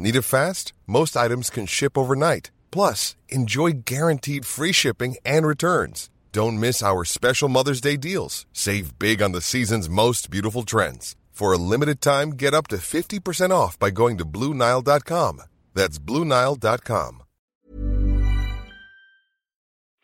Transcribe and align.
Need 0.00 0.16
it 0.16 0.22
fast? 0.22 0.72
Most 0.86 1.14
items 1.14 1.50
can 1.50 1.66
ship 1.66 1.98
overnight. 1.98 2.50
Plus, 2.70 3.16
enjoy 3.28 3.82
guaranteed 3.84 4.46
free 4.46 4.72
shipping 4.72 5.16
and 5.26 5.46
returns. 5.46 6.08
Don't 6.32 6.58
miss 6.58 6.82
our 6.82 7.04
special 7.04 7.50
Mother's 7.50 7.82
Day 7.82 7.98
deals. 7.98 8.46
Save 8.54 8.98
big 8.98 9.20
on 9.20 9.32
the 9.32 9.42
season's 9.42 9.90
most 9.90 10.30
beautiful 10.30 10.62
trends. 10.62 11.16
For 11.30 11.52
a 11.52 11.58
limited 11.58 12.00
time, 12.00 12.30
get 12.30 12.54
up 12.54 12.68
to 12.68 12.76
50% 12.76 13.50
off 13.50 13.78
by 13.78 13.90
going 13.90 14.16
to 14.16 14.24
BlueNile.com. 14.24 15.42
That's 15.74 15.98
BlueNile.com. 15.98 17.22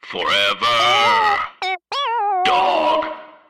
Forever. 0.02 1.38
Dog. 2.44 3.04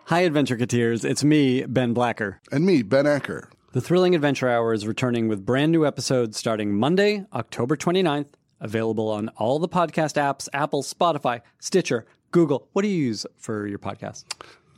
Hi, 0.04 0.20
Adventure 0.20 0.56
Cateers. 0.56 1.04
It's 1.04 1.24
me, 1.24 1.64
Ben 1.66 1.92
Blacker. 1.92 2.40
And 2.52 2.64
me, 2.64 2.82
Ben 2.82 3.06
Acker. 3.08 3.50
The 3.76 3.82
Thrilling 3.82 4.14
Adventure 4.14 4.48
Hour 4.48 4.72
is 4.72 4.86
returning 4.86 5.28
with 5.28 5.44
brand 5.44 5.70
new 5.70 5.84
episodes 5.84 6.38
starting 6.38 6.72
Monday, 6.72 7.26
October 7.34 7.76
29th, 7.76 8.28
available 8.58 9.10
on 9.10 9.28
all 9.36 9.58
the 9.58 9.68
podcast 9.68 10.14
apps 10.14 10.48
Apple, 10.54 10.82
Spotify, 10.82 11.42
Stitcher, 11.58 12.06
Google. 12.30 12.70
What 12.72 12.80
do 12.80 12.88
you 12.88 12.96
use 12.96 13.26
for 13.36 13.66
your 13.66 13.78
podcast? 13.78 14.24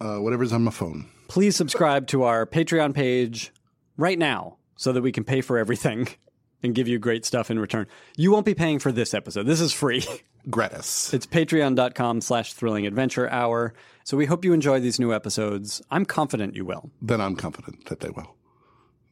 Uh, 0.00 0.16
whatever's 0.16 0.52
on 0.52 0.64
my 0.64 0.72
phone. 0.72 1.08
Please 1.28 1.54
subscribe 1.54 2.08
to 2.08 2.24
our 2.24 2.44
Patreon 2.44 2.92
page 2.92 3.52
right 3.96 4.18
now 4.18 4.56
so 4.74 4.90
that 4.90 5.02
we 5.02 5.12
can 5.12 5.22
pay 5.22 5.42
for 5.42 5.58
everything 5.58 6.08
and 6.64 6.74
give 6.74 6.88
you 6.88 6.98
great 6.98 7.24
stuff 7.24 7.52
in 7.52 7.60
return. 7.60 7.86
You 8.16 8.32
won't 8.32 8.46
be 8.46 8.54
paying 8.54 8.80
for 8.80 8.90
this 8.90 9.14
episode. 9.14 9.46
This 9.46 9.60
is 9.60 9.72
free. 9.72 10.04
Gratis. 10.50 11.14
It's 11.14 11.24
patreon.com 11.24 12.20
slash 12.20 12.52
thrilling 12.52 12.84
adventure 12.84 13.30
hour. 13.30 13.74
So 14.02 14.16
we 14.16 14.26
hope 14.26 14.44
you 14.44 14.52
enjoy 14.52 14.80
these 14.80 14.98
new 14.98 15.14
episodes. 15.14 15.82
I'm 15.88 16.04
confident 16.04 16.56
you 16.56 16.64
will. 16.64 16.90
Then 17.00 17.20
I'm 17.20 17.36
confident 17.36 17.84
that 17.86 18.00
they 18.00 18.10
will. 18.10 18.34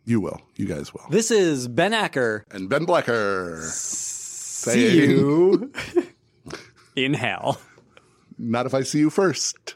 You 0.06 0.20
will. 0.20 0.40
You 0.54 0.66
guys 0.66 0.94
will. 0.94 1.04
This 1.10 1.32
is 1.32 1.66
Ben 1.66 1.92
Acker. 1.92 2.44
And 2.52 2.68
Ben 2.68 2.84
Blacker. 2.84 3.60
See 3.64 5.04
you 5.04 5.72
in 6.96 7.12
hell. 7.14 7.60
Not 8.38 8.66
if 8.66 8.74
I 8.74 8.82
see 8.82 9.00
you 9.00 9.10
first. 9.10 9.74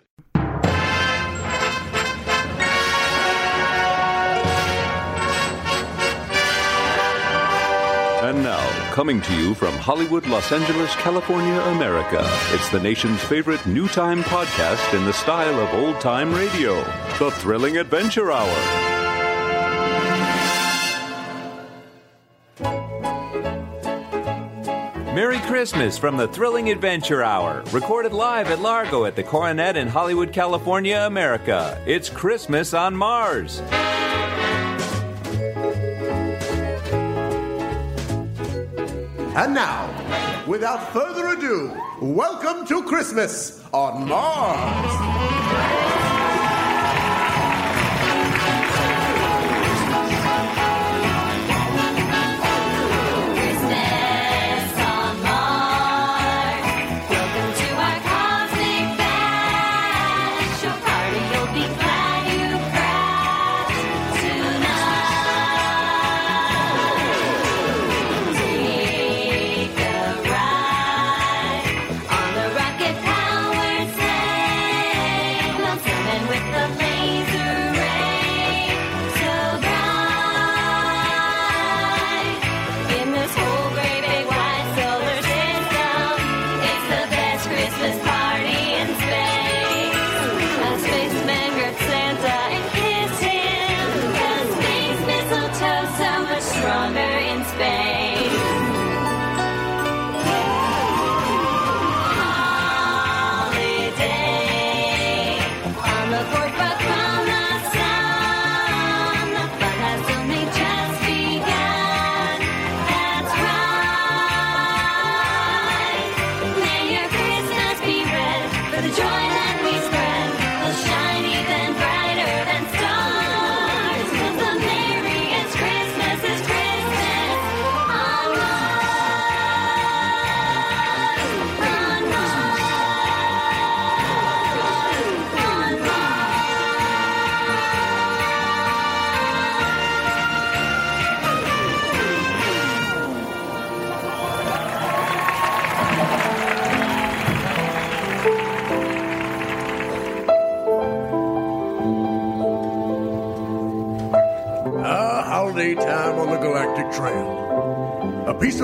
And 8.22 8.44
now, 8.44 8.92
coming 8.92 9.20
to 9.22 9.34
you 9.36 9.54
from 9.54 9.72
Hollywood, 9.78 10.26
Los 10.28 10.52
Angeles, 10.52 10.94
California, 10.96 11.58
America, 11.62 12.20
it's 12.52 12.68
the 12.68 12.78
nation's 12.78 13.20
favorite 13.24 13.64
new 13.66 13.88
time 13.88 14.22
podcast 14.22 14.96
in 14.96 15.04
the 15.06 15.12
style 15.12 15.58
of 15.58 15.72
old 15.74 16.00
time 16.00 16.32
radio 16.32 16.76
The 17.18 17.30
Thrilling 17.32 17.78
Adventure 17.78 18.30
Hour. 18.30 18.99
Christmas 25.50 25.98
from 25.98 26.16
the 26.16 26.28
Thrilling 26.28 26.70
Adventure 26.70 27.24
Hour, 27.24 27.64
recorded 27.72 28.12
live 28.12 28.52
at 28.52 28.60
Largo 28.60 29.04
at 29.04 29.16
the 29.16 29.24
Coronet 29.24 29.76
in 29.76 29.88
Hollywood, 29.88 30.32
California, 30.32 31.00
America. 31.00 31.76
It's 31.88 32.08
Christmas 32.08 32.72
on 32.72 32.94
Mars. 32.94 33.58
And 39.34 39.52
now, 39.52 40.44
without 40.46 40.92
further 40.92 41.26
ado, 41.36 41.76
welcome 42.00 42.64
to 42.68 42.84
Christmas 42.84 43.60
on 43.72 44.06
Mars. 44.08 45.99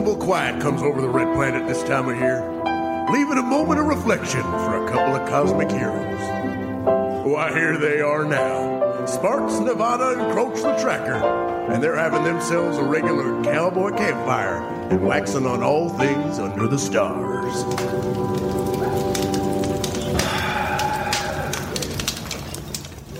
Irresistible 0.06 0.24
quiet 0.24 0.62
comes 0.62 0.82
over 0.82 1.00
the 1.00 1.08
red 1.08 1.34
planet 1.34 1.66
this 1.66 1.82
time 1.82 2.08
of 2.08 2.16
year, 2.16 2.40
leaving 3.10 3.38
a 3.38 3.42
moment 3.42 3.80
of 3.80 3.86
reflection 3.86 4.42
for 4.42 4.86
a 4.86 4.88
couple 4.88 5.16
of 5.16 5.28
cosmic 5.28 5.68
heroes. 5.68 6.20
Oh, 6.86 7.30
Why, 7.30 7.52
here 7.52 7.76
they 7.76 8.00
are 8.00 8.24
now. 8.24 9.04
Sparks, 9.04 9.58
Nevada, 9.58 10.10
and 10.10 10.20
Croach 10.32 10.62
the 10.62 10.80
Tracker, 10.80 11.26
and 11.72 11.82
they're 11.82 11.96
having 11.96 12.22
themselves 12.22 12.78
a 12.78 12.84
regular 12.84 13.42
cowboy 13.42 13.96
campfire 13.96 14.62
and 14.90 15.04
waxing 15.04 15.44
on 15.44 15.64
all 15.64 15.88
things 15.88 16.38
under 16.38 16.68
the 16.68 16.78
stars. 16.78 17.64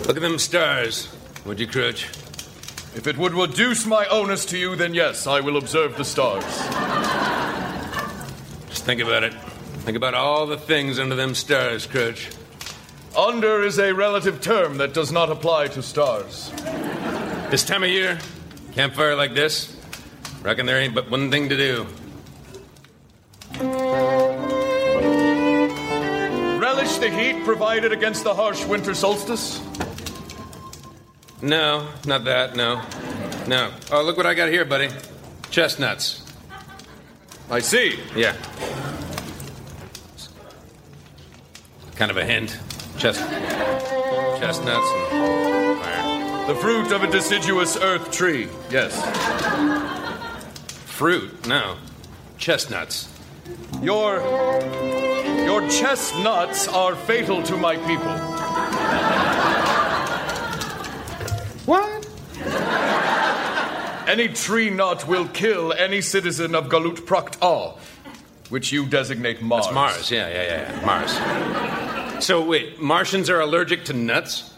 Look 0.07 0.17
at 0.17 0.23
them 0.23 0.39
stars, 0.39 1.09
would 1.45 1.59
you, 1.59 1.67
Croach? 1.67 2.27
If 2.97 3.07
it 3.07 3.19
would 3.19 3.35
reduce 3.35 3.85
my 3.85 4.07
onus 4.07 4.47
to 4.47 4.57
you, 4.57 4.75
then 4.75 4.95
yes, 4.95 5.27
I 5.27 5.41
will 5.41 5.59
observe 5.59 5.99
the 5.99 6.05
stars. 6.05 6.76
Think 8.87 9.01
about 9.01 9.25
it. 9.25 9.35
Think 9.83 9.97
about 9.97 10.15
all 10.15 10.47
the 10.47 10.57
things 10.57 11.01
under 11.01 11.17
them 11.17 11.35
stars, 11.35 11.89
Croach. 11.89 12.33
Under 13.17 13.65
is 13.65 13.81
a 13.81 13.93
relative 13.93 14.41
term 14.41 14.77
that 14.77 14.95
does 14.95 15.11
not 15.11 15.29
apply 15.29 15.67
to 15.67 15.83
stars. 15.83 16.53
This 17.51 17.65
time 17.65 17.83
of 17.83 17.89
year, 17.91 18.17
campfire 18.75 19.17
like 19.17 19.35
this, 19.35 19.77
reckon 20.41 20.67
there 20.67 20.79
ain't 20.79 20.95
but 20.95 21.11
one 21.11 21.33
thing 21.33 21.49
to 21.49 21.57
do. 21.57 21.85
Relish 26.61 26.99
the 26.99 27.11
heat 27.11 27.45
provided 27.45 27.91
against 27.91 28.23
the 28.23 28.35
harsh 28.35 28.65
winter 28.67 28.95
solstice? 28.95 29.61
No, 31.43 31.89
not 32.07 32.23
that, 32.23 32.55
no. 32.55 32.83
No. 33.49 33.73
Oh, 33.91 34.05
look 34.05 34.17
what 34.17 34.27
I 34.27 34.35
got 34.35 34.49
here, 34.49 34.65
buddy. 34.65 34.91
Chestnuts. 35.51 36.26
I 37.49 37.61
see. 37.61 38.01
Yeah. 38.15 38.35
Kind 41.95 42.11
of 42.11 42.17
a 42.17 42.25
hint. 42.25 42.59
Chest, 42.99 43.21
chestnuts 44.41 44.89
and 45.13 45.79
fire. 45.79 46.47
The 46.47 46.55
fruit 46.55 46.93
of 46.93 47.03
a 47.03 47.11
deciduous 47.11 47.77
earth 47.77 48.11
tree, 48.11 48.49
yes. 48.71 48.95
Fruit? 50.87 51.47
No. 51.47 51.77
Chestnuts. 52.39 53.09
Your. 53.81 54.21
Your 55.45 55.61
chestnuts 55.69 56.67
are 56.69 56.97
fatal 56.97 57.43
to 57.45 57.57
my 57.57 57.77
people. 57.77 58.36
Any 64.07 64.29
tree 64.29 64.71
nut 64.71 65.09
will 65.09 65.27
kill 65.29 65.73
any 65.73 66.01
citizen 66.01 66.55
of 66.55 66.69
Galut 66.69 67.07
Prakt 67.07 67.39
A, 67.43 67.75
which 68.51 68.71
you 68.71 68.87
designate 68.87 69.43
Mars. 69.43 69.65
That's 69.65 69.75
Mars, 69.75 70.11
yeah, 70.11 70.29
yeah, 70.29 70.43
yeah, 70.43 70.73
yeah. 70.73 70.87
Mars. 70.87 72.25
So, 72.25 72.45
wait, 72.45 72.81
Martians 72.81 73.29
are 73.29 73.41
allergic 73.41 73.85
to 73.87 73.93
nuts? 73.93 74.55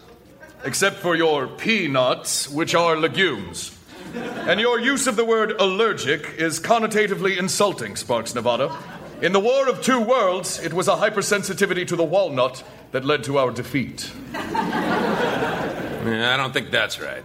Except 0.65 0.97
for 0.97 1.17
your 1.17 1.47
peanuts, 1.47 2.49
which 2.49 2.75
are 2.75 2.97
legumes. 2.97 3.77
And 4.15 4.61
your 4.61 4.81
use 4.81 5.07
of 5.07 5.17
the 5.17 5.25
word 5.25 5.53
allergic 5.53 6.35
is 6.37 6.61
connotatively 6.61 7.39
insulting, 7.39 7.97
Sparks 7.97 8.35
Nevada. 8.35 8.77
In 9.23 9.33
the 9.33 9.41
War 9.41 9.69
of 9.69 9.83
Two 9.83 10.01
Worlds, 10.01 10.59
it 10.61 10.73
was 10.73 10.89
a 10.89 10.97
hypersensitivity 10.97 11.87
to 11.89 11.97
the 11.97 12.05
walnut 12.05 12.63
that 12.93 13.05
led 13.05 13.25
to 13.25 13.39
our 13.39 13.51
defeat. 13.51 14.11
Yeah, 14.35 16.35
I 16.35 16.37
don't 16.37 16.53
think 16.53 16.71
that's 16.71 17.01
right. 17.01 17.25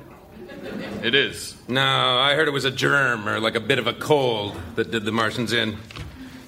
It 1.03 1.15
is. 1.15 1.55
No, 1.67 1.81
I 1.81 2.35
heard 2.35 2.47
it 2.47 2.51
was 2.51 2.65
a 2.65 2.71
germ 2.71 3.27
or 3.27 3.39
like 3.39 3.55
a 3.55 3.59
bit 3.59 3.79
of 3.79 3.87
a 3.87 3.93
cold 3.93 4.55
that 4.75 4.91
did 4.91 5.05
the 5.05 5.11
Martians 5.11 5.53
in. 5.53 5.77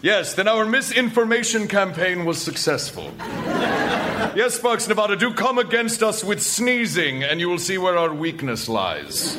Yes, 0.02 0.36
then 0.36 0.48
our 0.48 0.66
misinformation 0.66 1.68
campaign 1.68 2.26
was 2.26 2.42
successful. 2.42 3.12
yes, 3.20 4.54
Sparks 4.54 4.88
Nevada, 4.88 5.16
do 5.16 5.34
come 5.34 5.58
against 5.58 6.04
us 6.04 6.24
with 6.24 6.44
sneezing, 6.44 7.24
and 7.24 7.40
you 7.40 7.50
will 7.50 7.58
see 7.58 7.78
where 7.78 7.98
our 7.98 8.14
weakness 8.14 8.70
lies. 8.70 9.36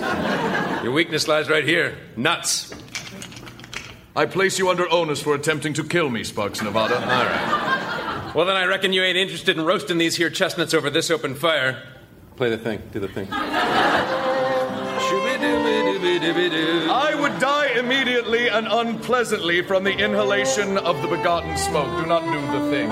Your 0.82 0.92
weakness 0.92 1.28
lies 1.28 1.48
right 1.48 1.64
here 1.64 1.96
nuts. 2.16 2.74
I 4.16 4.26
place 4.26 4.58
you 4.58 4.68
under 4.68 4.90
onus 4.90 5.22
for 5.22 5.34
attempting 5.34 5.74
to 5.74 5.84
kill 5.84 6.10
me, 6.10 6.24
Sparks 6.24 6.60
Nevada. 6.62 6.96
All 6.96 7.02
right. 7.02 8.32
Well, 8.34 8.46
then 8.46 8.56
I 8.56 8.64
reckon 8.64 8.92
you 8.92 9.02
ain't 9.02 9.16
interested 9.16 9.56
in 9.56 9.64
roasting 9.64 9.98
these 9.98 10.16
here 10.16 10.30
chestnuts 10.30 10.74
over 10.74 10.90
this 10.90 11.10
open 11.10 11.34
fire. 11.34 11.82
Play 12.36 12.50
the 12.50 12.58
thing. 12.58 12.82
Do 12.92 13.00
the 13.00 13.08
thing. 13.08 13.28
I 16.90 17.14
would 17.14 17.38
die 17.38 17.68
immediately 17.78 18.48
and 18.48 18.66
unpleasantly 18.66 19.62
from 19.62 19.84
the 19.84 19.92
inhalation 19.92 20.78
of 20.78 21.00
the 21.02 21.08
begotten 21.08 21.56
smoke. 21.56 21.98
Do 21.98 22.06
not 22.06 22.22
do 22.22 22.40
the 22.58 22.70
thing. 22.70 22.88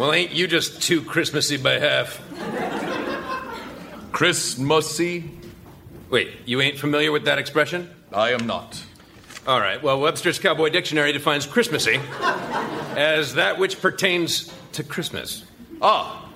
Well, 0.00 0.14
ain't 0.14 0.30
you 0.30 0.46
just 0.46 0.80
too 0.80 1.02
Christmassy 1.02 1.58
by 1.58 1.78
half? 1.78 2.22
Christmassy? 4.12 5.30
Wait, 6.08 6.30
you 6.46 6.60
ain't 6.62 6.78
familiar 6.78 7.12
with 7.12 7.26
that 7.26 7.38
expression? 7.38 7.90
I 8.12 8.30
am 8.30 8.46
not. 8.46 8.82
All 9.46 9.60
right, 9.60 9.82
well, 9.82 10.00
Webster's 10.00 10.38
Cowboy 10.38 10.70
Dictionary 10.70 11.12
defines 11.12 11.44
Christmassy 11.44 12.00
as 12.96 13.34
that 13.34 13.58
which 13.58 13.80
pertains 13.82 14.52
to 14.72 14.82
Christmas. 14.82 15.44
Ah. 15.82 16.29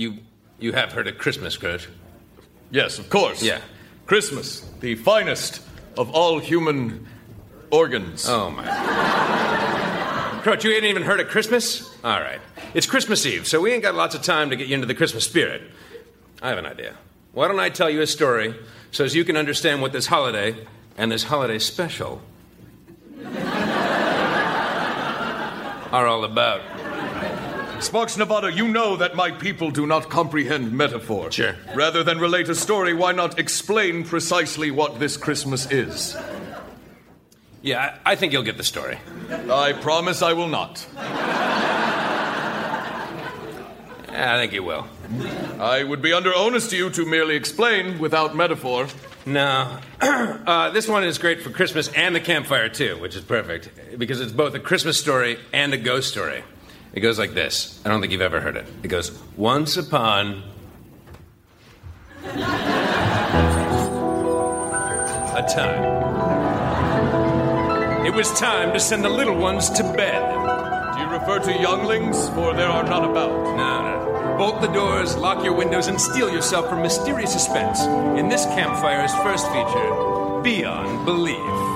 You 0.00 0.16
you 0.58 0.72
have 0.72 0.92
heard 0.94 1.08
of 1.08 1.18
Christmas, 1.18 1.58
Kurt? 1.58 1.86
Yes, 2.70 2.98
of 2.98 3.10
course. 3.10 3.42
Yeah. 3.42 3.60
Christmas, 4.06 4.60
the 4.80 4.94
finest 4.94 5.60
of 5.98 6.10
all 6.12 6.38
human 6.38 7.06
organs. 7.70 8.26
Oh, 8.26 8.50
my. 8.50 8.64
Croach, 10.42 10.64
you 10.64 10.70
ain't 10.70 10.86
even 10.86 11.02
heard 11.02 11.20
of 11.20 11.28
Christmas? 11.28 11.94
All 12.02 12.18
right. 12.18 12.40
It's 12.72 12.86
Christmas 12.86 13.26
Eve, 13.26 13.46
so 13.46 13.60
we 13.60 13.72
ain't 13.72 13.82
got 13.82 13.94
lots 13.94 14.14
of 14.14 14.22
time 14.22 14.48
to 14.48 14.56
get 14.56 14.68
you 14.68 14.74
into 14.74 14.86
the 14.86 14.94
Christmas 14.94 15.24
spirit. 15.24 15.60
I 16.40 16.48
have 16.48 16.56
an 16.56 16.64
idea. 16.64 16.94
Why 17.32 17.46
don't 17.46 17.60
I 17.60 17.68
tell 17.68 17.90
you 17.90 18.00
a 18.00 18.06
story 18.06 18.54
so 18.92 19.04
as 19.04 19.14
you 19.14 19.26
can 19.26 19.36
understand 19.36 19.82
what 19.82 19.92
this 19.92 20.06
holiday 20.06 20.56
and 20.96 21.12
this 21.12 21.24
holiday 21.24 21.58
special 21.58 22.22
are 25.92 26.06
all 26.06 26.24
about? 26.24 26.62
Sparks 27.80 28.16
Nevada, 28.18 28.52
you 28.52 28.68
know 28.68 28.96
that 28.96 29.16
my 29.16 29.30
people 29.30 29.70
do 29.70 29.86
not 29.86 30.10
comprehend 30.10 30.72
metaphor. 30.72 31.32
Sure. 31.32 31.56
Rather 31.74 32.04
than 32.04 32.18
relate 32.18 32.48
a 32.50 32.54
story, 32.54 32.92
why 32.92 33.12
not 33.12 33.38
explain 33.38 34.04
precisely 34.04 34.70
what 34.70 35.00
this 35.00 35.16
Christmas 35.16 35.70
is? 35.70 36.16
Yeah, 37.62 37.98
I, 38.04 38.12
I 38.12 38.16
think 38.16 38.32
you'll 38.34 38.42
get 38.42 38.58
the 38.58 38.64
story. 38.64 38.98
I 39.50 39.72
promise 39.72 40.20
I 40.22 40.34
will 40.34 40.48
not. 40.48 40.86
I 44.12 44.36
think 44.36 44.52
you 44.52 44.62
will. 44.62 44.86
I 45.58 45.82
would 45.82 46.02
be 46.02 46.12
under 46.12 46.34
onus 46.34 46.68
to 46.70 46.76
you 46.76 46.90
to 46.90 47.06
merely 47.06 47.36
explain 47.36 47.98
without 47.98 48.36
metaphor. 48.36 48.88
No. 49.24 49.78
uh, 50.00 50.70
this 50.70 50.86
one 50.86 51.04
is 51.04 51.16
great 51.18 51.40
for 51.42 51.50
Christmas 51.50 51.88
and 51.88 52.14
the 52.14 52.20
campfire, 52.20 52.68
too, 52.68 52.98
which 53.00 53.16
is 53.16 53.22
perfect 53.22 53.70
because 53.98 54.20
it's 54.20 54.32
both 54.32 54.54
a 54.54 54.60
Christmas 54.60 55.00
story 55.00 55.38
and 55.52 55.72
a 55.72 55.78
ghost 55.78 56.10
story. 56.10 56.44
It 56.92 57.00
goes 57.00 57.18
like 57.18 57.34
this. 57.34 57.80
I 57.84 57.88
don't 57.88 58.00
think 58.00 58.12
you've 58.12 58.20
ever 58.20 58.40
heard 58.40 58.56
it. 58.56 58.66
It 58.82 58.88
goes, 58.88 59.12
Once 59.36 59.76
upon 59.76 60.42
a 65.36 65.46
time. 65.48 66.00
It 68.04 68.12
was 68.12 68.32
time 68.38 68.72
to 68.72 68.80
send 68.80 69.04
the 69.04 69.08
little 69.08 69.36
ones 69.36 69.70
to 69.70 69.84
bed. 69.84 70.20
Do 70.94 71.00
you 71.00 71.06
refer 71.08 71.38
to 71.38 71.52
younglings? 71.62 72.28
For 72.30 72.54
there 72.54 72.68
are 72.68 72.82
none 72.82 73.04
about. 73.04 73.56
No, 73.56 73.82
no. 73.82 74.36
Bolt 74.36 74.60
the 74.60 74.68
doors, 74.68 75.16
lock 75.16 75.44
your 75.44 75.54
windows, 75.54 75.86
and 75.86 76.00
steel 76.00 76.32
yourself 76.32 76.68
from 76.68 76.82
mysterious 76.82 77.32
suspense 77.32 77.82
in 78.18 78.28
this 78.28 78.46
campfire's 78.46 79.14
first 79.16 79.46
feature, 79.48 80.42
Beyond 80.42 81.04
Belief. 81.04 81.69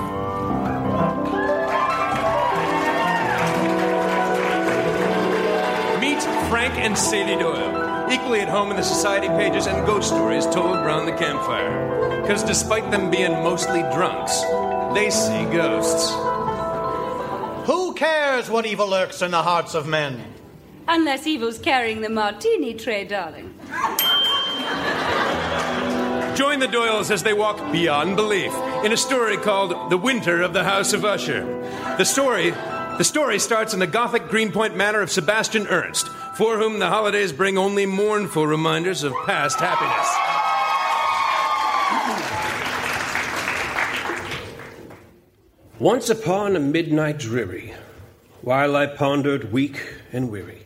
Frank 6.49 6.75
and 6.75 6.97
Sadie 6.97 7.35
Doyle, 7.35 8.11
equally 8.11 8.39
at 8.39 8.47
home 8.47 8.69
in 8.69 8.77
the 8.77 8.83
society 8.83 9.27
pages 9.29 9.65
and 9.65 9.85
ghost 9.85 10.09
stories 10.09 10.45
told 10.45 10.77
around 10.77 11.07
the 11.07 11.11
campfire. 11.13 12.21
Because 12.21 12.43
despite 12.43 12.91
them 12.91 13.09
being 13.09 13.31
mostly 13.31 13.81
drunks, 13.93 14.41
they 14.93 15.09
see 15.09 15.43
ghosts. 15.45 16.11
Who 17.67 17.95
cares 17.95 18.49
what 18.49 18.65
evil 18.67 18.87
lurks 18.87 19.23
in 19.23 19.31
the 19.31 19.41
hearts 19.41 19.73
of 19.73 19.87
men? 19.87 20.23
Unless 20.87 21.25
evil's 21.25 21.57
carrying 21.57 22.01
the 22.01 22.09
martini 22.09 22.75
tray, 22.75 23.05
darling. 23.05 23.53
Join 26.35 26.59
the 26.59 26.67
Doyles 26.67 27.09
as 27.09 27.23
they 27.23 27.33
walk 27.33 27.71
beyond 27.71 28.17
belief 28.17 28.53
in 28.83 28.91
a 28.91 28.97
story 28.97 29.37
called 29.37 29.89
The 29.89 29.97
Winter 29.97 30.43
of 30.43 30.53
the 30.53 30.63
House 30.63 30.93
of 30.93 31.05
Usher. 31.05 31.43
The 31.97 32.05
story 32.05 32.53
the 32.97 33.03
story 33.03 33.39
starts 33.39 33.73
in 33.73 33.79
the 33.79 33.87
Gothic 33.87 34.27
Greenpoint 34.29 34.75
manor 34.75 35.01
of 35.01 35.11
Sebastian 35.11 35.67
Ernst, 35.67 36.07
for 36.35 36.57
whom 36.57 36.79
the 36.79 36.87
holidays 36.87 37.33
bring 37.33 37.57
only 37.57 37.85
mournful 37.85 38.47
reminders 38.47 39.03
of 39.03 39.13
past 39.25 39.59
happiness. 39.59 40.07
Once 45.79 46.09
upon 46.09 46.55
a 46.55 46.59
midnight 46.59 47.17
dreary, 47.17 47.73
while 48.41 48.75
I 48.75 48.85
pondered 48.85 49.51
weak 49.51 49.81
and 50.13 50.31
weary 50.31 50.65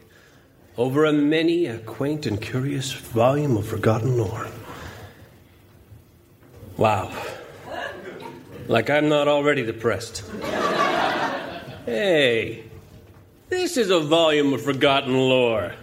over 0.78 1.06
a 1.06 1.12
many 1.12 1.66
a 1.66 1.80
quaint 1.80 2.26
and 2.26 2.40
curious 2.40 2.92
volume 2.94 3.58
of 3.58 3.68
forgotten 3.68 4.18
lore. 4.18 4.48
Wow. 6.78 7.12
Like 8.68 8.90
I'm 8.90 9.10
not 9.10 9.28
already 9.28 9.66
depressed. 9.66 10.24
Hey, 11.90 12.66
this 13.50 13.76
is 13.76 13.90
a 13.90 14.00
volume 14.00 14.54
of 14.54 14.62
forgotten 14.62 15.18
lore. 15.18 15.74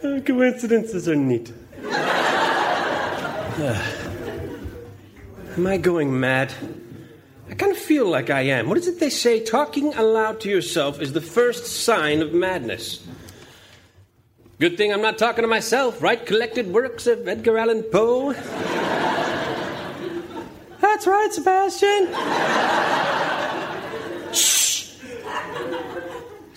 Coincidences 0.00 1.06
are 1.10 1.14
neat. 1.14 1.52
Am 5.58 5.66
I 5.66 5.76
going 5.76 6.18
mad? 6.18 6.54
I 7.50 7.54
kind 7.54 7.70
of 7.70 7.76
feel 7.76 8.08
like 8.08 8.30
I 8.30 8.40
am. 8.40 8.70
What 8.70 8.78
is 8.78 8.88
it 8.88 8.98
they 8.98 9.10
say? 9.10 9.44
Talking 9.44 9.92
aloud 9.92 10.40
to 10.40 10.48
yourself 10.48 11.02
is 11.02 11.12
the 11.12 11.20
first 11.20 11.66
sign 11.66 12.22
of 12.22 12.32
madness. 12.32 13.06
Good 14.58 14.78
thing 14.78 14.90
I'm 14.90 15.02
not 15.02 15.18
talking 15.18 15.42
to 15.42 15.48
myself, 15.48 16.00
right? 16.00 16.24
Collected 16.24 16.72
works 16.72 17.06
of 17.06 17.28
Edgar 17.28 17.58
Allan 17.58 17.82
Poe. 17.82 18.32
That's 20.80 21.06
right, 21.06 21.28
Sebastian. 21.30 23.29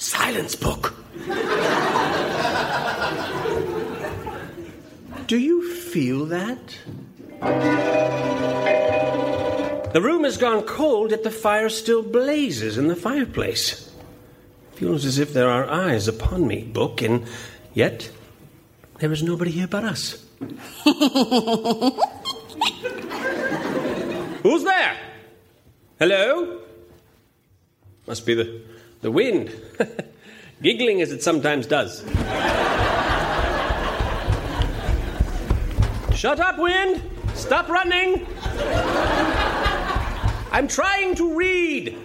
Silence, 0.04 0.54
book. 0.54 0.94
Do 5.28 5.38
you 5.38 5.74
feel 5.76 6.26
that? 6.26 6.78
The 9.94 10.02
room 10.02 10.26
has 10.26 10.36
gone 10.36 10.64
cold, 10.64 11.12
yet 11.12 11.24
the 11.24 11.32
fire 11.32 11.70
still 11.70 12.04
blazes 12.04 12.78
in 12.78 12.90
the 12.90 12.98
fireplace. 12.98 13.90
Feels 14.74 15.06
as 15.06 15.20
if 15.20 15.32
there 15.32 15.50
are 15.50 15.70
eyes 15.70 16.10
upon 16.10 16.48
me, 16.48 16.64
book, 16.64 17.02
and 17.02 17.26
yet 17.74 18.12
there 19.00 19.14
is 19.14 19.24
nobody 19.24 19.52
here 19.52 19.68
but 19.68 19.86
us. 19.86 20.22
Who's 24.44 24.66
there? 24.66 24.98
Hello? 25.98 26.60
Must 28.06 28.26
be 28.26 28.34
the, 28.34 28.62
the 29.04 29.12
wind, 29.12 29.54
giggling 30.62 31.02
as 31.02 31.12
it 31.12 31.22
sometimes 31.22 31.68
does. 31.68 32.04
Shut 36.16 36.40
up, 36.40 36.58
wind! 36.58 37.04
Stop 37.34 37.68
running! 37.68 38.26
I'm 40.52 40.70
trying 40.70 41.16
to 41.16 41.36
read! 41.36 41.98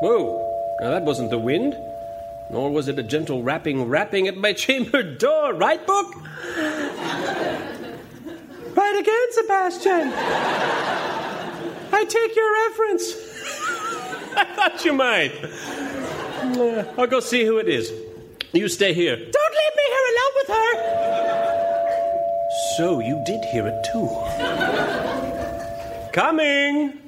Whoa, 0.00 0.78
now 0.80 0.90
that 0.90 1.02
wasn't 1.02 1.28
the 1.28 1.38
wind, 1.38 1.76
nor 2.48 2.70
was 2.70 2.88
it 2.88 2.98
a 2.98 3.02
gentle 3.02 3.42
rapping, 3.42 3.84
rapping 3.84 4.26
at 4.26 4.38
my 4.38 4.52
chamber 4.64 5.02
door, 5.02 5.52
right, 5.52 5.86
Book? 5.86 6.14
Right 8.74 8.96
again, 8.98 9.32
Sebastian. 9.32 10.12
I 11.92 12.04
take 12.04 12.34
your 12.34 12.52
reference. 12.70 13.29
I 14.36 14.44
thought 14.56 14.84
you 14.84 14.92
might. 14.92 15.32
Uh, 15.42 16.84
I'll 16.98 17.06
go 17.06 17.20
see 17.20 17.44
who 17.44 17.58
it 17.58 17.68
is. 17.68 17.92
You 18.52 18.68
stay 18.68 18.92
here. 18.92 19.16
Don't 19.16 19.54
leave 19.60 19.74
me 19.76 19.86
here 19.94 20.06
alone 20.12 20.34
with 20.36 20.48
her. 20.56 20.70
So 22.76 23.00
you 23.00 23.22
did 23.26 23.44
hear 23.46 23.66
it 23.66 23.84
too. 23.92 24.08
Coming. 26.12 27.00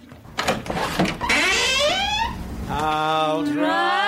Dry 3.45 4.02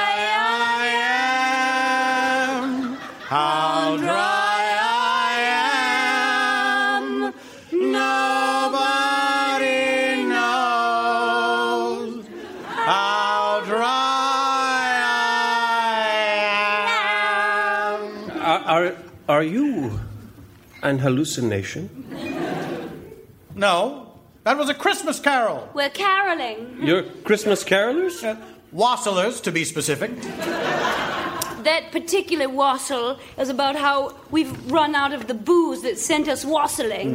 are, 19.28 19.36
are 19.36 19.42
you 19.42 20.00
an 20.82 20.98
hallucination? 20.98 21.88
No, 23.54 24.12
that 24.44 24.58
was 24.58 24.68
a 24.68 24.74
Christmas 24.74 25.20
carol. 25.20 25.68
We're 25.74 25.90
caroling. 25.90 26.78
You're 26.82 27.02
Christmas 27.02 27.64
carolers? 27.64 28.22
Uh, 28.22 28.36
Wassailers, 28.74 29.40
to 29.42 29.52
be 29.52 29.64
specific. 29.64 30.10
That 31.62 31.92
particular 31.92 32.48
wassail 32.48 33.20
is 33.38 33.48
about 33.48 33.76
how 33.76 34.16
we've 34.30 34.70
run 34.70 34.96
out 34.96 35.12
of 35.12 35.28
the 35.28 35.34
booze 35.34 35.82
that 35.82 35.96
sent 35.98 36.28
us 36.28 36.44
wassailing. 36.44 37.14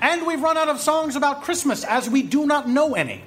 And 0.00 0.26
we've 0.26 0.40
run 0.40 0.56
out 0.56 0.68
of 0.68 0.80
songs 0.80 1.16
about 1.16 1.42
Christmas, 1.42 1.82
as 1.84 2.08
we 2.08 2.22
do 2.22 2.46
not 2.46 2.68
know 2.68 2.94
any. 2.94 3.24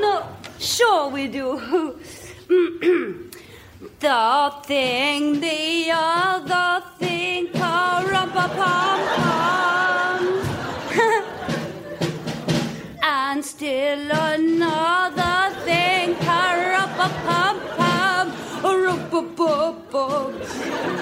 No, 0.00 0.24
sure 0.60 1.08
we 1.08 1.26
do. 1.26 1.98
the 3.82 4.52
thing, 4.62 5.40
the 5.40 5.90
other 5.92 6.84
thing, 6.98 7.48
pa-rum-pa-pum-pum. 7.48 10.22
and 13.02 13.44
still 13.44 14.10
another 14.10 15.50
thing, 15.64 16.14
pa-rum-pa-pum-pum. 16.16 18.32
Rum-pa-pum-pum. 18.62 20.34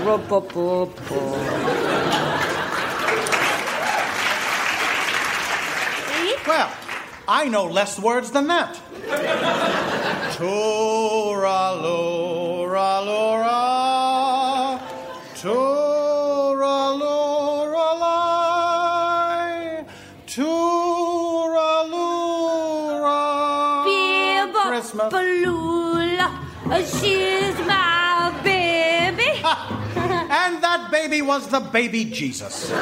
Rum-pa-pum-pum. 0.06 1.40
Well, 6.46 6.70
I 7.32 7.46
know 7.46 7.66
less 7.66 7.96
words 7.96 8.32
than 8.32 8.48
that. 8.48 8.74
Tora 10.34 11.74
lora 11.80 13.00
lora, 13.06 14.80
tora 15.36 16.90
lora 16.90 17.94
lie, 18.02 19.84
tora 20.26 21.84
lora. 21.86 23.22
Biba 23.86 24.82
Balula, 25.14 26.28
she's 26.98 27.58
my 27.64 28.34
baby. 28.42 29.30
And 30.32 30.60
that 30.64 30.90
baby 30.90 31.22
was 31.22 31.46
the 31.46 31.60
baby 31.60 32.06
Jesus. 32.06 32.72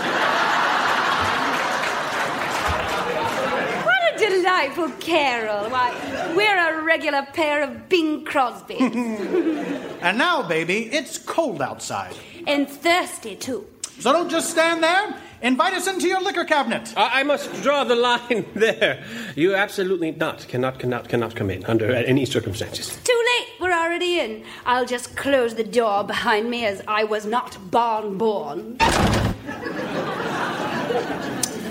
What 3.88 4.02
a 4.08 4.18
delightful 4.48 4.90
carol. 4.98 5.68
Why, 5.68 5.92
we're 6.34 6.80
a 6.80 6.82
regular 6.82 7.22
pair 7.34 7.62
of 7.62 7.88
Bing 7.90 8.24
Crosby. 8.24 8.78
And 10.00 10.16
now, 10.16 10.46
baby, 10.48 10.86
it's 10.92 11.18
cold 11.18 11.60
outside. 11.60 12.14
and 12.46 12.68
thirsty, 12.68 13.34
too. 13.36 13.66
So 13.98 14.12
don't 14.12 14.30
just 14.30 14.48
stand 14.48 14.80
there. 14.82 15.16
Invite 15.42 15.74
us 15.74 15.88
into 15.88 16.06
your 16.06 16.20
liquor 16.22 16.44
cabinet. 16.44 16.94
I, 16.96 17.20
I 17.20 17.22
must 17.24 17.52
draw 17.64 17.82
the 17.84 17.96
line 17.96 18.46
there. 18.54 19.02
You 19.34 19.54
absolutely 19.56 20.12
not, 20.12 20.46
cannot, 20.48 20.78
cannot, 20.78 21.08
cannot 21.08 21.34
come 21.34 21.50
in 21.50 21.64
under 21.66 21.92
any 21.92 22.24
circumstances. 22.26 22.96
Too 23.04 23.22
late, 23.32 23.48
we're 23.60 23.72
already 23.72 24.20
in. 24.20 24.44
I'll 24.64 24.86
just 24.86 25.16
close 25.16 25.56
the 25.56 25.64
door 25.64 26.04
behind 26.04 26.48
me 26.48 26.64
as 26.64 26.80
I 26.86 27.02
was 27.04 27.26
not 27.26 27.58
born 27.70 28.16
born. 28.18 28.76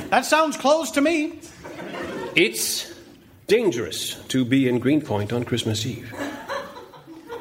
That 0.09 0.25
sounds 0.25 0.57
closed 0.57 0.93
to 0.95 1.01
me. 1.01 1.39
It's 2.37 2.93
dangerous 3.47 4.13
to 4.25 4.45
be 4.45 4.69
in 4.69 4.77
Greenpoint 4.77 5.33
on 5.33 5.43
Christmas 5.43 5.87
Eve. 5.87 6.13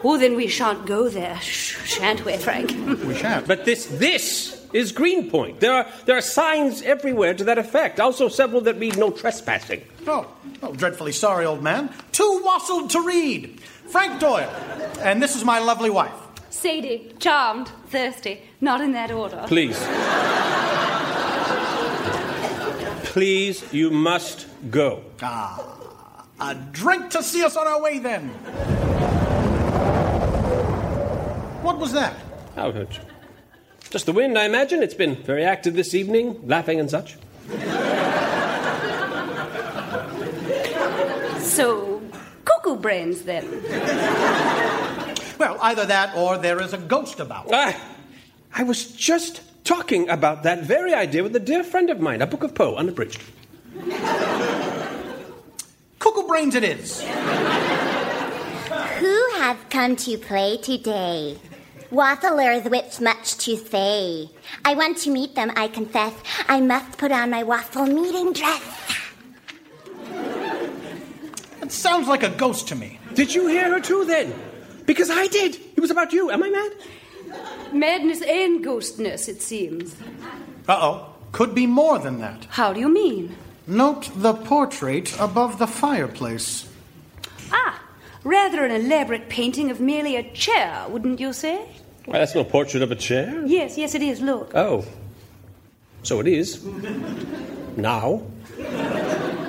Oh, 0.02 0.16
then 0.16 0.36
we 0.36 0.46
shan't 0.46 0.86
go 0.86 1.10
there, 1.10 1.38
shan't 1.42 2.24
we, 2.24 2.38
Frank? 2.38 2.70
We 3.04 3.14
shan't. 3.14 3.46
But 3.46 3.66
this, 3.66 3.84
this 3.84 4.66
is 4.72 4.92
Greenpoint. 4.92 5.60
There 5.60 5.74
are, 5.74 5.86
there 6.06 6.16
are 6.16 6.22
signs 6.22 6.80
everywhere 6.80 7.34
to 7.34 7.44
that 7.44 7.58
effect. 7.58 8.00
Also, 8.00 8.28
several 8.28 8.62
that 8.62 8.78
read 8.78 8.96
no 8.96 9.10
trespassing. 9.10 9.82
Oh, 10.06 10.32
oh, 10.62 10.72
dreadfully 10.72 11.12
sorry, 11.12 11.44
old 11.44 11.62
man. 11.62 11.92
Too 12.12 12.40
wassailed 12.42 12.88
to 12.92 13.02
read. 13.02 13.60
Frank 13.60 14.18
Doyle. 14.18 14.48
And 15.00 15.22
this 15.22 15.36
is 15.36 15.44
my 15.44 15.58
lovely 15.58 15.90
wife. 15.90 16.14
Sadie, 16.48 17.12
charmed, 17.18 17.68
thirsty, 17.88 18.40
not 18.62 18.80
in 18.80 18.92
that 18.92 19.10
order. 19.10 19.44
Please. 19.46 19.78
Please, 23.16 23.64
you 23.72 23.88
must 23.88 24.46
go. 24.70 25.02
Ah, 25.22 26.26
a 26.38 26.54
drink 26.54 27.08
to 27.12 27.22
see 27.22 27.42
us 27.42 27.56
on 27.56 27.66
our 27.66 27.80
way 27.80 27.98
then. 27.98 28.28
What 31.62 31.78
was 31.78 31.92
that? 31.92 32.14
Oh, 32.58 32.68
it's 32.68 32.98
just 33.88 34.04
the 34.04 34.12
wind, 34.12 34.36
I 34.36 34.44
imagine. 34.44 34.82
It's 34.82 34.92
been 34.92 35.16
very 35.16 35.44
active 35.46 35.72
this 35.72 35.94
evening, 35.94 36.46
laughing 36.46 36.78
and 36.78 36.90
such. 36.90 37.16
So, 41.40 42.02
cuckoo 42.44 42.76
brains 42.76 43.22
then. 43.22 43.48
Well, 45.38 45.56
either 45.62 45.86
that 45.86 46.14
or 46.14 46.36
there 46.36 46.60
is 46.60 46.74
a 46.74 46.78
ghost 46.78 47.18
about. 47.20 47.50
I, 47.50 47.80
I 48.54 48.64
was 48.64 48.92
just 48.92 49.40
talking 49.66 50.08
about 50.08 50.44
that 50.44 50.62
very 50.62 50.94
idea 50.94 51.22
with 51.22 51.34
a 51.36 51.40
dear 51.40 51.62
friend 51.64 51.90
of 51.90 52.00
mine, 52.00 52.22
a 52.22 52.26
book 52.26 52.42
of 52.44 52.54
Poe, 52.54 52.76
unabridged. 52.76 53.20
Cuckoo 55.98 56.26
brains 56.26 56.54
it 56.54 56.64
is. 56.64 57.02
Who 59.00 59.30
have 59.38 59.58
come 59.68 59.96
to 59.96 60.16
play 60.16 60.56
today? 60.56 61.36
Wafflers 61.90 62.70
with 62.70 63.00
much 63.00 63.36
to 63.38 63.56
say. 63.56 64.30
I 64.64 64.74
want 64.74 64.98
to 64.98 65.10
meet 65.10 65.34
them, 65.34 65.52
I 65.56 65.68
confess. 65.68 66.14
I 66.48 66.60
must 66.60 66.96
put 66.98 67.12
on 67.12 67.30
my 67.30 67.42
waffle 67.42 67.86
meeting 67.86 68.32
dress. 68.32 68.62
It 71.62 71.72
sounds 71.72 72.06
like 72.06 72.22
a 72.22 72.30
ghost 72.30 72.68
to 72.68 72.76
me. 72.76 73.00
Did 73.14 73.34
you 73.34 73.48
hear 73.48 73.72
her 73.72 73.80
too 73.80 74.04
then? 74.04 74.32
Because 74.84 75.10
I 75.10 75.26
did. 75.26 75.56
It 75.76 75.80
was 75.80 75.90
about 75.90 76.12
you. 76.12 76.30
Am 76.30 76.42
I 76.42 76.50
mad? 76.50 76.72
Madness 77.78 78.22
and 78.22 78.64
ghostness, 78.64 79.28
it 79.28 79.42
seems. 79.42 79.94
Uh 80.68 80.78
oh. 80.80 81.12
Could 81.32 81.54
be 81.54 81.66
more 81.66 81.98
than 81.98 82.20
that. 82.20 82.46
How 82.48 82.72
do 82.72 82.80
you 82.80 82.88
mean? 82.88 83.36
Note 83.66 84.10
the 84.16 84.32
portrait 84.32 85.14
above 85.20 85.58
the 85.58 85.66
fireplace. 85.66 86.68
Ah, 87.52 87.82
rather 88.24 88.64
an 88.64 88.70
elaborate 88.70 89.28
painting 89.28 89.70
of 89.70 89.80
merely 89.80 90.16
a 90.16 90.22
chair, 90.32 90.86
wouldn't 90.88 91.20
you 91.20 91.32
say? 91.32 91.68
Well, 92.06 92.20
that's 92.20 92.34
no 92.34 92.44
portrait 92.44 92.82
of 92.82 92.90
a 92.92 92.94
chair. 92.96 93.44
Yes, 93.44 93.76
yes, 93.76 93.94
it 93.94 94.02
is. 94.02 94.20
Look. 94.20 94.52
Oh. 94.54 94.84
So 96.02 96.20
it 96.20 96.28
is. 96.28 96.64
now. 97.76 98.22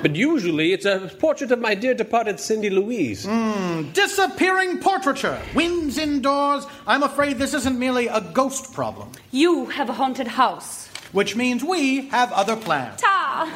But 0.02 0.14
usually 0.14 0.72
it's 0.72 0.84
a 0.84 1.10
portrait 1.18 1.50
of 1.50 1.58
my 1.60 1.74
dear 1.74 1.92
departed 1.92 2.38
Cindy 2.38 2.70
Louise. 2.70 3.26
Hmm, 3.26 3.90
disappearing 3.92 4.78
portraiture. 4.78 5.40
Winds 5.54 5.98
indoors. 5.98 6.66
I'm 6.86 7.02
afraid 7.02 7.38
this 7.38 7.52
isn't 7.54 7.78
merely 7.78 8.06
a 8.06 8.20
ghost 8.20 8.72
problem. 8.72 9.10
You 9.32 9.66
have 9.66 9.88
a 9.88 9.92
haunted 9.92 10.28
house. 10.28 10.86
Which 11.12 11.34
means 11.34 11.64
we 11.64 12.08
have 12.08 12.30
other 12.32 12.54
plans. 12.54 13.00
Ta! 13.00 13.48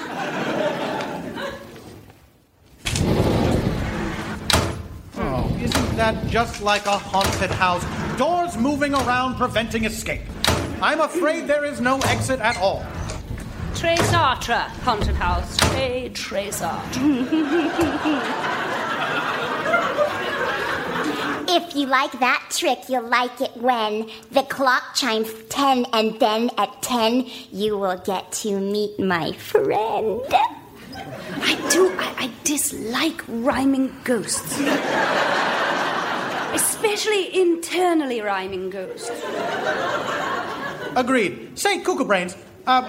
Oh, 5.15 5.57
isn't 5.61 5.97
that 5.97 6.27
just 6.29 6.63
like 6.63 6.87
a 6.87 6.99
haunted 6.99 7.51
house? 7.51 7.85
Doors 8.19 8.57
moving 8.57 8.95
around, 8.95 9.37
preventing 9.37 9.85
escape. 9.85 10.23
I'm 10.81 11.01
afraid 11.01 11.47
there 11.47 11.65
is 11.65 11.81
no 11.81 11.99
exit 12.01 12.41
at 12.41 12.57
all. 12.57 12.85
Tres 13.75 13.99
Sartre, 14.11 14.69
haunted 14.85 15.17
house. 15.17 15.57
Tre 15.57 16.11
Tres 16.15 16.63
If 21.49 21.77
you 21.77 21.87
like 21.87 22.13
that 22.21 22.47
trick, 22.51 22.79
you'll 22.89 23.09
like 23.09 23.41
it 23.41 23.57
when 23.57 24.11
the 24.31 24.43
clock 24.45 24.95
chimes 24.95 25.31
10 25.49 25.87
and 25.93 26.19
then 26.21 26.51
at 26.59 26.83
10 26.83 27.27
you 27.51 27.77
will 27.77 27.99
get 27.99 28.31
to 28.33 28.59
meet 28.61 28.99
my 28.99 29.33
friend. 29.33 30.21
I 30.95 31.69
do. 31.71 31.91
I, 31.99 32.15
I 32.19 32.31
dislike 32.45 33.23
rhyming 33.29 33.95
ghosts. 34.05 34.59
Especially 36.55 37.41
internally 37.41 38.21
rhyming 38.21 38.71
ghosts. 38.71 39.11
Agreed. 40.95 41.59
Say, 41.59 41.81
Cuckoo 41.81 42.05
Brains, 42.05 42.37
uh, 42.67 42.83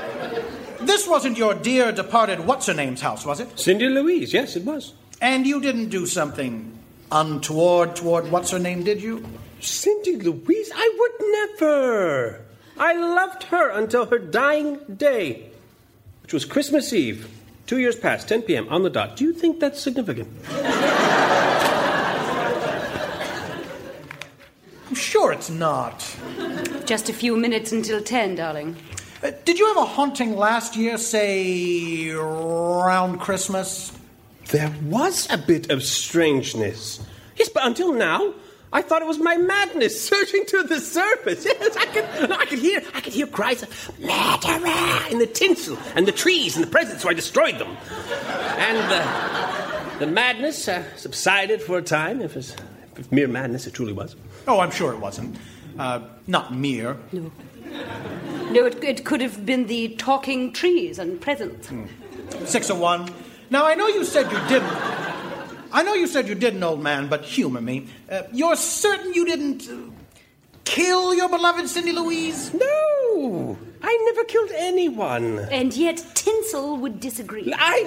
this 0.87 1.07
wasn't 1.07 1.37
your 1.37 1.53
dear 1.53 1.91
departed 1.91 2.45
what's 2.45 2.67
her 2.67 2.73
name's 2.73 3.01
house, 3.01 3.25
was 3.25 3.39
it? 3.39 3.59
Cindy 3.59 3.87
Louise, 3.87 4.33
yes, 4.33 4.55
it 4.55 4.63
was. 4.63 4.93
And 5.21 5.45
you 5.47 5.61
didn't 5.61 5.89
do 5.89 6.05
something 6.05 6.77
untoward 7.11 7.95
toward 7.95 8.29
what's 8.31 8.51
her 8.51 8.59
name, 8.59 8.83
did 8.83 9.01
you? 9.01 9.25
Cindy 9.59 10.17
Louise? 10.17 10.71
I 10.73 10.95
would 10.99 11.11
never. 11.61 12.41
I 12.77 12.93
loved 12.93 13.43
her 13.43 13.69
until 13.69 14.05
her 14.07 14.17
dying 14.19 14.79
day, 14.97 15.49
which 16.23 16.33
was 16.33 16.43
Christmas 16.43 16.91
Eve, 16.91 17.29
two 17.67 17.77
years 17.77 17.95
past, 17.95 18.27
10 18.27 18.41
p.m. 18.43 18.67
on 18.69 18.83
the 18.83 18.89
dot. 18.89 19.15
Do 19.15 19.23
you 19.25 19.33
think 19.33 19.59
that's 19.59 19.79
significant? 19.79 20.27
I'm 24.89 24.95
sure 24.95 25.31
it's 25.31 25.49
not. 25.49 26.15
Just 26.85 27.09
a 27.09 27.13
few 27.13 27.37
minutes 27.37 27.71
until 27.71 28.01
10, 28.01 28.35
darling. 28.35 28.75
Uh, 29.23 29.31
did 29.45 29.57
you 29.57 29.65
have 29.67 29.77
a 29.77 29.85
haunting 29.85 30.35
last 30.35 30.75
year, 30.75 30.97
say, 30.97 32.09
around 32.09 33.19
Christmas? 33.19 33.93
There 34.49 34.73
was 34.83 35.31
a 35.31 35.37
bit 35.37 35.71
of 35.71 35.81
strangeness. 35.81 36.99
Yes, 37.37 37.47
but 37.47 37.65
until 37.65 37.93
now, 37.93 38.33
I 38.73 38.81
thought 38.81 39.01
it 39.01 39.07
was 39.07 39.19
my 39.19 39.37
madness 39.37 40.09
surging 40.09 40.45
to 40.47 40.63
the 40.63 40.79
surface. 40.79 41.45
Yes, 41.45 41.77
I 41.77 41.85
could, 41.85 42.31
I 42.31 42.45
could 42.45 42.59
hear, 42.59 42.83
I 42.93 42.99
could 42.99 43.13
hear 43.13 43.25
cries 43.25 43.63
of 43.63 43.99
murderer 43.99 45.07
in 45.09 45.19
the 45.19 45.29
tinsel 45.31 45.77
and 45.95 46.05
the 46.05 46.11
trees 46.11 46.57
and 46.57 46.65
the 46.65 46.69
presents, 46.69 47.03
so 47.03 47.09
I 47.09 47.13
destroyed 47.13 47.59
them. 47.59 47.77
And 48.57 48.77
uh, 48.91 49.99
the 49.99 50.07
madness 50.07 50.67
uh, 50.67 50.83
subsided 50.97 51.61
for 51.61 51.77
a 51.77 51.81
time, 51.81 52.21
if 52.21 52.35
it's 52.35 52.57
if 52.97 53.09
mere 53.09 53.29
madness 53.29 53.67
it 53.67 53.73
truly 53.73 53.93
was. 53.93 54.17
Oh, 54.47 54.59
I'm 54.59 54.71
sure 54.71 54.91
it 54.91 54.99
wasn't. 54.99 55.37
Uh, 55.79 56.01
not 56.27 56.53
mere. 56.53 56.97
No. 57.11 57.31
No, 58.51 58.65
it, 58.65 58.83
it 58.83 59.05
could 59.05 59.21
have 59.21 59.45
been 59.45 59.67
the 59.67 59.89
talking 59.95 60.53
trees 60.53 60.99
and 60.99 61.19
presents. 61.19 61.69
Hmm. 61.69 61.85
Six 62.45 62.69
of 62.69 62.79
one. 62.79 63.09
Now, 63.49 63.65
I 63.65 63.75
know 63.75 63.87
you 63.87 64.03
said 64.03 64.31
you 64.31 64.39
didn't. 64.47 64.71
I 65.71 65.81
know 65.83 65.95
you 65.95 66.05
said 66.07 66.27
you 66.27 66.35
didn't, 66.35 66.61
old 66.61 66.81
man, 66.81 67.07
but 67.07 67.23
humor 67.23 67.61
me. 67.61 67.87
Uh, 68.09 68.23
you're 68.31 68.55
certain 68.55 69.13
you 69.13 69.25
didn't 69.25 69.67
uh, 69.67 69.91
kill 70.65 71.15
your 71.15 71.29
beloved 71.29 71.67
Cindy 71.67 71.91
Louise? 71.93 72.53
No! 72.53 73.57
I 73.81 74.11
never 74.13 74.23
killed 74.25 74.51
anyone. 74.55 75.39
And 75.51 75.73
yet 75.73 76.05
Tinsel 76.13 76.77
would 76.77 76.99
disagree. 76.99 77.51
I. 77.55 77.85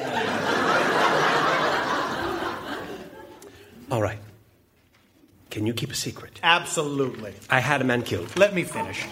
All 3.91 4.03
right. 4.03 4.19
Can 5.57 5.67
you 5.67 5.73
keep 5.73 5.91
a 5.91 5.95
secret? 5.95 6.39
Absolutely. 6.43 7.33
I 7.49 7.61
had 7.61 7.81
a 7.81 7.85
man 7.85 8.03
killed. 8.03 8.37
Let 8.37 8.53
me 8.55 8.63
finish. 8.63 9.07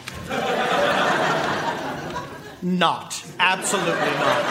not. 2.61 3.25
Absolutely 3.39 3.95
not. 3.95 4.45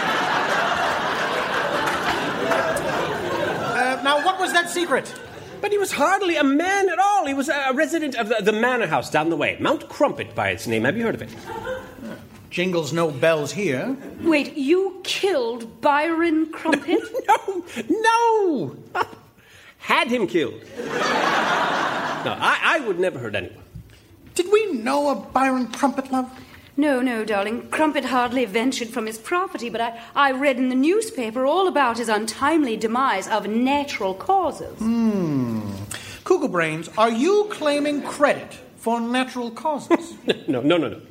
Uh, 3.78 4.02
now, 4.04 4.26
what 4.26 4.40
was 4.40 4.54
that 4.54 4.72
secret? 4.72 5.14
But 5.62 5.72
he 5.72 5.78
was 5.78 5.92
hardly 5.92 6.36
a 6.36 6.44
man 6.44 6.90
at 6.90 6.98
all. 6.98 7.28
He 7.28 7.36
was 7.36 7.48
a 7.48 7.72
resident 7.76 8.16
of 8.16 8.28
the, 8.28 8.38
the 8.42 8.54
manor 8.54 8.88
house 8.88 9.12
down 9.12 9.30
the 9.30 9.38
way. 9.38 9.56
Mount 9.60 9.88
Crumpet 9.88 10.34
by 10.34 10.50
its 10.50 10.66
name. 10.66 10.86
Have 10.86 10.98
you 10.98 11.04
heard 11.04 11.14
of 11.14 11.22
it? 11.22 11.30
Jingles 12.50 12.92
no 12.92 13.12
bells 13.12 13.52
here. 13.52 13.96
Wait, 14.24 14.58
you 14.58 15.00
killed 15.04 15.80
Byron 15.80 16.52
Crumpet? 16.52 17.04
no, 17.28 17.66
no! 17.88 18.76
Had 19.84 20.10
him 20.10 20.28
killed. 20.28 20.62
No, 22.24 22.32
I, 22.40 22.78
I 22.78 22.80
would 22.88 23.00
never 23.02 23.20
hurt 23.20 23.36
anyone. 23.36 23.58
Did 24.34 24.50
we 24.50 24.72
know 24.72 25.10
of 25.10 25.34
Byron 25.34 25.68
Crumpet, 25.68 26.10
love? 26.10 26.32
No, 26.78 27.02
no, 27.02 27.26
darling. 27.26 27.68
Crumpet 27.70 28.06
hardly 28.06 28.46
ventured 28.46 28.88
from 28.88 29.08
his 29.08 29.18
property, 29.18 29.70
but 29.70 29.82
I, 29.82 30.00
I 30.16 30.32
read 30.32 30.56
in 30.56 30.70
the 30.70 30.76
newspaper 30.76 31.46
all 31.46 31.68
about 31.68 31.98
his 31.98 32.08
untimely 32.08 32.78
demise 32.78 33.28
of 33.28 33.46
natural 33.48 34.14
causes. 34.14 34.80
Hmm. 34.80 35.70
Cuckoo 36.24 36.48
Brains, 36.48 36.90
are 36.98 37.12
you 37.12 37.48
claiming 37.52 38.02
credit 38.02 38.58
for 38.78 39.02
natural 39.02 39.52
causes? 39.52 40.14
no, 40.48 40.62
no, 40.62 40.78
no, 40.78 40.88
no. 40.88 41.02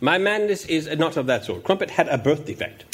My 0.00 0.16
madness 0.16 0.64
is 0.64 0.88
not 0.96 1.18
of 1.18 1.26
that 1.26 1.44
sort. 1.44 1.64
Crumpet 1.64 1.90
had 1.90 2.08
a 2.08 2.16
birth 2.16 2.46
defect. 2.46 2.86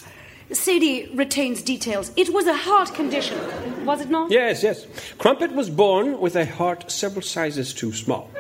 Sadie 0.52 1.10
retains 1.14 1.62
details. 1.62 2.10
It 2.16 2.32
was 2.32 2.46
a 2.46 2.54
heart 2.54 2.94
condition, 2.94 3.38
was 3.84 4.00
it 4.00 4.08
not? 4.08 4.30
Yes, 4.30 4.62
yes. 4.62 4.86
Crumpet 5.18 5.52
was 5.52 5.68
born 5.68 6.20
with 6.20 6.36
a 6.36 6.46
heart 6.46 6.90
several 6.90 7.22
sizes 7.22 7.74
too 7.74 7.92
small. 7.92 8.30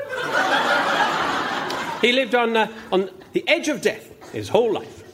he 2.00 2.12
lived 2.12 2.34
on, 2.34 2.56
uh, 2.56 2.72
on 2.90 3.10
the 3.32 3.46
edge 3.46 3.68
of 3.68 3.82
death 3.82 4.32
his 4.32 4.48
whole 4.48 4.72
life. 4.72 5.04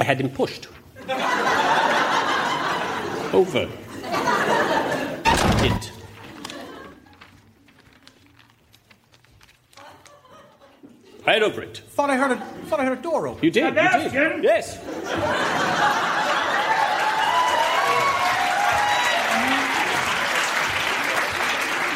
I 0.00 0.04
had 0.04 0.20
him 0.20 0.30
pushed 0.30 0.66
over 3.32 3.68
it. 5.62 5.92
Right 11.26 11.42
over 11.42 11.62
it. 11.62 11.82
Thought 11.90 12.10
I 12.10 12.16
heard 12.16 12.32
a 12.32 12.40
thought 12.66 12.80
I 12.80 12.84
heard 12.86 12.98
a 12.98 13.02
door 13.02 13.28
open. 13.28 13.44
You 13.44 13.50
did. 13.50 13.74
You 13.74 14.10
did. 14.10 14.42
Yes. 14.42 14.78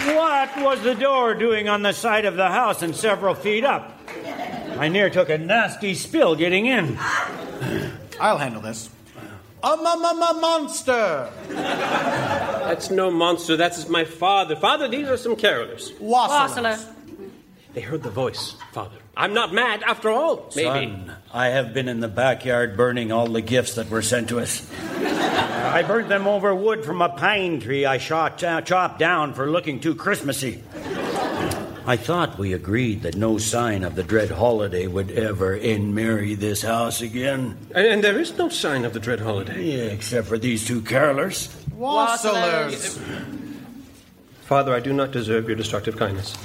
What 0.06 0.56
was 0.62 0.82
the 0.82 0.94
door 0.94 1.34
doing 1.34 1.68
on 1.68 1.82
the 1.82 1.92
side 1.92 2.26
of 2.26 2.36
the 2.36 2.48
house 2.48 2.82
and 2.82 2.94
several 2.94 3.34
feet 3.34 3.64
up? 3.64 3.98
I 4.78 4.88
near 4.88 5.08
took 5.08 5.30
a 5.30 5.38
nasty 5.38 5.94
spill 5.94 6.34
getting 6.36 6.66
in. 6.66 6.98
I'll 8.20 8.36
handle 8.38 8.60
this. 8.60 8.90
A 9.62 9.72
m- 9.72 9.78
m- 9.86 10.04
m- 10.22 10.40
monster. 10.42 11.30
That's 11.48 12.90
no 12.90 13.10
monster. 13.10 13.56
That's 13.56 13.88
my 13.88 14.04
father. 14.04 14.56
Father, 14.56 14.88
these 14.88 15.08
are 15.08 15.16
some 15.16 15.36
carolers. 15.36 15.90
Wassailers. 15.98 16.86
They 17.72 17.80
heard 17.80 18.02
the 18.02 18.10
voice, 18.10 18.56
Father. 18.72 18.98
I'm 19.16 19.32
not 19.32 19.54
mad 19.54 19.82
after 19.84 20.10
all. 20.10 20.50
Maybe. 20.54 20.68
Son, 20.68 21.16
I 21.32 21.48
have 21.48 21.72
been 21.72 21.88
in 21.88 22.00
the 22.00 22.08
backyard 22.08 22.76
burning 22.76 23.10
all 23.10 23.26
the 23.26 23.40
gifts 23.40 23.74
that 23.76 23.88
were 23.88 24.02
sent 24.02 24.28
to 24.28 24.38
us. 24.40 24.68
I 25.34 25.82
burnt 25.82 26.08
them 26.08 26.26
over 26.26 26.54
wood 26.54 26.84
from 26.84 27.02
a 27.02 27.08
pine 27.08 27.60
tree 27.60 27.84
I 27.84 27.98
shot, 27.98 28.42
uh, 28.42 28.60
chopped 28.60 28.98
down 28.98 29.34
for 29.34 29.50
looking 29.50 29.80
too 29.80 29.94
Christmassy. 29.94 30.62
I 31.86 31.96
thought 31.98 32.38
we 32.38 32.54
agreed 32.54 33.02
that 33.02 33.14
no 33.14 33.36
sign 33.36 33.84
of 33.84 33.94
the 33.94 34.02
dread 34.02 34.30
holiday 34.30 34.86
would 34.86 35.10
ever 35.10 35.54
in-marry 35.54 36.34
this 36.34 36.62
house 36.62 37.02
again. 37.02 37.58
And, 37.74 37.86
and 37.86 38.04
there 38.04 38.18
is 38.18 38.38
no 38.38 38.48
sign 38.48 38.86
of 38.86 38.94
the 38.94 39.00
dread 39.00 39.20
holiday. 39.20 39.62
Yeah, 39.62 39.84
except 39.92 40.26
for 40.28 40.38
these 40.38 40.66
two 40.66 40.80
carolers. 40.80 41.48
Wassailers. 41.76 42.98
Father, 44.42 44.74
I 44.74 44.80
do 44.80 44.92
not 44.94 45.10
deserve 45.10 45.46
your 45.46 45.56
destructive 45.56 45.96
kindness. 45.96 46.36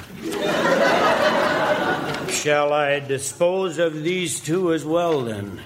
Shall 2.30 2.74
I 2.74 3.00
dispose 3.00 3.78
of 3.78 4.04
these 4.04 4.40
two 4.40 4.74
as 4.74 4.84
well, 4.84 5.22
then? 5.22 5.62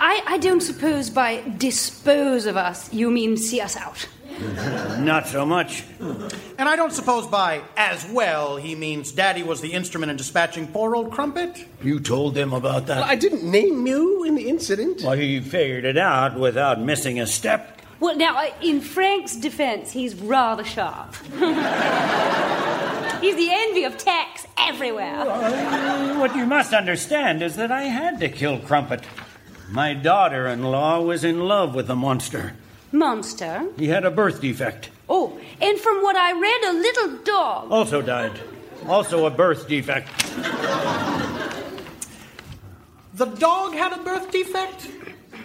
I, 0.00 0.22
I 0.26 0.38
don't 0.38 0.60
suppose 0.60 1.10
by 1.10 1.42
dispose 1.56 2.46
of 2.46 2.56
us 2.56 2.92
you 2.92 3.10
mean 3.10 3.36
see 3.36 3.60
us 3.60 3.76
out. 3.76 4.06
Not 5.00 5.26
so 5.26 5.44
much. 5.44 5.84
And 6.00 6.68
I 6.68 6.76
don't 6.76 6.92
suppose 6.92 7.26
by 7.26 7.62
as 7.76 8.06
well 8.06 8.56
he 8.56 8.74
means 8.76 9.10
Daddy 9.10 9.42
was 9.42 9.60
the 9.60 9.72
instrument 9.72 10.10
in 10.10 10.16
dispatching 10.16 10.68
poor 10.68 10.94
old 10.94 11.10
Crumpet? 11.10 11.66
You 11.82 11.98
told 11.98 12.34
them 12.34 12.52
about 12.52 12.86
that? 12.86 13.02
I 13.02 13.16
didn't 13.16 13.42
name 13.42 13.86
you 13.86 14.24
in 14.24 14.36
the 14.36 14.48
incident. 14.48 15.02
Well, 15.02 15.12
he 15.16 15.40
figured 15.40 15.84
it 15.84 15.98
out 15.98 16.38
without 16.38 16.80
missing 16.80 17.18
a 17.18 17.26
step. 17.26 17.80
Well, 18.00 18.16
now, 18.16 18.36
uh, 18.38 18.50
in 18.62 18.80
Frank's 18.80 19.34
defense, 19.34 19.90
he's 19.90 20.14
rather 20.14 20.62
sharp. 20.62 21.16
he's 23.20 23.34
the 23.34 23.48
envy 23.50 23.82
of 23.82 23.98
tax 23.98 24.46
everywhere. 24.56 25.24
What 26.20 26.36
you 26.36 26.46
must 26.46 26.72
understand 26.72 27.42
is 27.42 27.56
that 27.56 27.72
I 27.72 27.82
had 27.84 28.20
to 28.20 28.28
kill 28.28 28.60
Crumpet. 28.60 29.02
My 29.70 29.92
daughter 29.92 30.46
in 30.46 30.62
law 30.62 31.00
was 31.02 31.24
in 31.24 31.40
love 31.40 31.74
with 31.74 31.86
the 31.88 31.96
monster. 31.96 32.54
Monster? 32.90 33.68
He 33.76 33.88
had 33.88 34.04
a 34.04 34.10
birth 34.10 34.40
defect. 34.40 34.90
Oh, 35.08 35.38
and 35.60 35.78
from 35.78 36.02
what 36.02 36.16
I 36.16 36.32
read, 36.32 36.64
a 36.64 36.72
little 36.72 37.18
dog. 37.18 37.70
Also 37.70 38.00
died. 38.00 38.32
Also 38.86 39.26
a 39.26 39.30
birth 39.30 39.68
defect. 39.68 40.08
The 43.14 43.26
dog 43.26 43.74
had 43.74 43.92
a 43.92 44.02
birth 44.02 44.30
defect? 44.30 44.88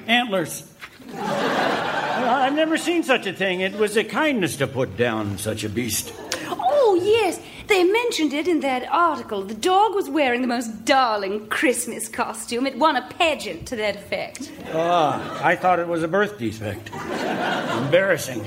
Antlers. 0.08 0.70
Uh, 1.14 1.20
I've 1.20 2.54
never 2.54 2.78
seen 2.78 3.04
such 3.04 3.26
a 3.26 3.34
thing. 3.34 3.60
It 3.62 3.74
was 3.74 3.98
a 3.98 4.04
kindness 4.04 4.58
to 4.58 4.68
put 4.68 4.96
down 4.96 5.38
such 5.38 5.64
a 5.64 5.70
beast. 5.70 6.14
Oh, 6.48 7.00
yes. 7.02 7.42
They 7.68 7.84
mentioned 7.84 8.34
it 8.34 8.48
in 8.48 8.60
that 8.62 8.88
article. 8.92 9.44
The 9.44 9.54
dog 9.54 9.96
was 9.96 10.10
wearing 10.10 10.42
the 10.42 10.48
most 10.48 10.86
darling 10.86 11.48
Christmas 11.48 12.08
costume. 12.10 12.66
It 12.68 12.78
won 12.78 12.96
a 12.96 13.08
pageant 13.18 13.68
to 13.68 13.76
that 13.78 13.96
effect. 13.96 14.52
Ah, 14.74 15.44
I 15.44 15.56
thought 15.56 15.80
it 15.80 15.88
was 15.88 16.04
a 16.04 16.08
birth 16.08 16.38
defect. 16.38 16.90
Embarrassing. 16.94 18.46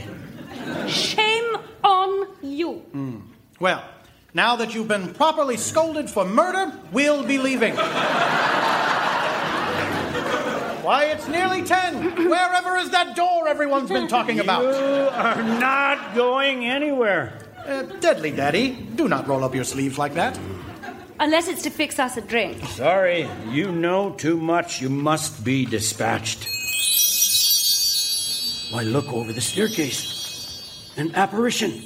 Shame 0.87 1.57
on 1.83 2.27
you. 2.43 2.83
Well, 3.59 3.83
now 4.35 4.57
that 4.57 4.75
you've 4.75 4.89
been 4.89 5.15
properly 5.15 5.57
scolded 5.57 6.11
for 6.11 6.25
murder, 6.25 6.79
we'll 6.93 7.25
be 7.25 7.39
leaving. 7.39 7.75
Why, 10.85 11.07
it's 11.07 11.27
nearly 11.27 11.63
ten. 11.65 12.29
Wherever 12.29 12.77
is 12.77 12.91
that 12.91 13.17
door 13.17 13.49
everyone's 13.49 13.89
been 13.91 14.07
talking 14.07 14.39
about? 14.39 14.63
You 14.63 15.09
are 15.09 15.43
not 15.59 16.15
going 16.15 16.65
anywhere. 16.65 17.39
Uh, 17.67 17.83
deadly, 18.01 18.31
Daddy. 18.31 18.73
Do 18.95 19.09
not 19.09 19.27
roll 19.27 19.43
up 19.43 19.55
your 19.55 19.65
sleeves 19.65 19.99
like 19.99 20.15
that. 20.15 20.39
Unless 21.19 21.49
it's 21.49 21.63
to 21.63 21.71
fix 21.71 21.99
us 21.99 22.17
a 22.17 22.21
drink. 22.21 22.63
Sorry, 22.67 23.29
you 23.49 23.73
know 23.73 24.11
too 24.13 24.37
much. 24.37 24.81
You 24.81 24.89
must 24.89 25.43
be 25.43 25.65
dispatched. 25.65 26.47
Why, 28.71 28.83
look 28.83 29.13
over 29.13 29.33
the 29.33 29.41
staircase. 29.41 30.15
An 30.97 31.15
apparition. 31.15 31.83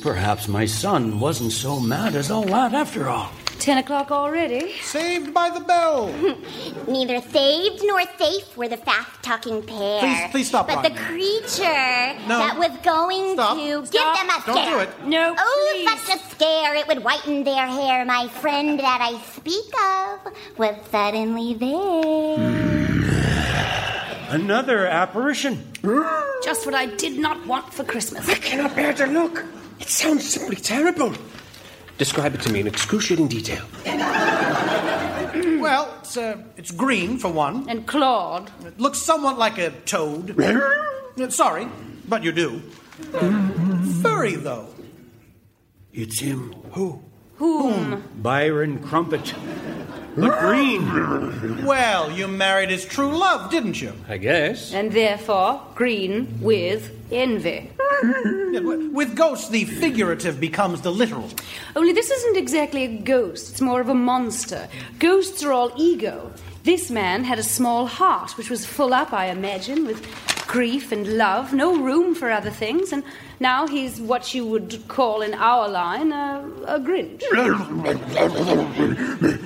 Perhaps 0.00 0.48
my 0.48 0.64
son 0.64 1.20
wasn't 1.20 1.52
so 1.52 1.78
mad 1.78 2.14
as 2.14 2.30
all 2.30 2.44
that 2.44 2.72
after 2.72 3.08
all. 3.08 3.30
Ten 3.64 3.78
o'clock 3.78 4.10
already. 4.10 4.72
Saved 4.82 5.32
by 5.32 5.48
the 5.48 5.60
bell. 5.60 6.08
Neither 6.86 7.22
saved 7.22 7.80
nor 7.84 8.02
safe 8.18 8.54
were 8.58 8.68
the 8.68 8.76
fast 8.76 9.22
talking 9.22 9.62
pair. 9.62 10.00
Please- 10.00 10.30
please 10.32 10.48
stop, 10.48 10.66
But 10.68 10.82
the 10.82 10.90
Rodney. 10.90 11.06
creature 11.06 12.28
No. 12.28 12.38
that 12.44 12.56
was 12.58 12.72
going 12.82 13.32
Stop. 13.32 13.56
to 13.56 13.82
give 13.90 13.90
them 13.90 14.28
a 14.28 14.42
Don't 14.44 14.56
scare. 14.56 14.70
do 14.70 14.78
it. 14.80 15.04
No, 15.06 15.34
Oh, 15.38 15.72
please. 15.72 15.88
such 15.88 16.16
a 16.16 16.18
scare! 16.34 16.74
It 16.74 16.86
would 16.88 17.02
whiten 17.02 17.44
their 17.44 17.66
hair. 17.66 18.04
My 18.04 18.28
friend 18.28 18.78
that 18.80 19.00
I 19.00 19.18
speak 19.32 19.72
of 19.96 20.32
was 20.58 20.74
suddenly 20.92 21.54
there. 21.54 22.64
Another 24.28 24.86
apparition. 24.86 25.64
Just 26.44 26.66
what 26.66 26.74
I 26.74 26.84
did 26.86 27.16
not 27.18 27.46
want 27.46 27.72
for 27.72 27.84
Christmas. 27.84 28.28
I 28.28 28.34
cannot 28.34 28.74
bear 28.76 28.92
to 28.94 29.06
look. 29.06 29.42
It 29.80 29.88
sounds 29.88 30.28
simply 30.28 30.56
terrible. 30.56 31.14
Describe 31.98 32.34
it 32.34 32.40
to 32.42 32.52
me 32.52 32.60
in 32.60 32.66
excruciating 32.66 33.28
detail. 33.28 33.64
Well, 35.60 35.94
it's, 36.00 36.16
uh, 36.16 36.38
it's 36.56 36.70
green, 36.70 37.18
for 37.18 37.32
one. 37.32 37.68
And 37.68 37.86
Claude. 37.86 38.50
It 38.66 38.78
looks 38.78 38.98
somewhat 38.98 39.38
like 39.38 39.58
a 39.58 39.70
toad. 39.70 40.38
Uh, 40.38 41.30
Sorry, 41.30 41.68
but 42.08 42.22
you 42.22 42.32
do. 42.32 42.60
Furry, 44.02 44.34
though. 44.34 44.68
It's 45.92 46.20
him. 46.20 46.52
Who? 46.72 47.02
Whom? 47.36 48.02
Byron 48.16 48.80
Crumpet. 48.80 49.34
But 50.16 50.38
green. 50.40 51.64
Well, 51.64 52.10
you 52.12 52.28
married 52.28 52.70
his 52.70 52.84
true 52.84 53.16
love, 53.16 53.50
didn't 53.50 53.80
you? 53.80 53.92
I 54.08 54.16
guess. 54.16 54.72
And 54.72 54.92
therefore, 54.92 55.60
green 55.74 56.38
with 56.40 56.90
envy. 57.10 57.70
With 58.92 59.16
ghosts, 59.16 59.48
the 59.48 59.64
figurative 59.64 60.40
becomes 60.40 60.82
the 60.82 60.92
literal. 60.92 61.28
Only 61.74 61.92
this 61.92 62.10
isn't 62.10 62.36
exactly 62.36 62.84
a 62.84 62.88
ghost, 62.98 63.50
it's 63.50 63.60
more 63.60 63.80
of 63.80 63.88
a 63.88 63.94
monster. 63.94 64.68
Ghosts 64.98 65.42
are 65.42 65.52
all 65.52 65.72
ego. 65.76 66.32
This 66.62 66.90
man 66.90 67.24
had 67.24 67.38
a 67.38 67.42
small 67.42 67.86
heart, 67.86 68.38
which 68.38 68.50
was 68.50 68.64
full 68.64 68.94
up, 68.94 69.12
I 69.12 69.26
imagine, 69.26 69.84
with 69.86 70.06
grief 70.46 70.92
and 70.92 71.18
love, 71.18 71.52
no 71.52 71.76
room 71.76 72.14
for 72.14 72.30
other 72.30 72.50
things, 72.50 72.92
and 72.92 73.02
now 73.44 73.66
he's 73.66 74.00
what 74.00 74.32
you 74.32 74.46
would 74.46 74.88
call 74.88 75.20
in 75.20 75.34
our 75.34 75.68
line 75.68 76.10
a, 76.12 76.42
a 76.66 76.80
Grinch. 76.80 77.22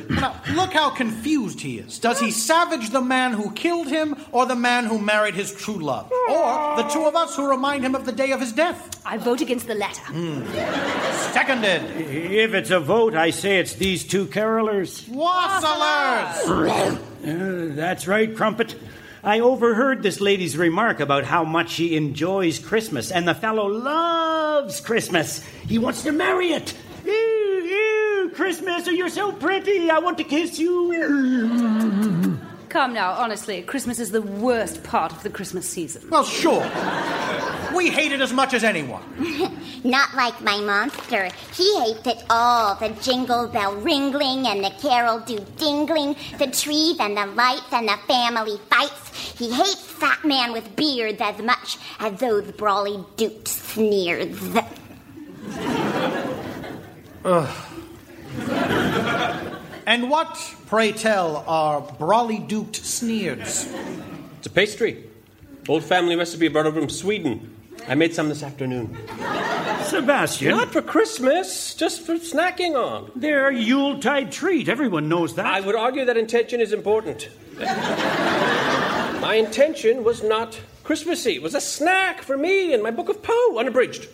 Now, 0.08 0.40
look 0.54 0.72
how 0.72 0.90
confused 0.90 1.60
he 1.60 1.78
is. 1.80 1.98
Does 1.98 2.20
he 2.20 2.30
savage 2.30 2.90
the 2.90 3.00
man 3.00 3.32
who 3.32 3.50
killed 3.52 3.88
him, 3.88 4.14
or 4.30 4.46
the 4.46 4.54
man 4.54 4.84
who 4.84 4.98
married 5.00 5.34
his 5.34 5.52
true 5.52 5.80
love? 5.90 6.12
Or 6.30 6.76
the 6.76 6.88
two 6.92 7.04
of 7.06 7.16
us 7.16 7.34
who 7.34 7.50
remind 7.50 7.84
him 7.84 7.96
of 7.96 8.06
the 8.06 8.12
day 8.12 8.30
of 8.30 8.40
his 8.40 8.52
death? 8.52 9.02
I 9.04 9.16
vote 9.16 9.40
against 9.40 9.66
the 9.66 9.74
latter. 9.74 10.06
Seconded. 11.32 11.82
If 12.44 12.54
it's 12.54 12.70
a 12.70 12.78
vote, 12.78 13.14
I 13.16 13.30
say 13.30 13.58
it's 13.58 13.74
these 13.74 14.04
two 14.04 14.26
carolers. 14.26 15.08
Wassailers! 15.08 16.38
Uh, 17.24 17.74
that's 17.74 18.06
right, 18.06 18.34
Crumpet. 18.34 18.76
I 19.22 19.40
overheard 19.40 20.02
this 20.02 20.20
lady's 20.20 20.56
remark 20.56 21.00
about 21.00 21.24
how 21.24 21.44
much 21.44 21.70
she 21.70 21.96
enjoys 21.96 22.58
Christmas, 22.58 23.10
and 23.10 23.26
the 23.26 23.34
fellow 23.34 23.66
loves 23.66 24.80
Christmas. 24.80 25.42
He 25.66 25.78
wants 25.78 26.02
to 26.04 26.12
marry 26.12 26.52
it. 26.52 26.74
Ew, 27.04 27.12
ew, 27.12 28.32
Christmas, 28.34 28.86
you're 28.86 29.08
so 29.08 29.32
pretty. 29.32 29.90
I 29.90 29.98
want 29.98 30.18
to 30.18 30.24
kiss 30.24 30.58
you. 30.58 32.38
Come 32.68 32.92
now, 32.92 33.12
honestly, 33.12 33.62
Christmas 33.62 33.98
is 33.98 34.10
the 34.10 34.20
worst 34.20 34.82
part 34.82 35.12
of 35.12 35.22
the 35.22 35.30
Christmas 35.30 35.66
season. 35.66 36.08
Well, 36.10 36.24
sure. 36.24 36.62
We 37.74 37.88
hate 37.88 38.12
it 38.12 38.20
as 38.20 38.32
much 38.32 38.52
as 38.52 38.62
anyone. 38.62 39.02
Not 39.84 40.14
like 40.14 40.40
my 40.42 40.60
monster. 40.60 41.30
He 41.54 41.80
hates 41.80 42.06
it 42.06 42.24
all 42.28 42.74
the 42.74 42.90
jingle 43.00 43.48
bell 43.48 43.74
ringling 43.76 44.46
and 44.46 44.62
the 44.62 44.70
carol 44.82 45.20
do 45.20 45.38
dingling, 45.56 46.16
the 46.38 46.48
trees 46.48 46.96
and 47.00 47.16
the 47.16 47.26
lights 47.26 47.72
and 47.72 47.88
the 47.88 47.96
family 48.06 48.58
fights. 48.68 49.38
He 49.38 49.50
hates 49.50 49.80
fat 49.80 50.22
man 50.24 50.52
with 50.52 50.76
beards 50.76 51.20
as 51.20 51.38
much 51.38 51.78
as 52.00 52.20
those 52.20 52.50
brawly 52.52 53.02
duped 53.16 53.48
sneers. 53.48 54.36
And 59.88 60.10
what, 60.10 60.36
pray 60.66 60.92
tell, 60.92 61.42
are 61.48 61.80
brawly 61.80 62.38
duped 62.38 62.76
sneers? 62.76 63.66
It's 64.36 64.46
a 64.46 64.50
pastry. 64.50 65.02
Old 65.66 65.82
family 65.82 66.14
recipe 66.14 66.48
brought 66.48 66.66
over 66.66 66.78
from 66.78 66.90
Sweden. 66.90 67.56
I 67.88 67.94
made 67.94 68.14
some 68.14 68.28
this 68.28 68.42
afternoon. 68.42 68.94
Sebastian. 69.84 70.50
Not 70.50 70.74
for 70.74 70.82
Christmas, 70.82 71.72
just 71.72 72.02
for 72.02 72.16
snacking 72.16 72.74
on. 72.74 73.10
They're 73.16 73.48
a 73.48 73.54
Yuletide 73.54 74.30
treat. 74.30 74.68
Everyone 74.68 75.08
knows 75.08 75.36
that. 75.36 75.46
I 75.46 75.60
would 75.60 75.74
argue 75.74 76.04
that 76.04 76.18
intention 76.18 76.60
is 76.60 76.74
important. 76.74 77.30
my 77.58 79.36
intention 79.42 80.04
was 80.04 80.22
not 80.22 80.60
Christmassy. 80.84 81.36
It 81.36 81.42
was 81.42 81.54
a 81.54 81.62
snack 81.62 82.20
for 82.20 82.36
me 82.36 82.74
and 82.74 82.82
my 82.82 82.90
book 82.90 83.08
of 83.08 83.22
Poe, 83.22 83.58
unabridged. 83.58 84.06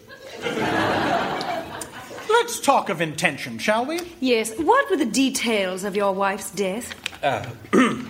Let's 2.41 2.59
talk 2.59 2.89
of 2.89 3.01
intention, 3.01 3.59
shall 3.59 3.87
we? 3.87 4.01
Yes. 4.19 4.53
What 4.59 4.91
were 4.91 4.97
the 4.97 5.07
details 5.07 5.85
of 5.85 5.95
your 5.95 6.13
wife's 6.13 6.51
death? 6.51 6.93
Uh, 7.23 7.47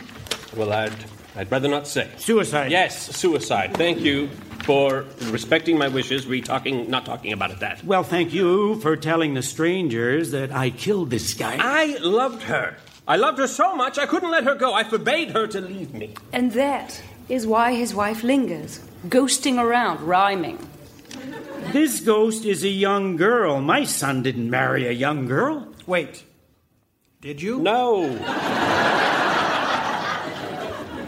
well, 0.56 0.72
I'd, 0.72 0.94
I'd 1.36 1.52
rather 1.52 1.68
not 1.68 1.86
say. 1.86 2.08
Suicide. 2.16 2.70
Yes, 2.70 3.14
suicide. 3.14 3.74
Thank 3.74 4.00
you 4.00 4.28
for 4.62 5.04
respecting 5.26 5.76
my 5.76 5.88
wishes, 5.88 6.26
re 6.26 6.40
talking, 6.40 6.88
not 6.88 7.04
talking 7.04 7.34
about 7.34 7.50
it 7.50 7.60
that. 7.60 7.84
Well, 7.84 8.02
thank 8.02 8.32
you 8.32 8.80
for 8.80 8.96
telling 8.96 9.34
the 9.34 9.42
strangers 9.42 10.30
that 10.30 10.50
I 10.52 10.70
killed 10.70 11.10
this 11.10 11.34
guy. 11.34 11.58
I 11.60 11.98
loved 11.98 12.44
her. 12.44 12.78
I 13.06 13.16
loved 13.16 13.38
her 13.38 13.46
so 13.46 13.76
much 13.76 13.98
I 13.98 14.06
couldn't 14.06 14.30
let 14.30 14.44
her 14.44 14.54
go. 14.54 14.72
I 14.72 14.84
forbade 14.84 15.32
her 15.32 15.46
to 15.48 15.60
leave 15.60 15.92
me. 15.92 16.14
And 16.32 16.52
that 16.52 17.02
is 17.28 17.46
why 17.46 17.74
his 17.74 17.94
wife 17.94 18.22
lingers, 18.22 18.80
ghosting 19.06 19.62
around, 19.62 20.00
rhyming. 20.00 20.66
This 21.72 22.00
ghost 22.00 22.44
is 22.44 22.62
a 22.62 22.68
young 22.68 23.16
girl. 23.16 23.60
My 23.60 23.84
son 23.84 24.22
didn't 24.22 24.48
marry 24.48 24.86
a 24.86 24.92
young 24.92 25.26
girl. 25.26 25.68
Wait. 25.86 26.24
Did 27.20 27.40
you? 27.40 27.58
No. 27.58 28.08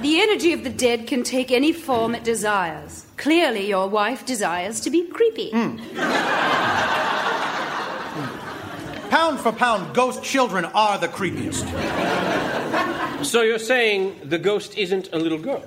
The 0.03 0.21
energy 0.21 0.53
of 0.53 0.65
the 0.65 0.71
dead 0.71 1.07
can 1.07 1.23
take 1.23 1.51
any 1.51 1.73
form 1.73 2.15
it 2.15 2.25
desires. 2.25 3.07
Clearly, 3.17 3.69
your 3.69 3.89
wife 3.89 4.25
desires 4.25 4.81
to 4.81 4.91
be 4.91 5.07
creepy. 5.09 5.51
Mm. 5.51 5.79
Pound 9.11 9.41
for 9.41 9.53
pound, 9.53 9.95
ghost 9.95 10.23
children 10.23 10.65
are 10.65 10.99
the 10.99 11.09
creepiest. 11.09 11.65
So 13.25 13.43
you're 13.43 13.59
saying 13.59 14.21
the 14.25 14.39
ghost 14.39 14.77
isn't 14.77 15.09
a 15.13 15.19
little 15.19 15.39
girl? 15.39 15.65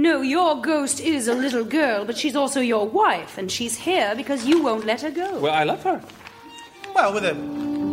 No, 0.00 0.22
your 0.22 0.62
ghost 0.62 1.00
is 1.00 1.26
a 1.26 1.34
little 1.34 1.64
girl, 1.64 2.04
but 2.04 2.16
she's 2.16 2.36
also 2.36 2.60
your 2.60 2.86
wife, 2.86 3.36
and 3.36 3.50
she's 3.50 3.76
here 3.76 4.14
because 4.14 4.46
you 4.46 4.62
won't 4.62 4.86
let 4.86 5.00
her 5.00 5.10
go. 5.10 5.40
Well, 5.40 5.52
I 5.52 5.64
love 5.64 5.82
her. 5.82 6.00
Well, 6.94 7.12
with 7.12 7.24
a 7.24 7.34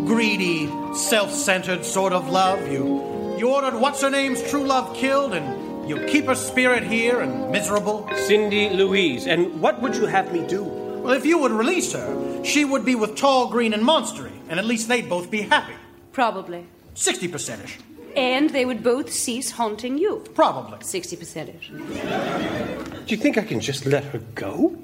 greedy, 0.05 0.67
self 0.93 1.31
centered 1.31 1.83
sort 1.83 2.13
of 2.13 2.29
love, 2.29 2.71
you, 2.71 3.35
you 3.39 3.49
ordered 3.51 3.73
what's 3.73 4.03
her 4.03 4.11
name's 4.11 4.47
true 4.51 4.63
love 4.63 4.95
killed, 4.95 5.33
and 5.33 5.89
you 5.89 6.05
keep 6.05 6.25
her 6.25 6.35
spirit 6.35 6.83
here 6.83 7.21
and 7.21 7.49
miserable. 7.49 8.07
Cindy 8.15 8.69
Louise. 8.69 9.25
And 9.25 9.59
what 9.59 9.81
would 9.81 9.95
you 9.95 10.05
have 10.05 10.31
me 10.31 10.45
do? 10.45 10.63
Well, 10.63 11.13
if 11.13 11.25
you 11.25 11.39
would 11.39 11.51
release 11.51 11.91
her, 11.93 12.43
she 12.43 12.65
would 12.65 12.85
be 12.85 12.93
with 12.93 13.15
Tall, 13.15 13.49
Green, 13.49 13.73
and 13.73 13.81
Monstery, 13.81 14.31
and 14.47 14.59
at 14.59 14.65
least 14.65 14.87
they'd 14.87 15.09
both 15.09 15.31
be 15.31 15.41
happy. 15.41 15.73
Probably. 16.11 16.67
60% 16.93 17.63
ish. 17.63 17.79
And 18.15 18.49
they 18.51 18.65
would 18.65 18.83
both 18.83 19.11
cease 19.11 19.51
haunting 19.51 19.97
you. 19.97 20.23
Probably. 20.33 20.77
60% 20.79 21.59
ish. 21.59 21.69
Do 21.69 23.15
you 23.15 23.17
think 23.17 23.37
I 23.37 23.43
can 23.43 23.59
just 23.59 23.85
let 23.85 24.03
her 24.05 24.19
go? 24.35 24.75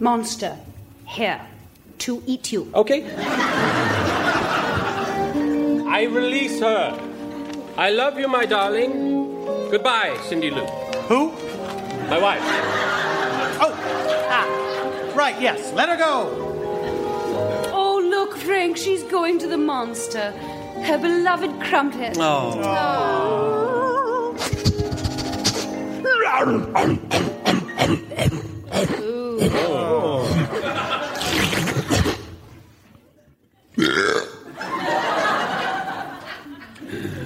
Monster, 0.00 0.56
here 1.06 1.40
to 1.98 2.22
eat 2.26 2.52
you. 2.52 2.70
Okay. 2.74 3.04
I 5.86 6.04
release 6.10 6.60
her. 6.60 6.98
I 7.76 7.90
love 7.90 8.18
you, 8.18 8.28
my 8.28 8.46
darling. 8.46 9.44
Goodbye, 9.70 10.16
Cindy 10.28 10.50
Lou. 10.50 10.64
Who? 11.08 11.32
My 12.08 12.18
wife. 12.18 12.42
Oh, 13.60 13.72
ah, 14.30 15.12
right, 15.14 15.40
yes. 15.40 15.72
Let 15.72 15.88
her 15.88 15.96
go. 15.96 16.30
Oh, 17.72 18.00
look, 18.04 18.36
Frank, 18.36 18.76
she's 18.76 19.02
going 19.04 19.38
to 19.40 19.46
the 19.48 19.56
monster. 19.56 20.32
Her 20.84 20.98
beloved 20.98 21.60
crumpet. 21.62 22.16
Oh. 22.18 22.60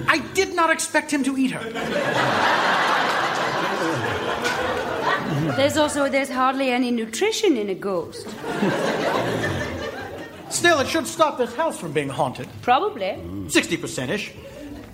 I 0.07 0.19
did 0.33 0.55
not 0.55 0.69
expect 0.69 1.11
him 1.11 1.23
to 1.23 1.37
eat 1.37 1.51
her. 1.51 1.69
There's 5.55 5.75
also 5.77 6.07
there's 6.07 6.29
hardly 6.29 6.71
any 6.71 6.91
nutrition 6.91 7.57
in 7.57 7.69
a 7.69 7.75
ghost. 7.75 8.25
Still, 10.49 10.79
it 10.79 10.87
should 10.87 11.07
stop 11.07 11.37
this 11.37 11.55
house 11.55 11.79
from 11.79 11.93
being 11.93 12.09
haunted. 12.09 12.47
Probably. 12.61 13.17
60% 13.47 14.09
ish. 14.09 14.31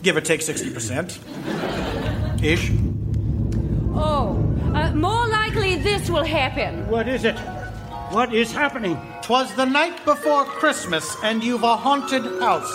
Give 0.01 0.17
or 0.17 0.21
take 0.21 0.41
60%. 0.41 2.43
Ish. 2.43 2.71
Oh, 3.95 4.35
uh, 4.75 4.91
more 4.93 5.25
likely 5.27 5.77
this 5.77 6.09
will 6.09 6.25
happen. 6.25 6.87
What 6.89 7.07
is 7.07 7.23
it? 7.23 7.37
What 8.11 8.33
is 8.33 8.51
happening? 8.51 8.99
Twas 9.23 9.51
the 9.55 9.65
night 9.65 10.03
before 10.05 10.45
Christmas, 10.45 11.15
and 11.23 11.43
you've 11.43 11.63
a 11.63 11.75
haunted 11.75 12.23
house. 12.39 12.71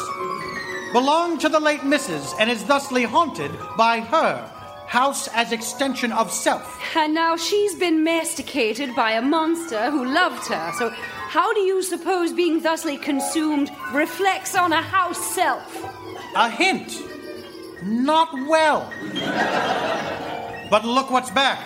Belonged 0.93 1.41
to 1.43 1.49
the 1.49 1.61
late 1.61 1.83
Mrs., 1.83 2.35
and 2.41 2.51
is 2.51 2.65
thusly 2.65 3.05
haunted 3.05 3.53
by 3.77 4.01
her. 4.01 4.51
House 4.89 5.29
as 5.29 5.53
extension 5.53 6.11
of 6.11 6.33
self. 6.33 6.81
And 6.97 7.15
now 7.15 7.37
she's 7.37 7.77
been 7.77 8.03
masticated 8.03 8.97
by 8.97 9.13
a 9.13 9.23
monster 9.23 9.89
who 9.93 10.05
loved 10.13 10.49
her. 10.49 10.73
So, 10.79 10.93
how 11.31 11.53
do 11.55 11.61
you 11.61 11.81
suppose 11.81 12.33
being 12.33 12.61
thusly 12.61 12.97
consumed 12.97 13.71
reflects 13.93 14.57
on 14.57 14.73
a 14.73 14.83
house 14.83 15.33
self? 15.33 15.63
A 16.35 16.51
hint. 16.51 17.01
Not 17.85 18.33
well. 18.49 18.93
But 20.69 20.85
look 20.85 21.09
what's 21.13 21.31
back. 21.31 21.65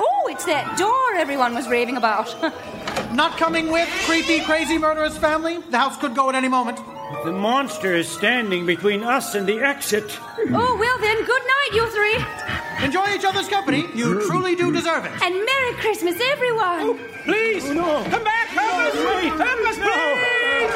Oh, 0.00 0.28
it's 0.28 0.44
that 0.46 0.76
door 0.76 1.14
everyone 1.14 1.54
was 1.54 1.68
raving 1.68 1.96
about. 1.96 2.26
Not 3.12 3.38
coming 3.38 3.70
with 3.70 3.88
creepy, 4.04 4.40
crazy, 4.40 4.78
murderous 4.78 5.16
family. 5.16 5.58
The 5.70 5.78
house 5.78 5.96
could 5.96 6.16
go 6.16 6.28
at 6.28 6.34
any 6.34 6.48
moment. 6.48 6.80
The 7.24 7.32
monster 7.32 7.94
is 7.94 8.06
standing 8.08 8.66
between 8.66 9.02
us 9.02 9.34
and 9.34 9.46
the 9.46 9.60
exit. 9.60 10.18
oh, 10.20 10.76
well 10.78 10.98
then, 11.00 11.24
good 11.24 11.42
night, 11.42 11.70
you 11.72 11.88
three. 11.90 12.18
Enjoy 12.84 13.08
each 13.14 13.24
other's 13.24 13.48
company. 13.48 13.86
You 13.94 14.20
truly 14.26 14.54
do 14.54 14.70
deserve 14.70 15.06
it. 15.06 15.12
And 15.22 15.34
Merry 15.34 15.72
Christmas, 15.80 16.20
everyone. 16.32 16.80
Oh, 16.82 16.98
please, 17.24 17.64
Oh, 17.70 17.72
no. 17.72 18.04
come 18.10 18.24
back. 18.24 18.48
Help 18.48 18.72
us, 18.72 18.94
wait. 18.94 19.32
Help 19.32 19.68
us, 19.68 19.78
please. 19.78 20.74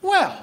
Well. 0.00 0.38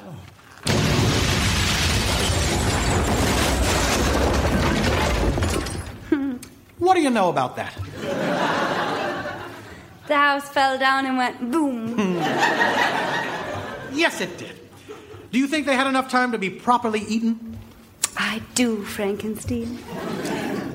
what 6.79 6.95
do 6.95 7.01
you 7.01 7.09
know 7.09 7.29
about 7.29 7.55
that? 7.55 7.73
The 10.09 10.15
house 10.15 10.49
fell 10.49 10.79
down 10.79 11.05
and 11.05 11.17
went 11.17 11.51
boom. 11.51 11.95
Yes, 13.91 14.21
it 14.21 14.37
did. 14.37 14.55
Do 15.31 15.39
you 15.39 15.47
think 15.47 15.65
they 15.65 15.75
had 15.75 15.87
enough 15.87 16.09
time 16.09 16.31
to 16.31 16.37
be 16.37 16.49
properly 16.49 17.01
eaten? 17.01 17.57
I 18.15 18.41
do, 18.53 18.83
Frankenstein. 18.83 19.79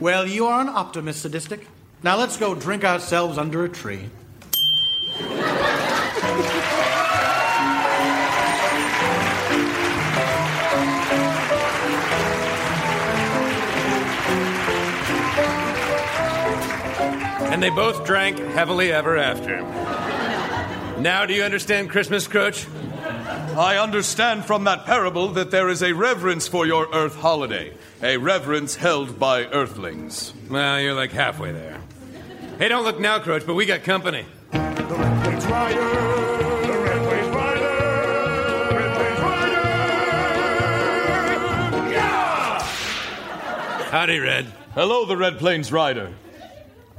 Well, 0.01 0.27
you 0.27 0.47
are 0.47 0.61
an 0.61 0.69
optimist, 0.69 1.23
sadistic. 1.23 1.67
Now 2.03 2.17
let's 2.17 2.37
go 2.37 2.55
drink 2.57 2.85
ourselves 2.85 3.39
under 3.39 3.65
a 3.65 3.69
tree. 3.69 4.11
And 17.55 17.63
they 17.63 17.71
both 17.71 18.05
drank 18.05 18.37
heavily 18.39 18.91
ever 18.91 19.17
after. 19.17 19.63
Now, 21.01 21.25
do 21.25 21.35
you 21.35 21.45
understand 21.45 21.89
Christmas, 21.89 22.27
Croach? 22.27 22.67
I 23.57 23.79
understand 23.79 24.45
from 24.45 24.65
that 24.65 24.87
parable 24.87 25.29
that 25.29 25.53
there 25.53 25.69
is 25.69 25.81
a 25.81 25.93
reverence 25.93 26.49
for 26.49 26.67
your 26.67 26.89
earth 26.93 27.15
holiday, 27.15 27.73
a 28.03 28.17
reverence 28.17 28.75
held 28.75 29.21
by 29.21 29.45
earthlings. 29.45 30.33
Well, 30.51 30.81
you're 30.81 30.95
like 30.95 31.13
halfway 31.13 31.53
there. 31.53 31.79
Hey, 32.59 32.67
don't 32.67 32.83
look 32.83 32.99
now, 32.99 33.21
Croach, 33.21 33.47
but 33.47 33.55
we 33.55 33.67
got 33.67 33.85
company. 33.85 34.27
It's 34.53 35.47
Ryder, 35.47 35.81
the 35.81 36.77
Red 36.83 37.03
Plains 37.07 37.29
Rider, 37.37 37.61
The 38.69 38.75
Red 38.75 38.95
Plains 38.97 39.21
Rider. 39.21 39.53
Yeah! 41.93 42.59
Howdy, 43.93 44.19
Red. 44.19 44.53
Hello, 44.75 45.05
the 45.07 45.17
Red 45.17 45.39
Plains 45.39 45.71
Rider. 45.71 46.11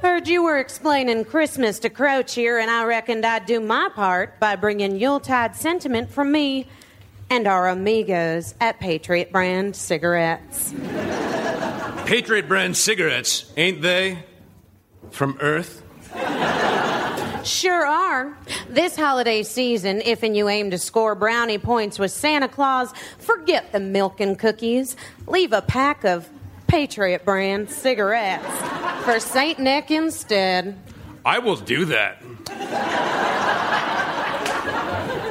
Heard 0.02 0.28
you 0.28 0.44
were 0.44 0.60
explaining 0.60 1.24
Christmas 1.24 1.80
to 1.80 1.90
Croach 1.90 2.34
here, 2.34 2.60
and 2.60 2.70
I 2.70 2.84
reckoned 2.84 3.26
I'd 3.26 3.46
do 3.46 3.62
my 3.62 3.90
part 3.96 4.40
by 4.40 4.56
bringing 4.58 4.98
Yuletide 4.98 5.56
sentiment 5.56 6.12
from 6.12 6.32
me 6.32 6.68
and 7.30 7.48
our 7.48 7.70
amigos 7.70 8.56
at 8.60 8.80
Patriot 8.80 9.32
Brand 9.32 9.76
Cigarettes. 9.76 10.74
Patriot 12.06 12.48
brand 12.48 12.78
cigarettes, 12.78 13.52
ain't 13.58 13.82
they? 13.82 14.20
From 15.12 15.38
Earth? 15.40 15.82
Sure 17.44 17.86
are. 17.86 18.38
This 18.70 18.96
holiday 18.96 19.44
season, 19.44 20.02
if 20.02 20.24
and 20.24 20.36
you 20.36 20.50
aim 20.50 20.72
to 20.72 20.78
score 20.78 21.16
brownie 21.16 21.58
points 21.58 21.98
with 21.98 22.12
Santa 22.12 22.48
Claus, 22.48 22.92
forget 23.18 23.72
the 23.72 23.80
milk 23.80 24.20
and 24.20 24.38
cookies. 24.38 24.96
Leave 25.26 25.54
a 25.54 25.62
pack 25.62 26.04
of 26.04 26.30
Patriot 26.76 27.24
brand 27.24 27.70
cigarettes 27.70 28.46
for 29.06 29.18
St. 29.18 29.58
Nick 29.60 29.92
instead. 29.92 30.78
I 31.24 31.40
will 31.40 31.56
do 31.56 31.86
that. 31.86 32.22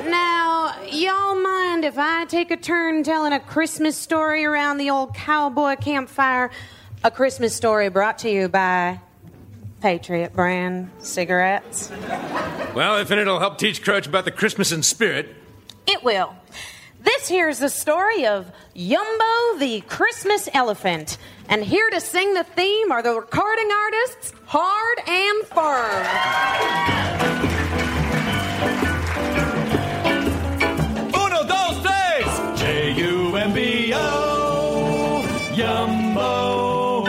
Now, 0.09 0.75
y'all 0.91 1.35
mind 1.35 1.85
if 1.85 1.99
I 1.99 2.25
take 2.25 2.51
a 2.51 2.57
turn 2.57 3.03
telling 3.03 3.35
a 3.35 3.41
Christmas 3.41 3.95
story 3.95 4.47
around 4.47 4.79
the 4.79 4.89
old 4.89 5.15
cowboy 5.15 5.77
campfire? 5.77 6.51
A 7.05 7.11
Christmas 7.11 7.55
story 7.55 7.91
brought 7.91 8.17
to 8.21 8.31
you 8.31 8.49
by 8.49 8.99
Patriot 9.83 10.33
brand 10.33 10.91
cigarettes. 10.99 11.91
Well, 12.75 12.97
if 12.97 13.11
it'll 13.11 13.39
help 13.39 13.59
teach 13.59 13.85
Croach 13.85 14.07
about 14.07 14.25
the 14.25 14.31
Christmas 14.31 14.73
in 14.73 14.83
spirit. 14.83 15.37
It 15.87 16.03
will. 16.03 16.35
This 17.03 17.29
here's 17.29 17.59
the 17.59 17.69
story 17.69 18.25
of 18.27 18.51
Yumbo 18.75 19.59
the 19.59 19.83
Christmas 19.83 20.49
Elephant. 20.55 21.19
And 21.49 21.63
here 21.63 21.89
to 21.91 22.01
sing 22.01 22.35
the 22.35 22.43
theme 22.43 22.91
are 22.91 23.03
the 23.03 23.15
recording 23.15 23.69
artists, 23.71 24.33
Hard 24.47 24.99
and 25.07 25.45
Firm. 25.47 26.07
Uno, 31.15 31.45
dos, 31.47 31.83
tres! 31.83 32.61
J 32.61 32.93
U 32.93 33.37
M 33.37 33.53
B 33.53 33.93
O, 33.95 35.23
Yumbo. 35.53 37.05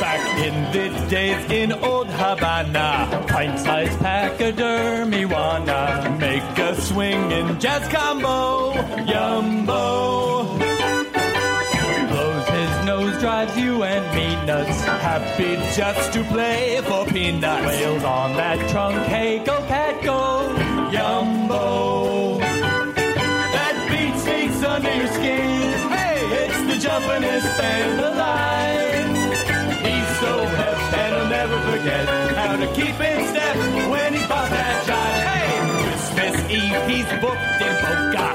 Back 0.00 0.38
in 0.38 0.54
the 0.72 1.08
days 1.08 1.50
in 1.50 1.72
old 1.72 2.08
Havana, 2.08 3.24
pint 3.28 3.58
sized 3.58 3.98
pachydermy 3.98 5.26
wanna 5.30 6.16
make 6.18 6.58
a 6.58 6.80
swinging 6.80 7.58
jazz 7.58 7.86
combo. 7.92 8.72
Yumbo. 9.04 10.25
Happy 15.16 15.56
just 15.74 16.12
to 16.12 16.22
play 16.24 16.78
for 16.84 17.06
peanuts. 17.06 17.66
Wails 17.66 18.04
on 18.04 18.36
that 18.36 18.58
trunk, 18.68 18.96
hey, 19.06 19.38
go 19.38 19.56
cat, 19.66 20.02
go. 20.04 20.52
Yumbo. 20.92 22.38
That 23.56 23.76
beat 23.88 24.14
sneaks 24.20 24.62
under 24.62 24.94
your 24.94 25.08
skin. 25.08 25.88
Hey, 25.88 26.20
it's 26.44 26.60
the 26.68 26.76
jumpin'est 26.86 27.48
band 27.56 27.98
alive. 27.98 29.08
He's 29.80 30.10
so 30.20 30.32
hip 30.60 30.92
and 31.00 31.14
he'll 31.14 31.30
never 31.32 31.58
forget 31.64 32.04
how 32.36 32.56
to 32.56 32.66
keep 32.74 33.00
in 33.00 33.26
step 33.32 33.56
when 33.88 34.12
he's 34.12 34.26
popped 34.26 34.50
that 34.50 34.84
shot. 34.84 35.14
Hey, 35.32 35.48
Christmas 35.80 36.36
Eve, 36.60 36.84
he's 36.92 37.08
booked 37.24 37.60
in 37.64 37.74
Boca. 37.80 38.28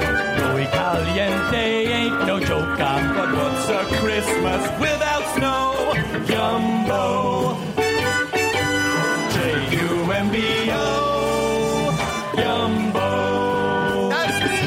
Muy 0.49 0.65
caliente 0.65 1.93
ain't 1.93 2.25
no 2.25 2.39
joke. 2.39 2.75
But 2.79 3.29
what's 3.37 3.69
a 3.69 3.85
Christmas 4.01 4.79
without 4.79 5.37
snow? 5.37 5.70
Yumbo. 6.51 7.55
J-U-M-B-O. 9.33 10.85
Yumbo. 12.33 13.07
That's 14.09 14.37
me. 14.49 14.59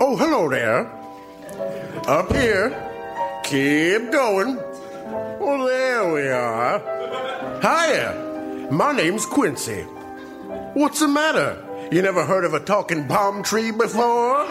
Oh, 0.00 0.14
hello 0.16 0.48
there. 0.48 0.86
Up 2.06 2.32
here. 2.32 2.70
Keep 3.42 4.12
going. 4.12 4.58
Oh, 5.40 5.66
there 5.66 6.12
we 6.12 6.28
are. 6.28 6.78
Hiya. 7.60 8.68
My 8.70 8.92
name's 8.92 9.26
Quincy. 9.26 9.82
What's 10.74 11.00
the 11.00 11.08
matter? 11.08 11.58
You 11.90 12.00
never 12.00 12.24
heard 12.24 12.44
of 12.44 12.54
a 12.54 12.60
talking 12.60 13.08
palm 13.08 13.42
tree 13.42 13.72
before? 13.72 14.46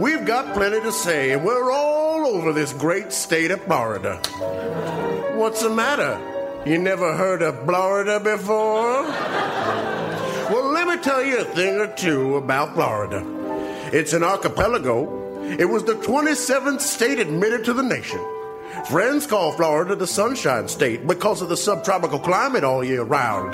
We've 0.00 0.26
got 0.26 0.54
plenty 0.54 0.80
to 0.80 0.90
say, 0.92 1.32
and 1.32 1.44
we're 1.44 1.70
all 1.70 2.26
over 2.26 2.52
this 2.52 2.72
great 2.72 3.12
state 3.12 3.50
of 3.50 3.62
Florida. 3.62 4.16
What's 5.36 5.62
the 5.62 5.70
matter? 5.70 6.20
You 6.66 6.78
never 6.78 7.16
heard 7.16 7.42
of 7.42 7.64
Florida 7.64 8.18
before? 8.18 9.02
Well, 10.50 10.72
let 10.72 10.88
me 10.88 10.96
tell 11.02 11.22
you 11.22 11.38
a 11.38 11.44
thing 11.44 11.76
or 11.76 11.86
two 11.86 12.36
about 12.36 12.74
Florida. 12.74 13.22
It's 13.92 14.12
an 14.12 14.24
archipelago. 14.24 15.42
It 15.44 15.66
was 15.66 15.84
the 15.84 15.94
27th 15.94 16.80
state 16.80 17.20
admitted 17.20 17.64
to 17.66 17.72
the 17.72 17.82
nation. 17.82 18.20
Friends 18.90 19.26
call 19.26 19.52
Florida 19.52 19.94
the 19.94 20.06
Sunshine 20.06 20.66
State 20.66 21.06
because 21.06 21.40
of 21.40 21.48
the 21.48 21.56
subtropical 21.56 22.18
climate 22.18 22.64
all 22.64 22.82
year 22.82 23.04
round. 23.04 23.52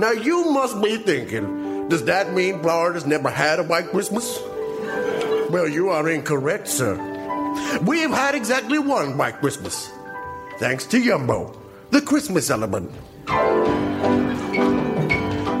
Now, 0.00 0.12
you 0.12 0.50
must 0.50 0.80
be 0.82 0.96
thinking, 0.96 1.88
does 1.88 2.04
that 2.04 2.32
mean 2.32 2.62
Florida's 2.62 3.04
never 3.04 3.28
had 3.28 3.58
a 3.58 3.64
white 3.64 3.90
Christmas? 3.90 4.38
Well, 5.52 5.68
you 5.68 5.90
are 5.90 6.08
incorrect, 6.08 6.66
sir. 6.66 6.96
We've 7.84 8.08
had 8.08 8.34
exactly 8.34 8.78
one 8.78 9.18
white 9.18 9.38
Christmas. 9.38 9.92
Thanks 10.58 10.86
to 10.86 10.96
Yumbo, 10.96 11.54
the 11.90 12.00
Christmas 12.00 12.48
element. 12.48 12.90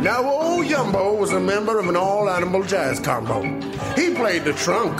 Now, 0.02 0.24
old 0.24 0.64
Yumbo 0.64 1.18
was 1.18 1.32
a 1.32 1.40
member 1.40 1.78
of 1.78 1.90
an 1.90 1.96
all 1.96 2.30
animal 2.30 2.62
jazz 2.62 3.00
combo. 3.00 3.42
He 3.94 4.14
played 4.14 4.44
the 4.44 4.54
trunk. 4.54 4.98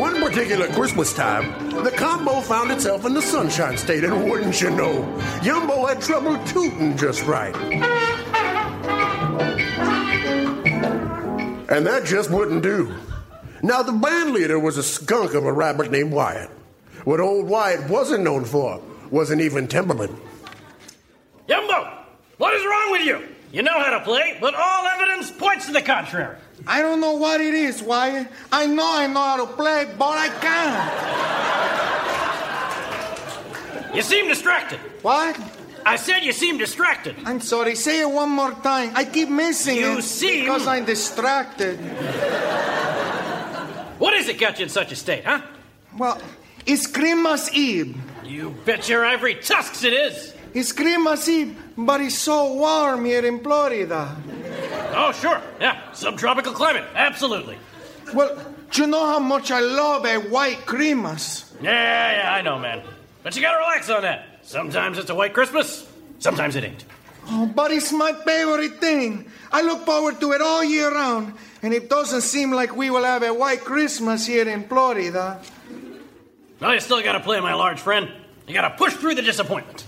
One 0.00 0.20
particular 0.20 0.66
Christmas 0.72 1.12
time, 1.12 1.84
the 1.84 1.92
combo 1.92 2.40
found 2.40 2.72
itself 2.72 3.04
in 3.04 3.14
the 3.14 3.22
Sunshine 3.22 3.76
State, 3.76 4.02
and 4.02 4.28
wouldn't 4.28 4.60
you 4.60 4.70
know, 4.70 5.04
Yumbo 5.42 5.88
had 5.88 6.00
trouble 6.00 6.44
tooting 6.46 6.96
just 6.96 7.24
right. 7.24 7.54
And 11.70 11.86
that 11.86 12.04
just 12.04 12.30
wouldn't 12.30 12.62
do. 12.62 12.94
Now, 13.62 13.82
the 13.82 13.92
band 13.92 14.32
leader 14.32 14.58
was 14.58 14.76
a 14.76 14.82
skunk 14.82 15.34
of 15.34 15.44
a 15.44 15.52
rabbit 15.52 15.90
named 15.90 16.12
Wyatt. 16.12 16.50
What 17.04 17.20
old 17.20 17.46
Wyatt 17.48 17.88
wasn't 17.88 18.24
known 18.24 18.44
for 18.44 18.82
was 19.10 19.30
an 19.30 19.40
even 19.40 19.68
temperament. 19.68 20.10
Yumbo, 21.48 21.92
what 22.38 22.54
is 22.54 22.64
wrong 22.64 22.92
with 22.92 23.02
you? 23.02 23.22
You 23.52 23.62
know 23.62 23.78
how 23.78 23.98
to 23.98 24.04
play, 24.04 24.36
but 24.40 24.54
all 24.54 24.86
evidence 24.86 25.30
points 25.30 25.66
to 25.66 25.72
the 25.72 25.82
contrary. 25.82 26.36
I 26.66 26.82
don't 26.82 27.00
know 27.00 27.12
what 27.12 27.40
it 27.40 27.54
is, 27.54 27.82
Wyatt. 27.82 28.28
I 28.52 28.66
know 28.66 28.86
I 28.86 29.06
know 29.06 29.20
how 29.20 29.44
to 29.44 29.52
play, 29.52 29.86
but 29.98 30.18
I 30.18 30.28
can't. 33.88 33.96
You 33.96 34.02
seem 34.02 34.28
distracted. 34.28 34.78
What? 35.02 35.38
I 35.84 35.96
said 35.96 36.20
you 36.24 36.32
seem 36.32 36.58
distracted. 36.58 37.16
I'm 37.24 37.40
sorry. 37.40 37.74
Say 37.74 38.00
it 38.00 38.10
one 38.10 38.30
more 38.30 38.52
time. 38.52 38.92
I 38.94 39.04
keep 39.04 39.28
missing 39.28 39.76
You 39.76 39.98
it 39.98 40.02
seem- 40.02 40.40
because 40.44 40.66
I'm 40.66 40.84
distracted. 40.84 41.78
What 43.98 44.14
is 44.14 44.28
it 44.28 44.38
got 44.38 44.58
you 44.58 44.64
in 44.64 44.68
such 44.70 44.92
a 44.92 44.96
state, 44.96 45.24
huh? 45.24 45.40
Well, 45.98 46.20
it's 46.66 46.86
Christmas 46.86 47.50
Eve. 47.52 47.96
You 48.24 48.54
bet 48.64 48.88
your 48.88 49.04
ivory 49.04 49.34
tusks 49.34 49.84
it 49.84 49.92
is. 49.92 50.34
It's 50.54 50.72
Christmas 50.72 51.28
Eve, 51.28 51.56
but 51.76 52.00
it's 52.00 52.16
so 52.18 52.54
warm 52.54 53.04
here 53.04 53.24
in 53.24 53.40
Florida. 53.40 54.16
Oh, 54.94 55.12
sure. 55.12 55.40
Yeah, 55.60 55.92
subtropical 55.92 56.52
climate. 56.52 56.84
Absolutely. 56.94 57.58
Well, 58.14 58.36
do 58.70 58.82
you 58.82 58.88
know 58.88 59.06
how 59.06 59.18
much 59.20 59.50
I 59.50 59.60
love 59.60 60.04
a 60.06 60.16
white 60.18 60.64
Christmas? 60.66 61.52
Yeah, 61.62 61.70
yeah, 62.22 62.32
I 62.34 62.42
know, 62.42 62.58
man. 62.58 62.82
But 63.22 63.36
you 63.36 63.42
gotta 63.42 63.58
relax 63.58 63.90
on 63.90 64.02
that. 64.02 64.29
Sometimes 64.50 64.98
it's 64.98 65.08
a 65.10 65.14
white 65.14 65.32
Christmas, 65.32 65.86
sometimes 66.18 66.56
it 66.56 66.64
ain't. 66.64 66.84
Oh, 67.28 67.46
but 67.46 67.70
it's 67.70 67.92
my 67.92 68.12
favorite 68.12 68.80
thing. 68.80 69.30
I 69.52 69.62
look 69.62 69.86
forward 69.86 70.18
to 70.18 70.32
it 70.32 70.42
all 70.42 70.64
year 70.64 70.92
round, 70.92 71.34
and 71.62 71.72
it 71.72 71.88
doesn't 71.88 72.22
seem 72.22 72.50
like 72.50 72.74
we 72.74 72.90
will 72.90 73.04
have 73.04 73.22
a 73.22 73.32
white 73.32 73.60
Christmas 73.60 74.26
here 74.26 74.48
in 74.48 74.66
Florida. 74.66 75.40
No, 76.60 76.72
you 76.72 76.80
still 76.80 77.00
gotta 77.00 77.20
play, 77.20 77.38
my 77.38 77.54
large 77.54 77.78
friend. 77.78 78.10
You 78.48 78.52
gotta 78.52 78.74
push 78.76 78.94
through 78.94 79.14
the 79.14 79.22
disappointment. 79.22 79.86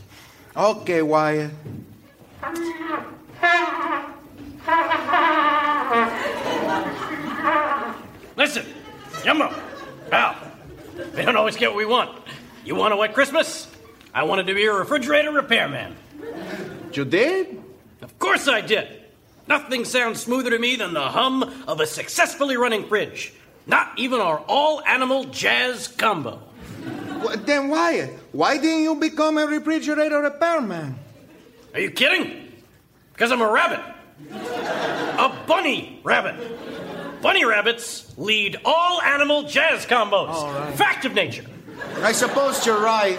Okay, 0.57 1.03
Wyatt. 1.03 1.51
Listen, 8.37 8.65
Jumbo, 9.25 9.53
pal, 10.09 10.37
we 11.17 11.25
don't 11.25 11.35
always 11.35 11.57
get 11.57 11.71
what 11.71 11.79
we 11.79 11.85
want. 11.85 12.17
You 12.65 12.77
want 12.77 12.95
a 12.95 12.97
white 12.97 13.13
Christmas? 13.13 13.72
I 14.15 14.25
wanted 14.25 14.47
to 14.49 14.55
be 14.55 14.65
a 14.67 14.73
refrigerator 14.73 15.31
repairman. 15.33 15.97
You 16.93 17.05
did? 17.05 17.63
Of 18.03 18.19
course 18.19 18.47
I 18.49 18.61
did. 18.61 18.89
Nothing 19.49 19.85
sounds 19.85 20.21
smoother 20.21 20.51
to 20.51 20.59
me 20.59 20.77
than 20.77 20.93
the 20.93 21.01
hum 21.01 21.43
of 21.67 21.81
a 21.81 21.87
successfully 21.87 22.57
running 22.57 22.87
fridge. 22.87 23.33
Not 23.67 23.93
even 23.97 24.21
our 24.21 24.39
all 24.49 24.83
animal 24.83 25.25
jazz 25.25 25.89
combo. 25.89 26.43
Well, 27.23 27.37
then, 27.39 27.69
Wyatt, 27.69 28.11
why 28.33 28.59
didn't 28.59 28.83
you 28.83 28.97
become 28.97 29.39
a 29.39 29.47
refrigerator 29.47 30.21
repairman? 30.21 30.97
Are 31.73 31.81
you 31.81 31.91
kidding? 31.91 32.53
Because 33.13 33.33
I'm 33.33 33.41
a 33.41 33.51
rabbit. 33.51 33.81
A 34.33 35.45
bunny 35.47 36.01
rabbit. 36.03 37.23
Bunny 37.23 37.45
rabbits 37.45 38.13
lead 38.19 38.61
all 38.65 39.01
animal 39.01 39.45
jazz 39.45 39.87
combos. 39.87 40.73
Fact 40.75 41.05
of 41.05 41.15
nature. 41.15 41.45
I 42.03 42.13
suppose 42.13 42.65
you're 42.67 42.83
right. 42.83 43.19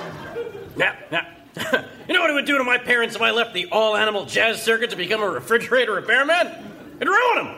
Now, 0.76 0.96
now, 1.12 1.28
you 2.08 2.14
know 2.14 2.22
what 2.22 2.30
it 2.30 2.34
would 2.34 2.46
do 2.46 2.58
to 2.58 2.64
my 2.64 2.78
parents 2.78 3.16
if 3.16 3.22
I 3.22 3.32
left 3.32 3.54
the 3.54 3.68
all 3.68 3.96
animal 3.96 4.26
jazz 4.26 4.62
circuit 4.62 4.90
to 4.90 4.96
become 4.96 5.22
a 5.22 5.30
refrigerator 5.30 5.94
repairman? 5.94 6.48
It'd 6.96 7.08
ruin 7.08 7.46
them. 7.46 7.56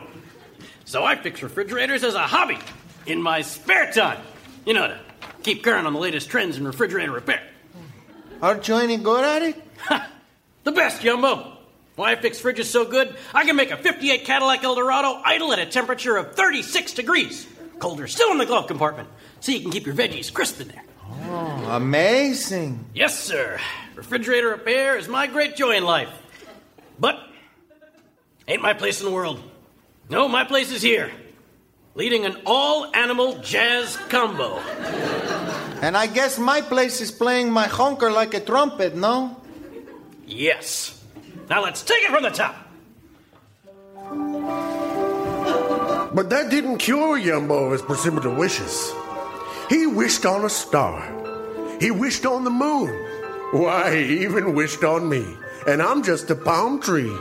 So 0.84 1.04
I 1.04 1.16
fix 1.16 1.42
refrigerators 1.42 2.04
as 2.04 2.14
a 2.14 2.22
hobby 2.22 2.58
in 3.06 3.22
my 3.22 3.42
spare 3.42 3.90
time. 3.92 4.20
You 4.64 4.74
know, 4.74 4.88
to 4.88 4.98
keep 5.42 5.62
current 5.62 5.86
on 5.86 5.92
the 5.92 5.98
latest 5.98 6.28
trends 6.28 6.56
in 6.56 6.66
refrigerator 6.66 7.12
repair. 7.12 7.42
Aren't 8.42 8.68
you 8.68 8.76
any 8.76 8.96
good 8.96 9.24
at 9.24 9.42
it? 9.42 9.62
The 10.66 10.72
best, 10.72 11.02
Yumbo. 11.02 11.52
Why 11.94 12.10
I 12.10 12.16
fix 12.16 12.42
fridges 12.42 12.64
so 12.64 12.84
good, 12.84 13.14
I 13.32 13.44
can 13.44 13.54
make 13.54 13.70
a 13.70 13.76
58 13.76 14.24
Cadillac 14.24 14.64
Eldorado 14.64 15.22
idle 15.24 15.52
at 15.52 15.60
a 15.60 15.66
temperature 15.66 16.16
of 16.16 16.34
36 16.34 16.92
degrees. 16.94 17.46
Colder 17.78 18.08
still 18.08 18.32
in 18.32 18.38
the 18.38 18.46
glove 18.46 18.66
compartment, 18.66 19.08
so 19.38 19.52
you 19.52 19.60
can 19.60 19.70
keep 19.70 19.86
your 19.86 19.94
veggies 19.94 20.32
crisp 20.32 20.60
in 20.60 20.66
there. 20.66 20.82
Oh, 21.08 21.55
amazing. 21.68 22.84
Yes, 22.94 23.18
sir. 23.18 23.58
Refrigerator 23.94 24.48
repair 24.48 24.96
is 24.98 25.08
my 25.08 25.26
great 25.26 25.56
joy 25.56 25.76
in 25.76 25.84
life. 25.84 26.10
But 26.98 27.18
ain't 28.48 28.62
my 28.62 28.72
place 28.72 29.00
in 29.00 29.06
the 29.06 29.12
world. 29.12 29.42
No, 30.08 30.28
my 30.28 30.44
place 30.44 30.70
is 30.70 30.82
here, 30.82 31.10
leading 31.94 32.24
an 32.24 32.36
all 32.46 32.94
animal 32.94 33.38
jazz 33.38 33.96
combo. 34.08 34.58
And 35.82 35.96
I 35.96 36.06
guess 36.06 36.38
my 36.38 36.60
place 36.60 37.00
is 37.00 37.10
playing 37.10 37.50
my 37.50 37.66
honker 37.66 38.10
like 38.10 38.34
a 38.34 38.40
trumpet, 38.40 38.94
no? 38.94 39.36
Yes. 40.26 41.02
Now 41.50 41.62
let's 41.62 41.82
take 41.82 42.02
it 42.02 42.10
from 42.10 42.22
the 42.22 42.30
top. 42.30 42.56
But 46.14 46.30
that 46.30 46.50
didn't 46.50 46.78
cure 46.78 47.18
Yumbo 47.18 47.66
of 47.66 47.72
his 47.72 47.82
precipitate 47.82 48.36
wishes. 48.36 48.94
He 49.68 49.86
wished 49.86 50.24
on 50.24 50.44
a 50.44 50.48
star. 50.48 51.25
He 51.80 51.90
wished 51.90 52.26
on 52.26 52.44
the 52.44 52.50
moon. 52.50 52.88
Why, 53.52 53.94
he 53.96 54.22
even 54.22 54.54
wished 54.54 54.84
on 54.84 55.08
me. 55.08 55.36
And 55.66 55.82
I'm 55.82 56.02
just 56.02 56.30
a 56.30 56.34
palm 56.34 56.80
tree. 56.80 57.12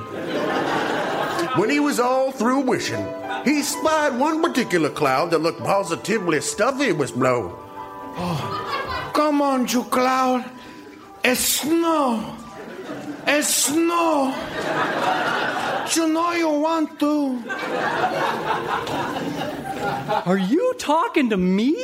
When 1.58 1.70
he 1.70 1.80
was 1.80 2.00
all 2.00 2.32
through 2.32 2.62
wishing, 2.62 3.06
he 3.44 3.62
spied 3.62 4.20
one 4.20 4.42
particular 4.42 4.90
cloud 4.90 5.32
that 5.32 5.40
looked 5.40 5.60
positively 5.60 6.42
stuffy 6.42 6.92
with 6.92 7.12
snow. 7.12 7.58
Oh, 8.18 9.12
come 9.14 9.42
on, 9.42 9.68
you 9.68 9.84
cloud. 9.86 10.46
It's 11.24 11.40
snow. 11.40 12.36
It's 13.28 13.48
snow. 13.48 14.34
You 15.94 16.08
know 16.08 16.32
you 16.32 16.50
want 16.50 17.00
to. 17.00 17.44
Are 20.26 20.38
you 20.38 20.74
talking 20.80 21.30
to 21.30 21.38
me? 21.38 21.76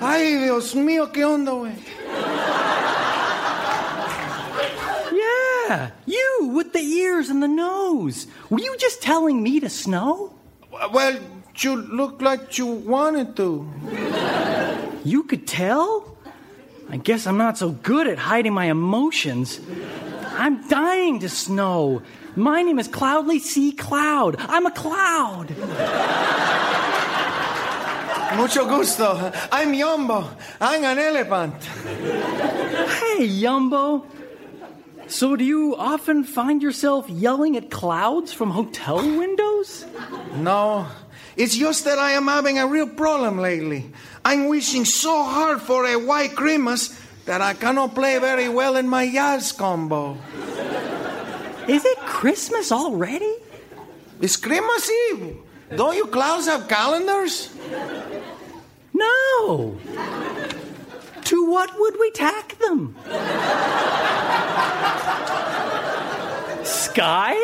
Ay, 0.00 0.38
Dios 0.44 0.74
mío, 0.74 1.12
¿qué 1.12 1.24
onda, 1.24 1.52
güey? 1.52 1.74
Yeah, 5.12 5.90
you 6.06 6.50
with 6.54 6.72
the 6.72 6.80
ears 6.80 7.28
and 7.28 7.42
the 7.42 7.48
nose. 7.48 8.26
Were 8.48 8.60
you 8.60 8.76
just 8.78 9.02
telling 9.02 9.42
me 9.42 9.60
to 9.60 9.68
snow? 9.68 10.34
Well, 10.92 11.18
you 11.56 11.76
look 11.76 12.22
like 12.22 12.56
you 12.56 12.66
wanted 12.66 13.36
to. 13.36 13.68
You 15.04 15.24
could 15.24 15.46
tell? 15.46 16.16
I 16.88 16.96
guess 16.96 17.26
I'm 17.26 17.36
not 17.36 17.58
so 17.58 17.70
good 17.70 18.06
at 18.06 18.18
hiding 18.18 18.54
my 18.54 18.66
emotions. 18.66 19.60
I'm 20.38 20.66
dying 20.68 21.18
to 21.20 21.28
snow. 21.28 22.02
My 22.38 22.62
name 22.62 22.78
is 22.78 22.86
Cloudly 22.86 23.40
C. 23.40 23.72
Cloud. 23.72 24.36
I'm 24.38 24.64
a 24.64 24.70
cloud. 24.70 25.50
Mucho 28.36 28.64
gusto. 28.64 29.32
I'm 29.50 29.72
Yumbo. 29.72 30.24
I'm 30.60 30.84
an 30.84 30.98
elephant. 30.98 31.64
Hey, 31.64 33.26
Yumbo. 33.26 34.06
So, 35.08 35.34
do 35.34 35.42
you 35.42 35.74
often 35.76 36.22
find 36.22 36.62
yourself 36.62 37.10
yelling 37.10 37.56
at 37.56 37.72
clouds 37.72 38.32
from 38.32 38.50
hotel 38.50 38.98
windows? 38.98 39.84
No, 40.36 40.86
it's 41.34 41.56
just 41.56 41.86
that 41.86 41.98
I 41.98 42.12
am 42.12 42.28
having 42.28 42.60
a 42.60 42.68
real 42.68 42.86
problem 42.86 43.38
lately. 43.38 43.90
I'm 44.24 44.46
wishing 44.46 44.84
so 44.84 45.24
hard 45.24 45.60
for 45.60 45.86
a 45.86 45.96
white 45.96 46.36
Christmas 46.36 46.94
that 47.24 47.40
I 47.40 47.54
cannot 47.54 47.96
play 47.96 48.18
very 48.18 48.48
well 48.48 48.76
in 48.76 48.86
my 48.86 49.10
jazz 49.10 49.50
combo. 49.50 50.16
Is 51.68 51.84
it 51.84 51.98
Christmas 51.98 52.72
already? 52.72 53.34
It's 54.20 54.36
Christmas 54.36 54.90
Eve. 55.12 55.36
Don't 55.76 55.94
you 55.94 56.06
clouds 56.06 56.46
have 56.46 56.66
calendars? 56.66 57.54
No. 58.94 59.78
To 61.24 61.50
what 61.50 61.78
would 61.78 62.00
we 62.00 62.10
tack 62.12 62.58
them? 62.58 62.96
Sky? 66.64 67.36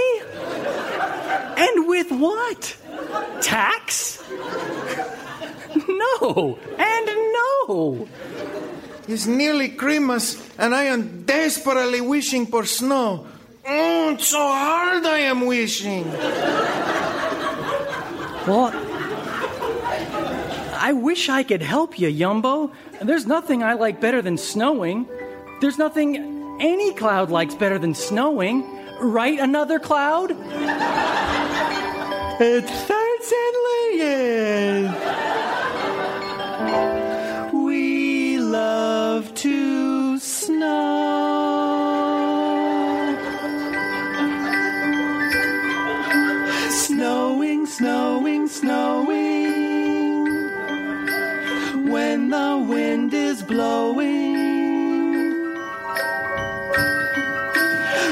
And 1.57 1.87
with 1.87 2.11
what? 2.11 2.77
Tax? 3.43 4.25
No, 5.87 6.59
and 6.79 7.07
no. 7.67 8.09
It's 9.07 9.27
nearly 9.27 9.69
Christmas, 9.69 10.41
and 10.59 10.75
I 10.75 10.85
am 10.85 11.25
desperately 11.25 12.01
wishing 12.01 12.47
for 12.47 12.65
snow. 12.65 13.27
It's 13.67 14.27
so 14.27 14.39
hard 14.39 15.07
I 15.07 15.21
am 15.21 15.47
wishing. 15.47 16.05
Well, 18.47 18.71
I 20.77 20.93
wish 20.93 21.31
I 21.31 21.43
could 21.43 21.63
help 21.63 21.99
you, 21.99 22.09
Yumbo. 22.09 22.71
There's 23.01 23.27
nothing 23.27 23.63
I 23.63 23.73
like 23.73 24.03
better 24.03 24.21
than 24.21 24.37
snowing. 24.37 25.09
There's 25.63 25.79
nothing 25.79 26.59
any 26.61 26.93
cloud 26.93 27.31
likes 27.31 27.55
better 27.55 27.79
than 27.79 27.95
snowing. 27.95 28.65
Right, 29.01 29.39
another 29.41 29.79
cloud? 29.79 30.33
It 32.41 32.69
certainly 32.69 34.01
is. 34.01 34.91
We 37.55 38.39
love 38.39 39.33
to 39.37 40.19
snow. 40.19 41.14
Snowing, 47.77 48.47
snowing. 48.47 50.27
When 51.91 52.29
the 52.29 52.65
wind 52.69 53.13
is 53.13 53.43
blowing, 53.43 54.35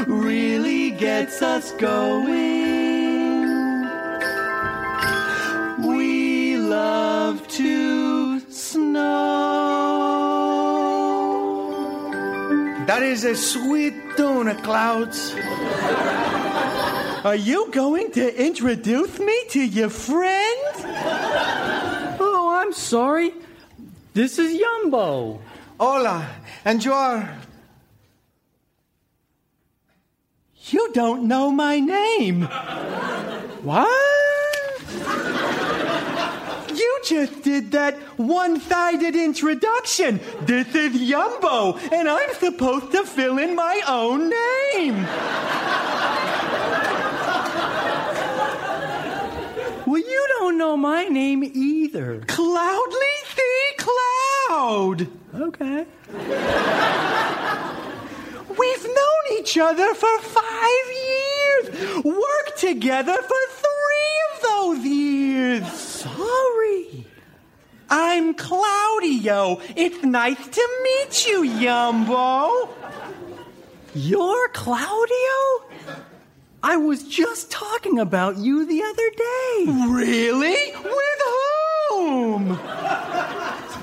really 0.08 0.90
gets 0.90 1.42
us 1.42 1.70
going. 1.78 2.42
We 5.86 6.56
love 6.56 7.46
to 7.46 8.40
snow. 8.50 9.12
That 12.88 13.04
is 13.04 13.22
a 13.22 13.36
sweet 13.36 13.94
tune, 14.16 14.48
of 14.48 14.60
clouds. 14.64 15.32
Are 17.24 17.36
you 17.36 17.70
going 17.70 18.10
to 18.12 18.46
introduce 18.46 19.20
me 19.20 19.44
to 19.50 19.60
your 19.60 19.90
friend? 19.90 20.58
Oh, 22.18 22.58
I'm 22.60 22.72
sorry. 22.72 23.32
This 24.12 24.40
is 24.40 24.60
Yumbo. 24.60 25.38
Hola, 25.78 26.28
and 26.64 26.84
you 26.84 26.92
are. 26.92 27.38
You 30.66 30.92
don't 30.94 31.28
know 31.28 31.52
my 31.52 31.78
name. 31.78 32.42
What? 33.62 33.88
You 36.74 37.00
just 37.04 37.42
did 37.42 37.70
that 37.70 37.94
one 38.18 38.60
sided 38.60 39.14
introduction. 39.14 40.18
This 40.40 40.74
is 40.74 41.00
Yumbo, 41.00 41.78
and 41.92 42.08
I'm 42.08 42.34
supposed 42.34 42.90
to 42.92 43.04
fill 43.04 43.38
in 43.38 43.54
my 43.54 43.80
own 43.86 44.28
name. 44.28 45.06
Well, 49.93 50.01
you 50.01 50.26
don't 50.38 50.57
know 50.57 50.74
my 50.74 51.05
name 51.05 51.45
either. 51.45 52.22
Cloudly 52.26 53.14
the 53.36 53.84
Cloud. 53.84 55.07
Okay. 55.34 55.84
We've 58.59 58.84
known 58.84 59.38
each 59.38 59.59
other 59.59 59.93
for 59.93 60.18
five 60.20 60.86
years. 61.05 62.05
Worked 62.07 62.57
together 62.57 63.18
for 63.20 63.43
three 63.51 64.14
of 64.32 64.43
those 64.43 64.82
years. 64.86 65.70
Sorry. 65.70 67.07
I'm 67.90 68.32
Claudio. 68.32 69.61
It's 69.76 70.03
nice 70.03 70.49
to 70.49 70.68
meet 70.84 71.26
you, 71.26 71.43
Yumbo. 71.43 72.70
You're 73.95 74.49
Claudio? 74.55 75.71
I 76.64 76.76
was 76.76 77.02
just 77.02 77.50
talking 77.50 77.98
about 77.98 78.38
you 78.38 78.64
the 78.64 78.82
other 78.82 79.10
day. 79.10 79.64
Really? 79.88 80.72
With 80.76 81.22
whom? 81.90 82.52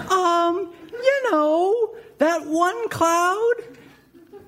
Um, 0.10 0.74
you 0.92 1.32
know, 1.32 1.96
that 2.20 2.46
one 2.46 2.88
cloud, 2.90 3.54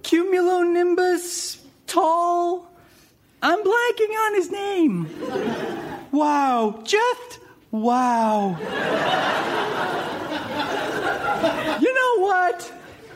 cumulonimbus, 0.04 1.62
tall. 1.88 2.72
I'm 3.42 3.60
blanking 3.64 4.16
on 4.26 4.36
his 4.36 4.50
name. 4.52 5.10
Wow, 6.12 6.82
just 6.84 7.40
wow. 7.72 8.58
you 11.82 11.94
know 11.94 12.20
what? 12.24 12.72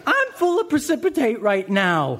I'm 0.06 0.28
full 0.34 0.60
of 0.60 0.70
precipitate 0.70 1.42
right 1.42 1.70
now. 1.70 2.20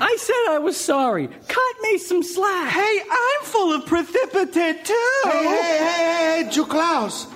I 0.00 0.16
said 0.18 0.50
I 0.50 0.58
was 0.58 0.76
sorry. 0.76 1.28
Cut 1.28 1.73
me 1.84 1.98
some 1.98 2.22
slack. 2.22 2.72
Hey, 2.72 3.02
I'm 3.10 3.40
full 3.42 3.72
of 3.72 3.86
precipitate 3.86 4.84
too. 4.84 5.20
Hey, 5.24 5.44
hey, 5.44 5.78
hey, 5.88 6.42
hey, 6.44 6.50
Jew 6.50 6.66
Klaus. 6.66 7.26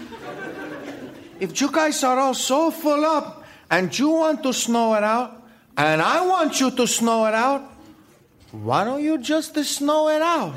If 1.41 1.61
you 1.61 1.71
guys 1.71 2.03
are 2.03 2.19
all 2.19 2.35
so 2.35 2.71
full 2.71 3.05
up 3.05 3.45
and 3.71 3.97
you 3.97 4.11
want 4.11 4.43
to 4.43 4.53
snow 4.53 4.95
it 4.95 5.05
out, 5.05 5.47
and 5.77 6.03
I 6.03 6.27
want 6.27 6.59
you 6.61 6.71
to 6.73 6.87
snow 6.87 7.27
it 7.27 7.35
out, 7.35 7.63
why 8.51 8.85
don't 8.85 9.03
you 9.03 9.19
just 9.19 9.55
snow 9.65 10.09
it 10.09 10.23
out? 10.23 10.57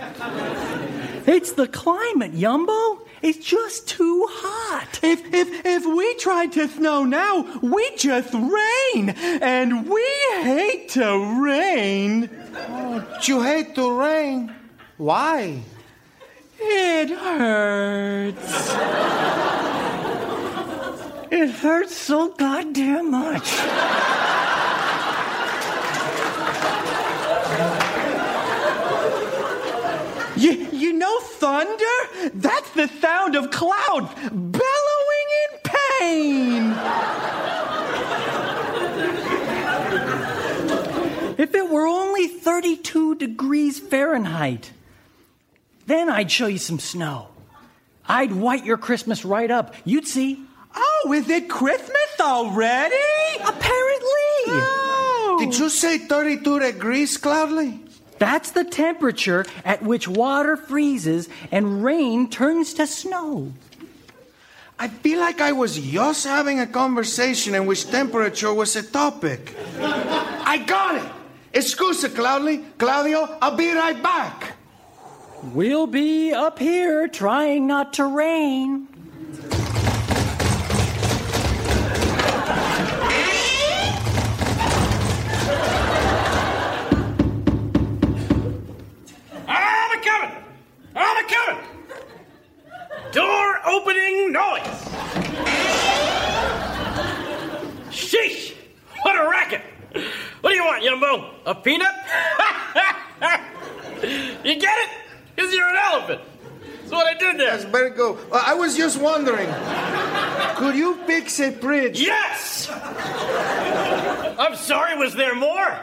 It's 1.27 1.51
the 1.51 1.67
climate, 1.67 2.33
Yumbo. 2.33 3.00
It's 3.21 3.37
just 3.37 3.87
too 3.87 4.25
hot. 4.29 4.99
If 5.03 5.33
if 5.33 5.65
if 5.65 5.85
we 5.85 6.15
tried 6.15 6.51
to 6.53 6.67
snow 6.67 7.03
now, 7.03 7.59
we 7.61 7.95
just 7.95 8.33
rain, 8.33 9.09
and 9.41 9.87
we 9.87 10.03
hate 10.41 10.89
to 10.89 11.41
rain. 11.43 12.29
Oh, 12.55 13.19
you 13.23 13.43
hate 13.43 13.75
to 13.75 13.91
rain? 13.91 14.53
Why? 14.97 15.61
It 16.59 17.09
hurts. 17.09 18.69
it 21.31 21.49
hurts 21.49 21.95
so 21.95 22.29
goddamn 22.33 23.11
much. 23.11 23.51
You, 30.37 30.67
you 30.81 30.93
know 30.93 31.19
thunder? 31.19 32.29
That's 32.33 32.69
the 32.71 32.87
sound 32.99 33.35
of 33.35 33.51
clouds 33.51 34.13
bellowing 34.31 35.27
in 35.43 35.59
pain. 35.63 36.75
If 41.37 41.55
it 41.55 41.69
were 41.69 41.87
only 41.87 42.27
32 42.27 43.15
degrees 43.15 43.79
Fahrenheit, 43.79 44.71
then 45.87 46.09
I'd 46.09 46.31
show 46.31 46.47
you 46.47 46.59
some 46.59 46.79
snow. 46.79 47.29
I'd 48.07 48.31
white 48.31 48.65
your 48.65 48.77
Christmas 48.77 49.25
right 49.25 49.49
up. 49.49 49.73
You'd 49.85 50.07
see. 50.07 50.39
Oh, 50.75 51.13
is 51.15 51.29
it 51.29 51.49
Christmas 51.49 52.19
already? 52.19 52.95
Apparently. 53.43 53.81
Did 55.39 55.57
you 55.57 55.69
say 55.69 55.97
32 55.97 56.59
degrees, 56.59 57.17
Cloudly? 57.17 57.80
That's 58.21 58.51
the 58.51 58.63
temperature 58.63 59.47
at 59.65 59.81
which 59.81 60.07
water 60.07 60.55
freezes 60.55 61.27
and 61.51 61.83
rain 61.83 62.29
turns 62.29 62.75
to 62.75 62.85
snow. 62.85 63.51
I 64.77 64.89
feel 64.89 65.19
like 65.19 65.41
I 65.41 65.53
was 65.53 65.79
just 65.79 66.27
having 66.27 66.59
a 66.59 66.67
conversation 66.67 67.55
in 67.55 67.65
which 67.65 67.89
temperature 67.89 68.53
was 68.53 68.75
a 68.75 68.83
topic. 68.83 69.55
I 69.79 70.59
got 70.59 71.01
it. 71.01 71.11
Excuse 71.51 72.05
Cloudly. 72.09 72.63
Claudio, 72.77 73.39
I'll 73.41 73.57
be 73.57 73.73
right 73.73 73.97
back. 74.03 74.53
We'll 75.41 75.87
be 75.87 76.31
up 76.31 76.59
here 76.59 77.07
trying 77.07 77.65
not 77.65 77.93
to 77.93 78.05
rain. 78.05 78.87
Door 93.11 93.59
opening 93.67 94.31
noise! 94.31 94.61
Sheesh! 97.91 98.53
What 99.01 99.19
a 99.19 99.29
racket! 99.29 99.61
What 100.39 100.51
do 100.51 100.55
you 100.55 100.63
want, 100.63 100.83
Yumbo? 100.83 101.33
A 101.45 101.55
peanut? 101.55 101.91
you 104.45 104.55
get 104.59 104.77
it? 104.79 104.89
Because 105.35 105.53
you're 105.53 105.67
an 105.67 105.75
elephant. 105.75 106.21
That's 106.79 106.91
what 106.91 107.05
I 107.05 107.15
did 107.17 107.37
there. 107.37 107.51
That's 107.51 107.65
very 107.65 107.89
good. 107.89 108.17
Uh, 108.31 108.43
I 108.45 108.53
was 108.53 108.77
just 108.77 108.97
wondering, 109.01 109.49
could 110.55 110.75
you 110.75 110.95
fix 111.05 111.37
a 111.41 111.49
bridge? 111.51 111.99
Yes! 111.99 112.69
I'm 114.39 114.55
sorry, 114.55 114.97
was 114.97 115.13
there 115.15 115.35
more? 115.35 115.79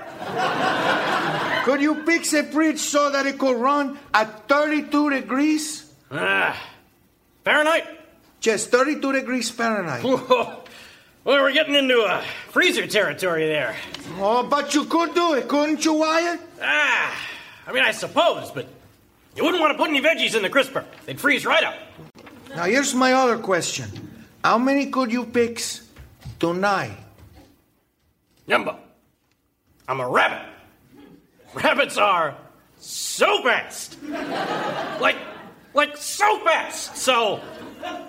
Could 1.64 1.82
you 1.82 2.02
fix 2.06 2.32
a 2.32 2.42
bridge 2.42 2.78
so 2.78 3.10
that 3.10 3.26
it 3.26 3.38
could 3.38 3.56
run 3.56 3.98
at 4.14 4.48
32 4.48 5.10
degrees? 5.10 5.92
Ah, 6.10 6.56
Fahrenheit? 7.48 7.86
Just 8.40 8.70
32 8.70 9.10
degrees 9.10 9.48
Fahrenheit. 9.48 10.04
Whoa. 10.04 10.64
Well, 11.24 11.42
we're 11.42 11.52
getting 11.54 11.74
into 11.74 11.98
a 12.00 12.22
freezer 12.50 12.86
territory 12.86 13.46
there. 13.46 13.74
Oh, 14.18 14.42
but 14.42 14.74
you 14.74 14.84
could 14.84 15.14
do 15.14 15.32
it, 15.32 15.48
couldn't 15.48 15.82
you, 15.82 15.94
Wyatt? 15.94 16.40
Ah, 16.60 17.16
I 17.66 17.72
mean, 17.72 17.84
I 17.84 17.92
suppose, 17.92 18.50
but 18.50 18.66
you 19.34 19.44
wouldn't 19.44 19.62
want 19.62 19.72
to 19.72 19.78
put 19.78 19.88
any 19.88 20.02
veggies 20.02 20.36
in 20.36 20.42
the 20.42 20.50
crisper. 20.50 20.84
They'd 21.06 21.18
freeze 21.18 21.46
right 21.46 21.64
up. 21.64 21.74
Now, 22.54 22.64
here's 22.64 22.94
my 22.94 23.14
other 23.14 23.38
question 23.38 23.88
How 24.44 24.58
many 24.58 24.90
could 24.90 25.10
you 25.10 25.24
fix 25.24 25.88
tonight? 26.38 26.98
Yumbo, 28.46 28.76
I'm 29.88 30.00
a 30.00 30.08
rabbit. 30.08 30.46
Rabbits 31.54 31.96
are 31.96 32.36
so 32.78 33.42
fast. 33.42 33.96
like, 35.00 35.16
like 35.74 35.96
so 35.96 36.38
fast. 36.40 36.96
So, 36.96 37.40
don't 37.80 38.00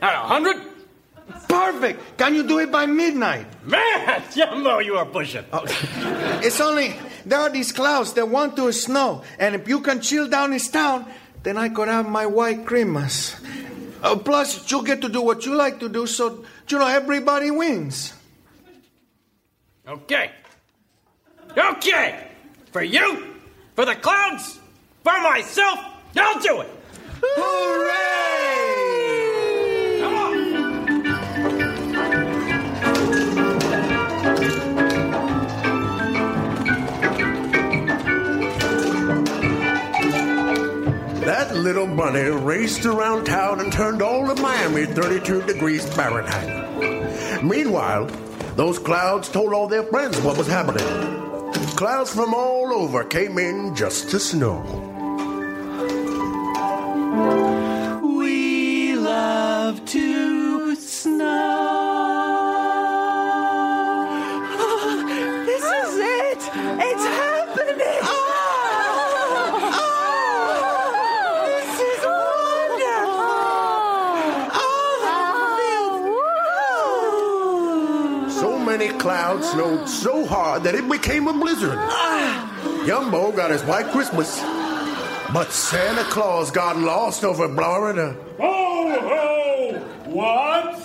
know, 0.00 0.22
100? 0.28 0.68
Perfect. 1.48 2.18
Can 2.18 2.34
you 2.34 2.42
do 2.46 2.58
it 2.58 2.70
by 2.70 2.86
midnight? 2.86 3.46
Man, 3.64 4.22
Jumbo, 4.34 4.78
you 4.78 4.96
are 4.96 5.06
pushing. 5.06 5.44
Oh, 5.52 5.64
it's 6.42 6.60
only 6.60 6.94
there 7.26 7.38
are 7.38 7.50
these 7.50 7.72
clouds 7.72 8.14
that 8.14 8.28
want 8.28 8.56
to 8.56 8.72
snow, 8.72 9.22
and 9.38 9.54
if 9.54 9.68
you 9.68 9.80
can 9.80 10.00
chill 10.00 10.28
down 10.28 10.50
this 10.50 10.68
town, 10.68 11.06
then 11.42 11.56
I 11.56 11.68
could 11.68 11.88
have 11.88 12.08
my 12.08 12.26
white 12.26 12.64
Christmas. 12.66 13.36
Uh, 14.02 14.16
plus, 14.16 14.70
you 14.70 14.84
get 14.84 15.02
to 15.02 15.08
do 15.08 15.20
what 15.20 15.44
you 15.44 15.54
like 15.54 15.80
to 15.80 15.88
do, 15.88 16.06
so 16.06 16.44
you 16.68 16.78
know 16.78 16.86
everybody 16.86 17.50
wins. 17.50 18.14
Okay. 19.86 20.30
Okay. 21.56 22.28
For 22.72 22.82
you, 22.82 23.34
for 23.74 23.84
the 23.84 23.96
clouds, 23.96 24.58
for 25.02 25.18
myself, 25.20 25.80
I'll 26.16 26.40
do 26.40 26.60
it. 26.60 26.77
Hooray! 27.22 28.78
Come 30.00 30.14
on. 30.14 30.32
That 41.24 41.54
little 41.56 41.86
bunny 41.86 42.20
raced 42.20 42.86
around 42.86 43.24
town 43.26 43.60
and 43.60 43.72
turned 43.72 44.02
all 44.02 44.30
of 44.30 44.40
Miami 44.40 44.86
32 44.86 45.42
degrees 45.42 45.84
Fahrenheit. 45.94 47.42
Meanwhile, 47.42 48.06
those 48.56 48.78
clouds 48.78 49.28
told 49.28 49.52
all 49.52 49.68
their 49.68 49.82
friends 49.84 50.18
what 50.20 50.38
was 50.38 50.46
happening. 50.46 50.86
Clouds 51.76 52.12
from 52.12 52.34
all 52.34 52.72
over 52.72 53.04
came 53.04 53.38
in 53.38 53.74
just 53.74 54.10
to 54.10 54.18
snow. 54.18 54.87
Love 59.18 59.84
to 59.84 60.74
snow. 60.76 61.24
this 65.48 65.64
is 65.80 65.92
it. 66.20 66.42
It's 66.88 67.06
happening. 67.22 68.00
Oh, 68.02 68.18
oh, 69.82 69.92
this 71.50 71.74
is 71.90 72.00
wonderful. 72.18 73.34
Oh, 78.20 78.38
so 78.40 78.50
many 78.58 78.88
clouds 78.98 79.44
snowed 79.50 79.88
so 79.88 80.24
hard 80.26 80.62
that 80.64 80.74
it 80.74 80.88
became 80.88 81.26
a 81.28 81.32
blizzard. 81.32 81.78
Ah. 81.78 82.44
Yumbo 82.86 83.34
got 83.34 83.50
his 83.50 83.62
white 83.64 83.86
Christmas, 83.94 84.40
but 85.30 85.52
Santa 85.52 86.04
Claus 86.04 86.50
got 86.50 86.78
lost 86.78 87.22
over 87.22 87.46
Florida. 87.54 88.16
Oh 88.38 89.00
ho! 89.02 89.78
What? 90.06 90.78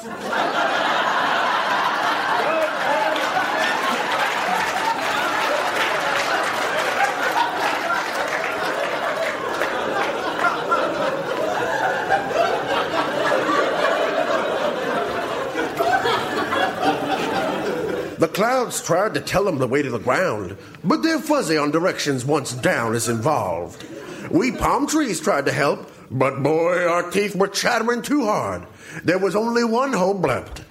The 18.20 18.28
clouds 18.28 18.82
tried 18.82 19.14
to 19.14 19.22
tell 19.22 19.46
them 19.46 19.58
the 19.58 19.68
way 19.68 19.82
to 19.82 19.90
the 19.90 20.00
ground, 20.00 20.58
but 20.84 21.02
they're 21.02 21.20
fuzzy 21.20 21.58
on 21.58 21.72
directions 21.72 22.26
once 22.26 22.54
down 22.54 22.94
is 22.94 23.08
involved. 23.08 23.86
We 24.34 24.52
palm 24.52 24.88
trees 24.88 25.22
tried 25.22 25.46
to 25.46 25.52
help, 25.52 25.88
but 26.10 26.42
boy, 26.42 26.88
our 26.88 27.12
teeth 27.12 27.36
were 27.36 27.48
chattering 27.48 28.02
too 28.02 28.26
hard. 28.26 28.66
There 29.04 29.20
was 29.20 29.36
only 29.36 29.64
one 29.64 29.94
hope 29.94 30.26
left. 30.26 30.64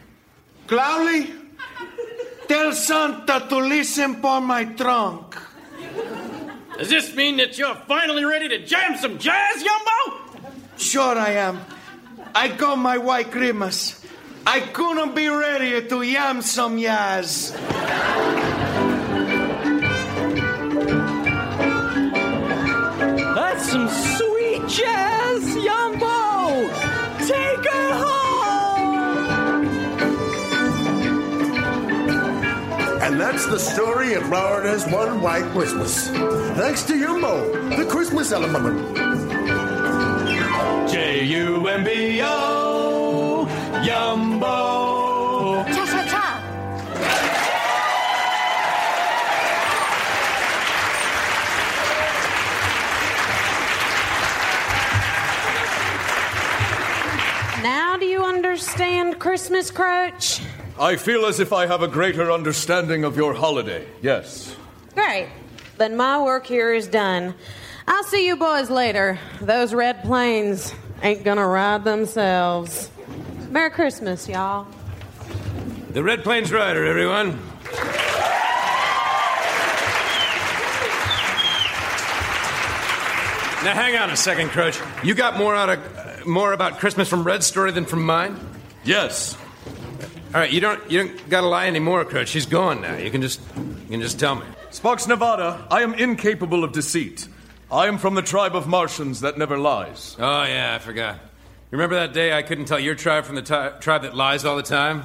Clowley, 0.67 1.31
tell 2.49 2.73
Santa 2.73 3.47
to 3.49 3.59
listen 3.59 4.17
for 4.17 4.41
my 4.41 4.65
trunk. 4.65 5.37
Does 6.77 6.91
this 6.91 7.15
mean 7.15 7.37
that 7.37 7.57
you're 7.57 7.77
finally 7.87 8.25
ready 8.25 8.49
to 8.49 8.67
jam 8.67 8.97
some 8.97 9.19
jazz, 9.19 9.63
Yumbo? 9.63 10.43
Sure 10.77 11.17
I 11.17 11.31
am. 11.35 11.61
I 12.35 12.49
got 12.49 12.79
my 12.79 12.99
white 12.99 13.31
Christmas. 13.31 14.05
I 14.45 14.59
couldn't 14.59 15.15
be 15.15 15.29
ready 15.29 15.87
to 15.87 16.03
yam 16.03 16.43
some 16.43 16.79
yaz. 16.79 17.55
Some 23.73 23.89
sweet 23.89 24.69
jazz, 24.69 25.41
Yumbo! 25.57 26.69
Take 27.27 27.65
her 27.73 27.93
home! 28.05 29.67
And 33.01 33.19
that's 33.19 33.47
the 33.47 33.59
story 33.59 34.13
of 34.13 34.25
Florida's 34.25 34.85
One 34.89 35.23
White 35.23 35.51
Christmas. 35.53 36.09
Thanks 36.59 36.83
to 36.83 36.93
Yumbo, 36.93 37.75
the 37.79 37.87
Christmas 37.87 38.31
element. 38.31 39.32
Christmas, 59.33 59.71
Croach? 59.71 60.45
I 60.79 60.97
feel 60.97 61.25
as 61.25 61.41
if 61.41 61.55
I 61.55 61.65
have 61.65 61.81
a 61.81 61.89
greater 61.89 62.31
understanding 62.31 63.03
of 63.03 63.17
your 63.17 63.33
holiday, 63.33 63.87
yes. 64.03 64.55
Great. 64.93 65.31
Then 65.79 65.97
my 65.97 66.23
work 66.23 66.45
here 66.45 66.75
is 66.75 66.87
done. 66.87 67.35
I'll 67.89 68.05
see 68.05 68.27
you 68.27 68.37
boys 68.37 68.69
later. 68.69 69.19
Those 69.41 69.73
red 69.73 70.03
planes 70.03 70.75
ain't 71.01 71.25
gonna 71.25 71.47
ride 71.47 71.83
themselves. 71.83 72.91
Merry 73.49 73.71
Christmas, 73.71 74.29
y'all. 74.29 74.67
The 75.93 76.03
Red 76.03 76.25
Plains 76.25 76.53
Rider, 76.53 76.85
everyone. 76.85 77.31
Now, 83.65 83.73
hang 83.73 83.97
on 83.97 84.11
a 84.11 84.17
second, 84.17 84.51
Croach. 84.51 84.79
You 85.03 85.15
got 85.15 85.39
more 85.39 85.55
out 85.55 85.71
of 85.71 85.97
uh, 85.97 86.27
more 86.27 86.53
about 86.53 86.81
Christmas 86.81 87.09
from 87.09 87.25
Red's 87.25 87.47
story 87.47 87.73
than 87.73 87.87
from 87.87 88.05
mine. 88.05 88.52
Yes. 88.85 89.37
All 90.35 90.41
right, 90.41 90.51
you 90.51 90.61
don't 90.61 90.91
you 90.91 91.05
don't 91.05 91.29
gotta 91.31 91.47
lie 91.47 91.67
anymore, 91.67 92.05
Croach. 92.05 92.27
She's 92.27 92.47
gone 92.47 92.81
now. 92.81 92.97
You 92.97 93.11
can 93.11 93.21
just 93.23 93.41
you 93.57 93.91
can 93.91 94.01
just 94.01 94.19
tell 94.19 94.35
me. 94.35 94.45
Sparks 94.71 95.07
Nevada, 95.07 95.67
I 95.71 95.83
am 95.83 95.95
incapable 95.95 96.65
of 96.65 96.73
deceit. 96.73 97.29
I 97.71 97.87
am 97.87 97.99
from 97.99 98.15
the 98.15 98.23
tribe 98.23 98.57
of 98.57 98.67
Martians 98.67 99.21
that 99.21 99.39
never 99.39 99.59
lies. 99.59 100.17
Oh 100.19 100.45
yeah, 100.45 100.75
I 100.75 100.79
forgot. 100.79 101.17
You 101.17 101.79
remember 101.79 101.95
that 101.97 102.13
day 102.13 102.33
I 102.33 102.43
couldn't 102.43 102.65
tell 102.67 102.81
your 102.81 102.95
tribe 102.95 103.25
from 103.25 103.37
the 103.37 103.43
ti- 103.43 103.81
tribe 103.81 104.03
that 104.03 104.15
lies 104.15 104.45
all 104.45 104.57
the 104.57 104.63
time? 104.63 105.05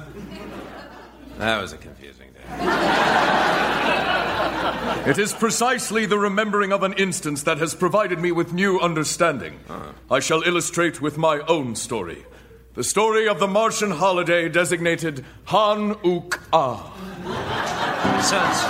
That 1.38 1.60
was 1.62 1.72
a 1.72 1.78
confusing 1.78 2.30
day. 2.32 2.64
It 5.10 5.18
is 5.18 5.32
precisely 5.32 6.04
the 6.04 6.18
remembering 6.18 6.72
of 6.72 6.82
an 6.82 6.92
instance 6.94 7.44
that 7.44 7.58
has 7.58 7.74
provided 7.74 8.18
me 8.18 8.32
with 8.32 8.52
new 8.52 8.78
understanding. 8.80 9.58
Uh-huh. 9.68 9.92
I 10.10 10.20
shall 10.20 10.42
illustrate 10.42 11.00
with 11.00 11.16
my 11.16 11.40
own 11.40 11.76
story. 11.76 12.26
The 12.78 12.84
story 12.84 13.26
of 13.26 13.40
the 13.40 13.48
Martian 13.48 13.90
holiday 13.90 14.48
designated 14.48 15.24
Han 15.46 15.96
Uk 16.04 16.40
Ah. 16.52 16.94
Sounds 18.22 18.60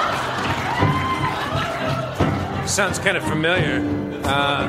sounds 2.73 2.99
kind 2.99 3.19
of 3.19 3.23
familiar. 3.25 3.83
Uh, 4.25 4.67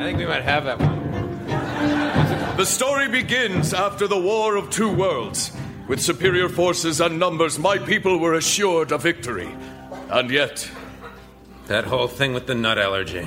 I 0.00 0.02
think 0.02 0.18
we 0.18 0.26
might 0.26 0.42
have 0.42 0.64
that 0.64 0.80
one. 0.80 2.56
The 2.56 2.66
story 2.66 3.06
begins 3.08 3.72
after 3.72 4.08
the 4.08 4.18
War 4.18 4.56
of 4.56 4.70
Two 4.70 4.92
Worlds. 4.92 5.52
With 5.86 6.00
superior 6.00 6.48
forces 6.48 7.00
and 7.00 7.20
numbers, 7.20 7.56
my 7.56 7.78
people 7.78 8.18
were 8.18 8.34
assured 8.34 8.90
a 8.90 8.98
victory. 8.98 9.54
And 10.10 10.28
yet. 10.28 10.68
That 11.72 11.86
whole 11.86 12.06
thing 12.06 12.34
with 12.34 12.46
the 12.46 12.54
nut 12.54 12.78
allergy. 12.78 13.24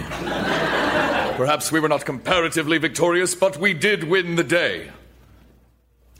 Perhaps 1.36 1.72
we 1.72 1.80
were 1.80 1.89
not 1.89 2.06
comparatively 2.06 2.78
victorious, 2.78 3.34
but 3.34 3.58
we 3.58 3.74
did 3.74 4.04
win 4.04 4.36
the 4.36 4.43
day. 4.43 4.91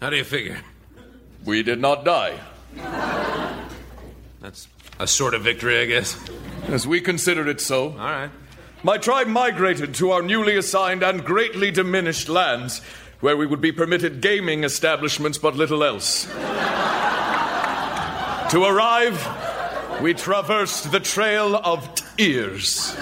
How 0.02 0.10
do 0.10 0.16
you 0.18 0.24
figure? 0.24 0.58
We 1.46 1.62
did 1.62 1.80
not 1.80 2.04
die. 2.04 2.40
That's 4.42 4.68
a 5.00 5.06
sort 5.06 5.36
of 5.36 5.44
victory, 5.44 5.80
I 5.82 5.86
guess. 5.86 6.18
As 6.64 6.88
we 6.88 7.00
consider 7.00 7.48
it 7.48 7.62
so. 7.62 7.90
All 7.90 7.98
right. 7.98 8.32
My 8.82 8.98
tribe 8.98 9.28
migrated 9.28 9.94
to 9.94 10.10
our 10.10 10.24
newly 10.24 10.58
assigned 10.58 11.04
and 11.04 11.24
greatly 11.24 11.70
diminished 11.70 12.28
lands, 12.28 12.82
where 13.20 13.38
we 13.38 13.46
would 13.46 13.62
be 13.62 13.72
permitted 13.72 14.22
gaming 14.22 14.64
establishments 14.64 15.38
but 15.38 15.56
little 15.56 15.84
else. 15.84 16.26
to 18.50 18.64
arrive, 18.64 19.45
we 20.02 20.14
traversed 20.14 20.92
the 20.92 21.00
trail 21.00 21.56
of 21.56 21.94
tears. 22.18 22.96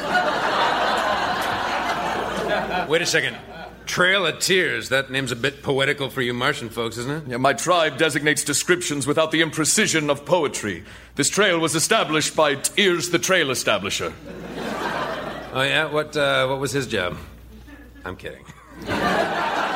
Wait 2.87 3.01
a 3.01 3.05
second. 3.05 3.37
Trail 3.85 4.25
of 4.25 4.39
Tears. 4.39 4.89
That 4.89 5.11
name's 5.11 5.31
a 5.31 5.35
bit 5.35 5.61
poetical 5.61 6.09
for 6.09 6.21
you 6.21 6.33
Martian 6.33 6.69
folks, 6.69 6.97
isn't 6.97 7.11
it? 7.11 7.31
Yeah, 7.31 7.37
my 7.37 7.53
tribe 7.53 7.97
designates 7.97 8.43
descriptions 8.43 9.05
without 9.05 9.31
the 9.31 9.41
imprecision 9.41 10.09
of 10.09 10.25
poetry. 10.25 10.83
This 11.15 11.29
trail 11.29 11.59
was 11.59 11.75
established 11.75 12.35
by 12.35 12.55
Tears 12.55 13.09
the 13.09 13.19
Trail 13.19 13.47
Establisher. 13.47 14.13
Oh 15.53 15.61
yeah. 15.61 15.91
What 15.91 16.15
uh, 16.15 16.47
what 16.47 16.59
was 16.59 16.71
his 16.71 16.87
job? 16.87 17.17
I'm 18.05 18.15
kidding. 18.15 18.45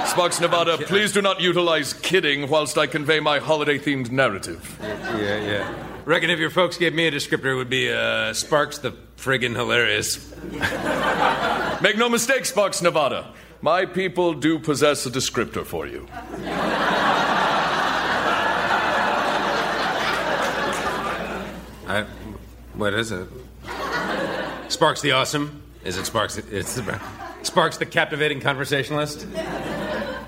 Sparks 0.08 0.40
Nevada, 0.40 0.78
please 0.78 1.12
do 1.12 1.22
not 1.22 1.40
utilize 1.42 1.94
kidding 1.94 2.50
whilst 2.50 2.78
I 2.78 2.88
convey 2.88 3.20
my 3.20 3.40
holiday 3.40 3.78
themed 3.78 4.10
narrative. 4.12 4.78
Yeah, 4.82 5.38
yeah. 5.42 5.86
Reckon 6.06 6.30
if 6.30 6.40
your 6.40 6.50
folks 6.50 6.78
gave 6.78 6.94
me 6.94 7.06
a 7.08 7.12
descriptor, 7.12 7.52
it 7.52 7.56
would 7.56 7.70
be 7.70 7.92
uh, 7.92 8.34
Sparks 8.34 8.78
the 8.80 8.94
friggin' 9.18 9.56
hilarious. 9.56 10.34
Make 11.82 11.98
no 11.98 12.10
mistake, 12.10 12.46
Sparks 12.46 12.82
Nevada. 12.82 13.34
My 13.62 13.86
people 13.86 14.34
do 14.34 14.58
possess 14.60 15.06
a 15.06 15.10
descriptor 15.10 15.66
for 15.66 15.86
you. 15.88 16.08
I, 21.90 22.06
what 22.74 22.94
is 22.94 23.12
it? 23.12 23.28
Sparks 24.68 25.02
the 25.02 25.12
awesome? 25.12 25.62
Is 25.84 25.98
it 25.98 26.06
Sparks? 26.06 26.38
It's 26.38 26.76
the, 26.76 27.00
Sparks 27.44 27.78
the 27.78 27.86
captivating 27.86 28.40
conversationalist? 28.42 29.28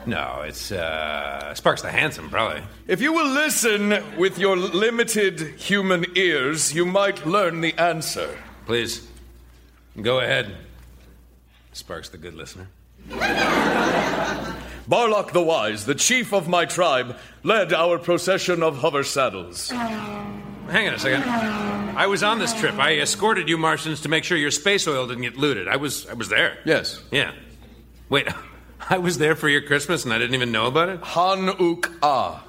No, 0.05 0.43
it's 0.45 0.72
uh, 0.72 1.53
Sparks 1.53 1.82
the 1.82 1.91
handsome, 1.91 2.30
probably. 2.30 2.64
If 2.88 3.01
you 3.01 3.14
will 3.14 3.28
listen 3.28 4.03
with 4.18 4.39
your 4.39 4.55
limited 4.57 5.39
human 5.60 6.05
ears, 6.16 6.74
you 6.74 6.86
might 6.86 7.26
learn 7.26 7.62
the 7.62 7.74
answer. 7.78 8.38
Please, 8.66 9.07
go 10.01 10.20
ahead. 10.20 10.55
Sparks 11.74 12.10
the 12.10 12.18
good 12.18 12.36
listener. 12.36 12.68
Barlock 14.88 15.34
the 15.34 15.43
Wise, 15.43 15.86
the 15.86 15.95
chief 15.95 16.34
of 16.34 16.47
my 16.47 16.66
tribe, 16.66 17.18
led 17.43 17.74
our 17.74 17.99
procession 17.99 18.64
of 18.64 18.80
hover 18.80 19.03
saddles. 19.03 19.72
Hang 20.70 20.88
on 20.88 20.94
a 20.94 21.00
second. 21.00 21.24
I 21.98 22.08
was 22.08 22.22
on 22.24 22.40
this 22.40 22.54
trip. 22.54 22.76
I 22.76 22.98
escorted 23.00 23.50
you 23.50 23.58
Martians 23.58 24.02
to 24.02 24.10
make 24.10 24.24
sure 24.24 24.38
your 24.38 24.52
space 24.52 24.88
oil 24.88 25.08
didn't 25.08 25.24
get 25.24 25.36
looted. 25.38 25.68
I 25.68 25.78
was 25.78 26.08
I 26.08 26.14
was 26.14 26.30
there. 26.30 26.58
Yes. 26.66 27.02
Yeah. 27.12 27.34
Wait, 28.10 28.28
I 28.90 28.98
was 29.00 29.18
there 29.18 29.36
for 29.36 29.50
your 29.50 29.62
Christmas 29.62 30.06
and 30.06 30.14
I 30.14 30.18
didn't 30.18 30.36
even 30.36 30.52
know 30.52 30.68
about 30.68 30.90
it? 30.90 31.02
Han 31.02 31.50
Uk 31.50 31.92
Ah. 32.04 32.44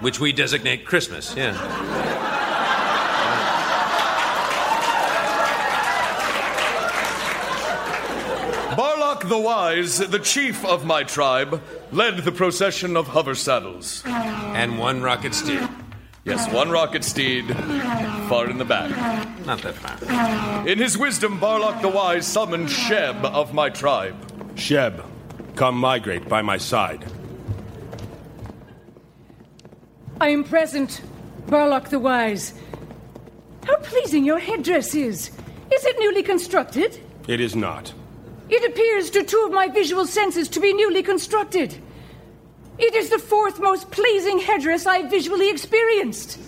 Which 0.00 0.20
we 0.20 0.32
designate 0.32 0.84
Christmas, 0.86 1.34
yeah. 1.36 1.54
Barlock 8.76 9.28
the 9.28 9.38
Wise, 9.38 9.98
the 9.98 10.18
chief 10.20 10.64
of 10.64 10.84
my 10.84 11.02
tribe, 11.02 11.60
led 11.90 12.18
the 12.18 12.30
procession 12.30 12.96
of 12.96 13.08
hover 13.08 13.34
saddles. 13.34 14.02
And 14.06 14.78
one 14.78 15.02
rocket 15.02 15.34
steed. 15.34 15.68
Yes, 16.28 16.52
one 16.52 16.70
rocket 16.70 17.04
steed, 17.04 17.46
far 18.28 18.50
in 18.50 18.58
the 18.58 18.64
back. 18.64 18.90
Not 19.46 19.62
that 19.62 19.74
far. 19.74 20.68
In 20.68 20.78
his 20.78 20.98
wisdom, 20.98 21.40
Barlock 21.40 21.80
the 21.80 21.88
Wise 21.88 22.26
summoned 22.26 22.68
Sheb 22.68 23.24
of 23.24 23.54
my 23.54 23.70
tribe. 23.70 24.14
Sheb, 24.54 25.02
come 25.56 25.76
migrate 25.76 26.28
by 26.28 26.42
my 26.42 26.58
side. 26.58 27.10
I 30.20 30.28
am 30.28 30.44
present, 30.44 31.00
Barlock 31.46 31.88
the 31.88 31.98
Wise. 31.98 32.52
How 33.64 33.76
pleasing 33.78 34.26
your 34.26 34.38
headdress 34.38 34.94
is. 34.94 35.30
Is 35.72 35.84
it 35.86 35.98
newly 35.98 36.22
constructed? 36.22 37.00
It 37.26 37.40
is 37.40 37.56
not. 37.56 37.94
It 38.50 38.70
appears 38.70 39.08
to 39.10 39.24
two 39.24 39.44
of 39.46 39.52
my 39.52 39.68
visual 39.68 40.06
senses 40.06 40.48
to 40.50 40.60
be 40.60 40.74
newly 40.74 41.02
constructed. 41.02 41.74
It 42.78 42.94
is 42.94 43.10
the 43.10 43.18
fourth 43.18 43.60
most 43.60 43.90
pleasing 43.90 44.38
headdress 44.38 44.86
I 44.86 44.98
have 44.98 45.10
visually 45.10 45.50
experienced. 45.50 46.38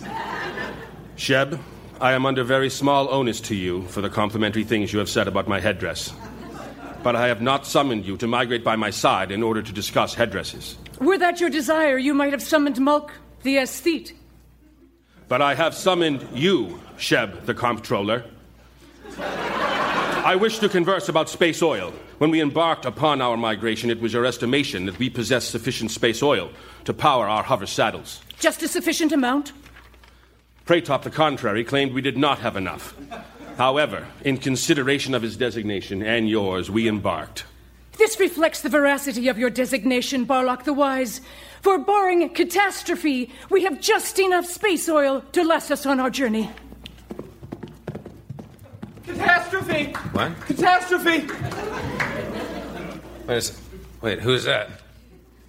Sheb, 1.17 1.59
I 2.01 2.13
am 2.13 2.25
under 2.25 2.45
very 2.45 2.71
small 2.71 3.13
onus 3.13 3.41
to 3.43 3.55
you 3.55 3.83
for 3.89 4.01
the 4.01 4.09
complimentary 4.09 4.65
things 4.65 4.93
you 4.93 5.01
have 5.01 5.09
said 5.09 5.27
about 5.27 5.49
my 5.49 5.61
headdress. 5.61 6.13
But 7.03 7.17
I 7.17 7.29
have 7.29 7.43
not 7.43 7.67
summoned 7.67 8.07
you 8.07 8.17
to 8.19 8.27
migrate 8.27 8.63
by 8.63 8.77
my 8.77 8.91
side 8.91 9.33
in 9.33 9.43
order 9.43 9.61
to 9.61 9.73
discuss 9.73 10.15
headdresses. 10.15 10.77
Were 11.01 11.19
that 11.19 11.41
your 11.41 11.51
desire, 11.51 11.99
you 11.99 12.15
might 12.15 12.33
have 12.33 12.43
summoned 12.43 12.79
Mulk, 12.81 13.13
the 13.43 13.57
aesthete. 13.57 14.13
But 15.29 15.43
I 15.43 15.55
have 15.55 15.75
summoned 15.75 16.27
you, 16.33 16.81
Sheb, 16.97 17.45
the 17.45 17.55
comptroller. 17.55 18.25
I 20.31 20.37
wish 20.37 20.61
to 20.61 20.69
converse 20.69 21.09
about 21.09 21.29
space 21.29 21.61
oil. 21.61 21.93
When 22.19 22.31
we 22.31 22.41
embarked 22.41 22.85
upon 22.85 23.21
our 23.21 23.37
migration, 23.37 23.91
it 23.91 24.01
was 24.01 24.13
your 24.13 24.25
estimation 24.25 24.87
that 24.87 24.97
we 24.97 25.11
possess 25.11 25.45
sufficient 25.45 25.91
space 25.91 26.23
oil 26.23 26.53
to 26.85 26.95
power 26.95 27.29
our 27.29 27.43
hover 27.43 27.67
saddles. 27.67 28.23
Just 28.39 28.63
a 28.63 28.69
sufficient 28.69 29.11
amount? 29.11 29.51
Praytop, 30.67 31.03
the 31.03 31.11
contrary, 31.11 31.65
claimed 31.65 31.93
we 31.93 32.01
did 32.01 32.17
not 32.17 32.39
have 32.39 32.55
enough. 32.55 32.95
However, 33.59 34.07
in 34.25 34.37
consideration 34.37 35.17
of 35.17 35.23
his 35.23 35.37
designation 35.37 36.01
and 36.01 36.31
yours, 36.31 36.71
we 36.71 36.87
embarked. 36.87 37.43
This 37.99 38.21
reflects 38.21 38.61
the 38.61 38.69
veracity 38.69 39.27
of 39.27 39.37
your 39.37 39.51
designation, 39.51 40.27
Barlock 40.27 40.63
the 40.63 40.73
Wise. 40.73 41.23
For 41.61 41.77
barring 41.77 42.33
catastrophe, 42.35 43.33
we 43.51 43.65
have 43.65 43.81
just 43.81 44.17
enough 44.21 44.47
space 44.47 44.89
oil 44.89 45.25
to 45.33 45.43
last 45.43 45.73
us 45.73 45.87
on 45.87 45.99
our 45.99 46.09
journey. 46.09 46.53
Catastrophe! 49.07 49.93
What? 50.13 50.41
Catastrophe! 50.43 51.27
Wait, 53.27 53.35
a 53.35 53.37
s- 53.37 53.61
wait, 54.01 54.21
who's 54.21 54.45
that? 54.45 54.71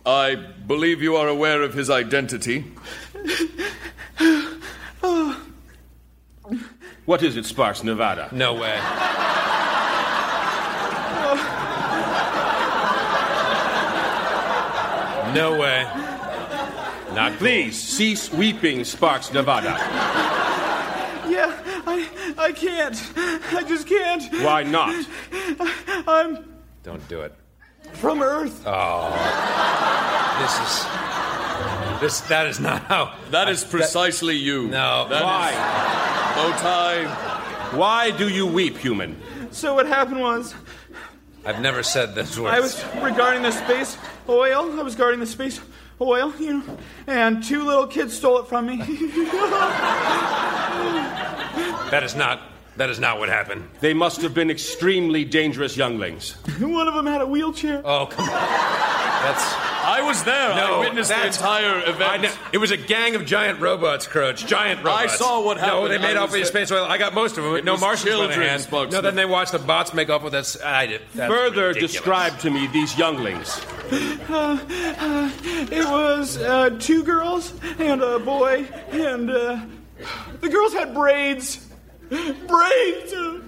I 0.05 0.35
believe 0.35 1.01
you 1.01 1.15
are 1.15 1.27
aware 1.27 1.61
of 1.61 1.73
his 1.73 1.89
identity. 1.89 2.65
What 7.05 7.23
is 7.23 7.35
it, 7.37 7.45
Sparks, 7.45 7.83
Nevada? 7.83 8.29
No 8.31 8.53
way. 8.53 8.79
No 15.33 15.57
way. 15.57 15.83
Not 17.13 17.37
Please 17.37 17.77
cease 17.79 18.31
weeping, 18.33 18.83
Sparks, 18.83 19.31
Nevada. 19.31 19.77
Yeah, 22.35 22.41
I, 22.41 22.45
I 22.47 22.51
can't. 22.51 23.11
I 23.17 23.63
just 23.67 23.87
can't. 23.87 24.23
Why 24.43 24.63
not? 24.63 25.05
I'm 26.07 26.45
Don't 26.83 27.07
do 27.07 27.21
it. 27.21 27.33
from 27.93 28.21
Earth. 28.21 28.63
Oh. 28.65 29.11
This 30.41 30.59
is. 30.59 30.85
This, 32.01 32.21
that 32.29 32.47
is 32.47 32.59
not 32.59 32.81
how. 32.83 33.15
That 33.29 33.47
is 33.49 33.63
precisely 33.63 34.35
you. 34.35 34.67
No. 34.67 35.07
That 35.09 35.23
Why? 35.23 35.49
is- 35.51 35.57
Bowtie. 36.61 37.77
Why 37.77 38.11
do 38.11 38.27
you 38.27 38.47
weep, 38.47 38.77
human? 38.77 39.21
So 39.51 39.75
what 39.75 39.85
happened 39.85 40.19
was, 40.21 40.55
I've 41.45 41.61
never 41.61 41.83
said 41.83 42.15
this 42.15 42.37
word. 42.39 42.49
I 42.53 42.59
was 42.59 42.83
regarding 43.01 43.43
the 43.43 43.51
space 43.51 43.97
oil. 44.27 44.79
I 44.79 44.83
was 44.83 44.95
guarding 44.95 45.19
the 45.19 45.25
space 45.27 45.59
oil, 45.99 46.33
you 46.39 46.53
know, 46.59 46.77
and 47.07 47.43
two 47.43 47.63
little 47.65 47.85
kids 47.87 48.13
stole 48.17 48.39
it 48.39 48.47
from 48.47 48.65
me. 48.67 48.77
That 51.91 52.03
is 52.03 52.15
not. 52.15 52.41
That 52.77 52.89
is 52.89 52.99
not 52.99 53.19
what 53.19 53.27
happened. 53.27 53.67
They 53.81 53.93
must 53.93 54.21
have 54.21 54.33
been 54.33 54.49
extremely 54.49 55.25
dangerous 55.25 55.75
younglings. 55.75 56.31
One 56.59 56.87
of 56.87 56.93
them 56.93 57.05
had 57.05 57.19
a 57.21 57.27
wheelchair. 57.27 57.81
Oh, 57.83 58.05
come 58.05 58.23
on. 58.23 58.31
That's. 58.31 59.53
I 59.83 60.01
was 60.05 60.23
there. 60.23 60.55
No, 60.55 60.75
I 60.77 60.79
witnessed 60.79 61.09
the 61.09 61.15
that's- 61.15 61.35
entire 61.37 61.79
event. 61.81 62.01
I 62.01 62.17
kn- 62.19 62.33
it 62.53 62.59
was 62.59 62.71
a 62.71 62.77
gang 62.77 63.15
of 63.15 63.25
giant 63.25 63.59
robots, 63.59 64.07
Croach. 64.07 64.47
Giant 64.47 64.83
robots. 64.83 65.13
I 65.13 65.15
saw 65.17 65.43
what 65.43 65.57
No, 65.57 65.63
happened. 65.63 65.91
they 65.91 65.97
made 65.97 66.15
I 66.15 66.21
off 66.21 66.29
with 66.29 66.35
your 66.37 66.41
was- 66.43 66.47
space 66.47 66.71
oil. 66.71 66.85
I 66.85 66.97
got 66.97 67.13
most 67.13 67.37
of 67.37 67.43
them. 67.43 67.55
It 67.57 67.65
no 67.65 67.73
was 67.73 67.81
Martians 67.81 68.05
by 68.05 68.09
children's 68.11 68.35
hand. 68.63 68.67
bugs. 68.71 68.93
No, 68.93 69.01
then 69.01 69.15
they 69.15 69.25
watched 69.25 69.51
the 69.51 69.59
bots 69.59 69.93
make 69.93 70.09
off 70.09 70.23
with 70.23 70.33
us. 70.33 70.59
I 70.61 70.85
did. 70.85 71.01
That's 71.13 71.31
Further 71.31 71.67
ridiculous. 71.69 71.91
describe 71.91 72.39
to 72.39 72.49
me 72.51 72.67
these 72.67 72.97
younglings. 72.97 73.59
Uh, 73.91 74.57
uh, 74.69 75.31
it 75.43 75.83
was 75.85 76.37
uh, 76.37 76.69
two 76.79 77.03
girls 77.03 77.53
and 77.79 78.01
a 78.01 78.17
boy, 78.17 78.65
and 78.91 79.29
uh, 79.29 79.59
the 80.39 80.47
girls 80.49 80.71
had 80.73 80.93
braids. 80.93 81.67
Braids! 82.11 83.13
Oh, 83.15 83.41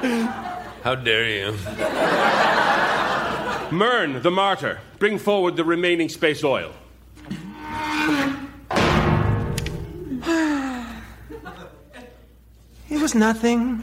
God. 0.00 0.30
How 0.82 0.94
dare 0.94 1.28
you? 1.28 1.52
Mern, 3.70 4.22
the 4.22 4.30
martyr, 4.30 4.80
bring 4.98 5.18
forward 5.18 5.56
the 5.56 5.64
remaining 5.64 6.08
space 6.08 6.42
oil. 6.42 6.72
It 12.88 13.00
was 13.02 13.14
nothing. 13.14 13.82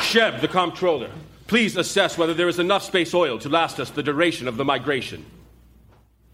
Sheb, 0.00 0.40
the 0.42 0.48
comptroller, 0.48 1.10
please 1.46 1.76
assess 1.76 2.18
whether 2.18 2.34
there 2.34 2.48
is 2.48 2.58
enough 2.58 2.82
space 2.82 3.14
oil 3.14 3.38
to 3.38 3.48
last 3.48 3.80
us 3.80 3.88
the 3.88 4.02
duration 4.02 4.46
of 4.46 4.58
the 4.58 4.64
migration. 4.64 5.24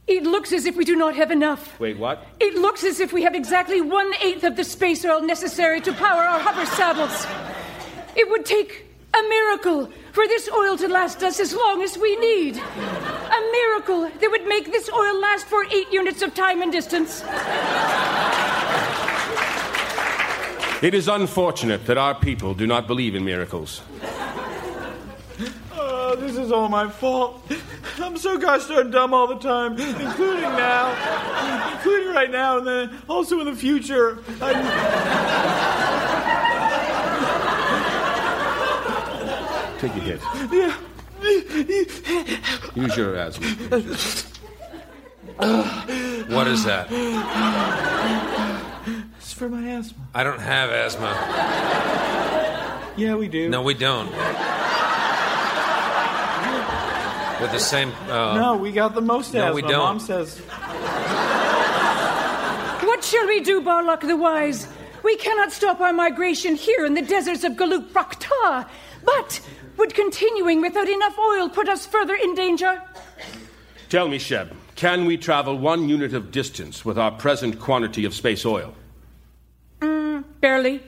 It 0.07 0.25
looks 0.25 0.53
as 0.53 0.67
if 0.67 0.77
we 0.77 0.85
do 0.85 0.97
not 0.97 1.15
have 1.15 1.31
enough. 1.31 1.79
Wait, 1.79 1.97
what? 1.97 2.27
It 2.41 2.55
looks 2.57 2.83
as 2.85 2.99
if 2.99 3.13
we 3.13 3.23
have 3.23 3.35
exactly 3.35 3.81
one 3.81 4.13
eighth 4.21 4.43
of 4.45 4.57
the 4.57 4.65
space 4.65 5.05
oil 5.05 5.23
necessary 5.23 5.81
to 5.83 5.93
power 5.93 6.23
our 6.23 6.41
hover 6.41 6.67
saddles. 6.67 7.27
It 8.17 8.29
would 8.29 8.45
take 8.45 8.87
a 9.15 9.23
miracle 9.29 9.91
for 10.13 10.27
this 10.27 10.49
oil 10.51 10.77
to 10.79 10.89
last 10.89 11.23
us 11.23 11.39
as 11.39 11.55
long 11.55 11.83
as 11.83 11.97
we 11.97 12.17
need. 12.17 12.57
A 12.57 13.51
miracle 13.53 14.11
that 14.21 14.29
would 14.31 14.47
make 14.47 14.73
this 14.73 14.91
oil 14.91 15.21
last 15.21 15.47
for 15.47 15.65
eight 15.67 15.91
units 15.93 16.21
of 16.23 16.35
time 16.35 16.63
and 16.63 16.73
distance. 16.73 17.23
It 20.83 20.95
is 20.95 21.07
unfortunate 21.07 21.87
that 21.87 21.97
our 21.97 22.15
people 22.15 22.55
do 22.55 22.67
not 22.67 22.89
believe 22.89 23.15
in 23.15 23.25
miracles. 23.25 23.83
Oh, 26.13 26.17
this 26.17 26.37
is 26.37 26.53
all 26.53 26.69
my 26.69 26.91
fault. 26.91 27.41
I'm 27.97 28.19
so 28.19 28.37
gosh 28.37 28.67
darn 28.67 28.91
dumb 28.91 29.15
all 29.15 29.27
the 29.27 29.39
time, 29.39 29.79
including 29.81 30.43
now, 30.43 31.73
including 31.73 32.13
right 32.13 32.31
now, 32.31 32.59
and 32.59 32.67
then 32.67 32.99
also 33.09 33.41
in 33.41 33.47
the 33.47 33.57
future. 33.57 34.19
I, 34.43 34.53
Take 39.79 39.93
a 39.93 40.01
hit. 40.01 40.21
yeah. 40.53 40.77
Use 42.75 42.95
your 42.95 43.17
asthma. 43.17 43.47
What 46.29 46.47
is 46.47 46.63
that? 46.65 46.89
It's 49.17 49.33
for 49.33 49.49
my 49.49 49.67
asthma. 49.67 50.05
I 50.15 50.25
don't 50.25 50.41
have 50.41 50.69
asthma. 50.69 51.15
Yeah, 52.99 53.15
we 53.15 53.29
do. 53.29 53.49
No, 53.49 53.63
we 53.63 53.73
don't. 53.73 54.13
With 57.43 57.53
the 57.53 57.59
same. 57.59 57.93
Uh, 58.09 58.35
No, 58.39 58.57
we 58.57 58.71
got 58.73 58.95
the 58.95 59.01
most 59.01 59.35
No, 59.35 59.41
asthma. 59.49 59.55
we 59.55 59.63
don't. 59.63 59.73
Mom 59.79 60.01
says. 60.01 60.39
What 62.89 63.03
shall 63.05 63.27
we 63.27 63.41
do, 63.41 63.61
Barlock 63.61 64.01
the 64.03 64.17
Wise? 64.17 64.69
We 65.03 65.17
cannot 65.17 65.51
stop 65.51 65.81
our 65.81 65.93
migration 65.93 66.55
here 66.55 66.87
in 66.87 66.95
the 66.95 67.03
deserts 67.03 67.43
of 67.43 67.53
Galuk 67.55 67.91
Prakta. 67.91 68.69
But 69.05 69.41
would 69.77 69.93
continuing 69.95 70.61
without 70.61 70.89
enough 70.89 71.19
oil 71.19 71.49
put 71.49 71.69
us 71.69 71.85
further 71.85 72.15
in 72.15 72.35
danger? 72.37 72.81
Tell 73.89 74.07
me, 74.07 74.19
Sheb, 74.19 74.55
can 74.77 75.05
we 75.05 75.17
travel 75.17 75.59
one 75.59 75.89
unit 75.89 76.15
of 76.15 76.31
distance 76.31 76.85
with 76.85 76.97
our 76.99 77.11
present 77.11 77.59
quantity 77.59 78.05
of 78.05 78.15
space 78.15 78.47
oil? 78.47 78.73
Mm, 79.81 80.23
barely. 80.41 80.81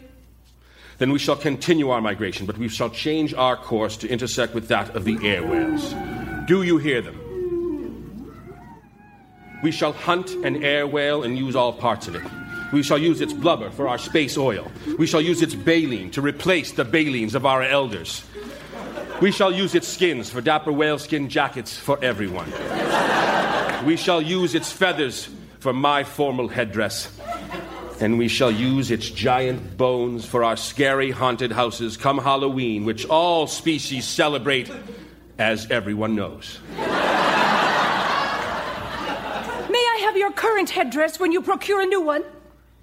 Then 0.99 1.11
we 1.11 1.19
shall 1.19 1.37
continue 1.37 1.91
our 1.91 2.01
migration, 2.01 2.47
but 2.47 2.57
we 2.57 2.69
shall 2.69 2.91
change 2.91 3.35
our 3.35 3.57
course 3.57 3.97
to 3.99 4.09
intersect 4.09 4.55
with 4.55 4.69
that 4.69 4.95
of 4.95 5.05
the 5.05 5.19
air 5.27 5.43
whales. 5.45 5.93
Do 6.47 6.63
you 6.63 6.77
hear 6.77 7.01
them? 7.01 7.21
We 9.63 9.71
shall 9.71 9.93
hunt 9.93 10.31
an 10.45 10.63
air 10.63 10.87
whale 10.87 11.23
and 11.23 11.39
use 11.39 11.57
all 11.57 11.73
parts 11.73 12.07
of 12.07 12.15
it. 12.15 12.23
We 12.71 12.83
shall 12.83 12.99
use 12.99 13.23
its 13.23 13.33
blubber 13.33 13.71
for 13.71 13.89
our 13.89 13.97
space 13.97 14.37
oil. 14.37 14.71
We 14.99 15.07
shall 15.07 15.23
use 15.23 15.41
its 15.41 15.55
baleen 15.55 16.11
to 16.11 16.21
replace 16.21 16.73
the 16.73 16.85
baleens 16.85 17.35
of 17.35 17.47
our 17.47 17.63
elders. 17.63 18.25
We 19.23 19.33
shall 19.33 19.53
use 19.53 19.75
its 19.75 19.89
skins 19.89 20.29
for 20.29 20.43
dapper 20.43 20.73
whaleskin 20.73 21.31
jackets 21.31 21.79
for 21.79 21.99
everyone. 22.05 22.53
We 23.87 23.97
shall 23.97 24.21
use 24.21 24.55
its 24.55 24.71
feathers 24.71 25.31
for 25.61 25.73
my 25.73 26.05
formal 26.05 26.49
headdress. 26.49 27.09
And 28.01 28.19
we 28.19 28.29
shall 28.29 28.51
use 28.51 28.91
its 28.91 29.09
giant 29.09 29.79
bones 29.79 30.27
for 30.27 30.45
our 30.45 30.57
scary 30.57 31.11
haunted 31.11 31.53
houses 31.53 31.97
come 31.97 32.19
Halloween, 32.19 32.85
which 32.85 33.07
all 33.07 33.47
species 33.47 34.05
celebrate, 34.05 34.71
as 35.39 35.71
everyone 35.71 36.15
knows. 36.15 36.59
May 36.77 36.85
I 39.81 39.99
have 40.03 40.17
your 40.17 40.33
current 40.33 40.71
headdress 40.71 41.19
when 41.19 41.33
you 41.33 41.43
procure 41.43 41.81
a 41.81 41.87
new 41.87 42.01
one? 42.03 42.23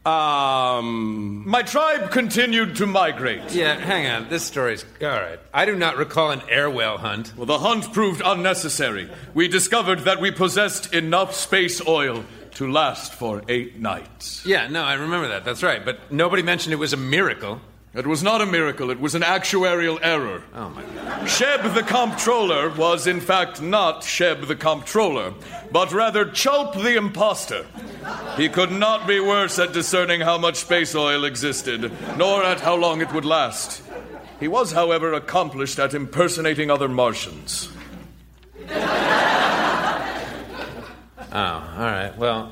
Um. 0.03 1.47
My 1.47 1.61
tribe 1.61 2.09
continued 2.09 2.77
to 2.77 2.87
migrate. 2.87 3.53
Yeah, 3.53 3.75
hang 3.75 4.07
on. 4.07 4.29
This 4.29 4.43
story's. 4.43 4.83
Alright. 5.01 5.39
I 5.53 5.65
do 5.65 5.75
not 5.75 5.97
recall 5.97 6.31
an 6.31 6.41
airwell 6.49 6.97
hunt. 6.97 7.33
Well, 7.37 7.45
the 7.45 7.59
hunt 7.59 7.93
proved 7.93 8.21
unnecessary. 8.25 9.11
We 9.35 9.47
discovered 9.47 9.99
that 9.99 10.19
we 10.19 10.31
possessed 10.31 10.91
enough 10.93 11.35
space 11.35 11.85
oil 11.87 12.25
to 12.55 12.71
last 12.71 13.13
for 13.13 13.43
eight 13.47 13.79
nights. 13.79 14.43
Yeah, 14.43 14.67
no, 14.69 14.83
I 14.83 14.95
remember 14.95 15.27
that. 15.27 15.45
That's 15.45 15.61
right. 15.61 15.85
But 15.85 16.11
nobody 16.11 16.41
mentioned 16.41 16.73
it 16.73 16.77
was 16.77 16.93
a 16.93 16.97
miracle. 16.97 17.61
It 17.93 18.07
was 18.07 18.23
not 18.23 18.39
a 18.39 18.45
miracle, 18.45 18.89
it 18.89 19.01
was 19.01 19.15
an 19.15 19.21
actuarial 19.21 19.99
error. 20.01 20.41
Oh, 20.53 20.69
my 20.69 20.81
God. 20.81 21.27
Sheb 21.27 21.73
the 21.73 21.83
comptroller 21.83 22.69
was, 22.69 23.05
in 23.05 23.19
fact, 23.19 23.61
not 23.61 24.03
Sheb 24.03 24.47
the 24.47 24.55
comptroller, 24.55 25.33
but 25.73 25.91
rather 25.91 26.25
Chulp 26.25 26.81
the 26.81 26.95
impostor. 26.95 27.65
He 28.37 28.47
could 28.47 28.71
not 28.71 29.07
be 29.07 29.19
worse 29.19 29.59
at 29.59 29.73
discerning 29.73 30.21
how 30.21 30.37
much 30.37 30.55
space 30.55 30.95
oil 30.95 31.25
existed, 31.25 31.91
nor 32.17 32.45
at 32.45 32.61
how 32.61 32.75
long 32.75 33.01
it 33.01 33.11
would 33.13 33.25
last. 33.25 33.83
He 34.39 34.47
was, 34.47 34.71
however, 34.71 35.11
accomplished 35.11 35.77
at 35.77 35.93
impersonating 35.93 36.71
other 36.71 36.87
Martians. 36.87 37.69
Oh, 41.33 41.73
all 41.77 41.85
right. 41.85 42.13
Well, 42.17 42.51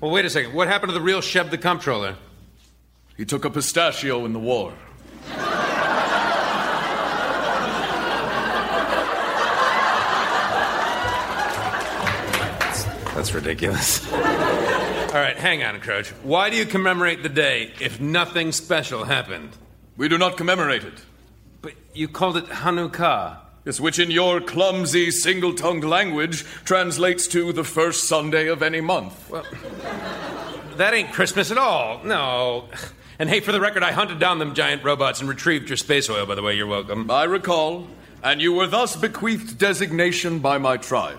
well, 0.00 0.10
wait 0.10 0.26
a 0.26 0.30
second. 0.30 0.52
What 0.52 0.68
happened 0.68 0.90
to 0.90 0.94
the 0.94 1.00
real 1.00 1.20
Sheb 1.20 1.50
the 1.50 1.58
comptroller? 1.58 2.16
He 3.16 3.24
took 3.24 3.44
a 3.44 3.50
pistachio 3.50 4.24
in 4.24 4.32
the 4.32 4.40
war. 4.40 4.72
That's 13.14 13.32
ridiculous. 13.32 14.12
All 14.12 15.20
right, 15.20 15.36
hang 15.36 15.62
on, 15.62 15.80
Croach. 15.80 16.10
Why 16.24 16.50
do 16.50 16.56
you 16.56 16.66
commemorate 16.66 17.22
the 17.22 17.28
day 17.28 17.72
if 17.80 18.00
nothing 18.00 18.50
special 18.50 19.04
happened? 19.04 19.56
We 19.96 20.08
do 20.08 20.18
not 20.18 20.36
commemorate 20.36 20.82
it. 20.82 21.00
But 21.62 21.74
you 21.94 22.08
called 22.08 22.36
it 22.36 22.46
Hanukkah. 22.46 23.38
Yes, 23.64 23.78
which 23.78 24.00
in 24.00 24.10
your 24.10 24.40
clumsy, 24.40 25.12
single 25.12 25.54
tongued 25.54 25.84
language 25.84 26.44
translates 26.64 27.28
to 27.28 27.52
the 27.52 27.64
first 27.64 28.04
Sunday 28.08 28.48
of 28.48 28.62
any 28.62 28.80
month. 28.80 29.30
Well, 29.30 29.46
that 30.76 30.92
ain't 30.92 31.12
Christmas 31.12 31.50
at 31.52 31.56
all. 31.56 32.02
No. 32.04 32.68
And 33.18 33.28
hey, 33.28 33.40
for 33.40 33.52
the 33.52 33.60
record, 33.60 33.82
I 33.82 33.92
hunted 33.92 34.18
down 34.18 34.38
them 34.38 34.54
giant 34.54 34.82
robots 34.82 35.20
and 35.20 35.28
retrieved 35.28 35.68
your 35.68 35.76
space 35.76 36.10
oil, 36.10 36.26
by 36.26 36.34
the 36.34 36.42
way. 36.42 36.54
You're 36.54 36.66
welcome. 36.66 37.10
I 37.10 37.24
recall, 37.24 37.86
and 38.22 38.40
you 38.40 38.52
were 38.52 38.66
thus 38.66 38.96
bequeathed 38.96 39.56
designation 39.58 40.40
by 40.40 40.58
my 40.58 40.76
tribe. 40.76 41.18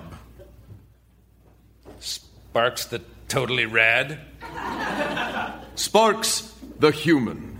Sparks 1.99 2.85
the 2.85 3.01
totally 3.27 3.65
rad? 3.65 4.19
Sparks 5.75 6.53
the 6.79 6.91
human. 6.91 7.59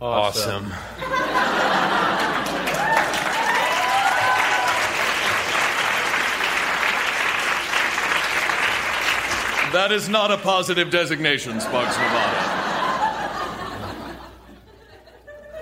Awesome. 0.00 0.72
That 9.72 9.90
is 9.90 10.08
not 10.08 10.30
a 10.30 10.36
positive 10.36 10.90
designation, 10.90 11.58
Sparks 11.58 11.96
Nevada. 11.96 12.60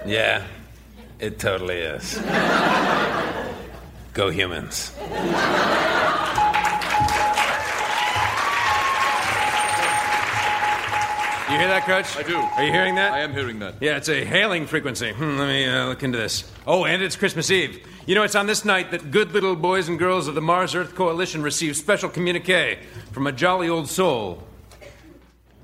Yeah, 0.05 0.47
it 1.21 1.39
totally 1.39 1.77
is. 1.77 2.19
Go 4.13 4.31
humans. 4.31 4.93
You 11.51 11.59
hear 11.59 11.69
that, 11.69 11.83
Croach? 11.85 12.17
I 12.17 12.23
do. 12.23 12.37
Are 12.37 12.65
you 12.65 12.73
hearing 12.73 12.95
that? 12.95 13.13
I 13.13 13.21
am 13.21 13.33
hearing 13.33 13.59
that. 13.59 13.75
Yeah, 13.81 13.97
it's 13.97 14.09
a 14.09 14.25
hailing 14.25 14.67
frequency. 14.67 15.13
Hmm, 15.13 15.37
let 15.37 15.49
me 15.49 15.67
uh, 15.67 15.87
look 15.87 16.03
into 16.03 16.19
this. 16.19 16.51
Oh, 16.67 16.85
and 16.85 17.03
it's 17.03 17.17
Christmas 17.17 17.51
Eve. 17.51 17.85
You 18.11 18.17
know, 18.17 18.25
it's 18.25 18.35
on 18.35 18.49
this 18.49 18.65
night 18.65 18.91
that 18.91 19.13
good 19.13 19.31
little 19.31 19.55
boys 19.55 19.87
and 19.87 19.97
girls 19.97 20.27
of 20.27 20.35
the 20.35 20.41
Mars 20.41 20.75
Earth 20.75 20.97
Coalition 20.97 21.43
receive 21.43 21.77
special 21.77 22.09
communique 22.09 22.81
from 23.13 23.29
a 23.29 23.31
jolly 23.31 23.69
old 23.69 23.89
soul 23.89 24.43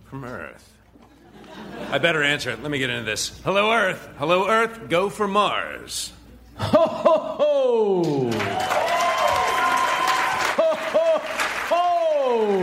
from 0.05 0.23
Earth. 0.23 0.73
I 1.91 1.99
better 1.99 2.23
answer 2.23 2.51
it. 2.51 2.63
Let 2.63 2.71
me 2.71 2.79
get 2.79 2.89
into 2.89 3.03
this. 3.03 3.41
Hello, 3.43 3.73
Earth. 3.73 4.09
Hello, 4.19 4.49
Earth. 4.49 4.89
Go 4.89 5.11
for 5.11 5.27
Mars. 5.27 6.13
Ho, 6.55 6.87
ho, 6.87 7.19
ho! 7.19 8.31
Ho, 10.57 10.75
ho, 10.77 11.19
ho! 11.67 12.59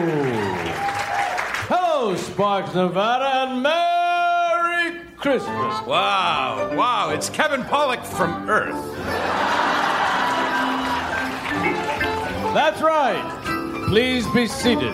Hello, 1.68 2.16
Sparks, 2.16 2.74
Nevada, 2.74 3.52
and 3.52 3.62
Merry 3.62 5.02
Christmas. 5.18 5.86
Wow, 5.86 6.74
wow, 6.74 7.10
it's 7.10 7.30
Kevin 7.30 7.64
Pollak 7.64 8.06
from 8.06 8.50
Earth. 8.50 9.63
That's 12.54 12.82
right. 12.82 13.86
Please 13.88 14.28
be 14.28 14.46
seated. 14.46 14.94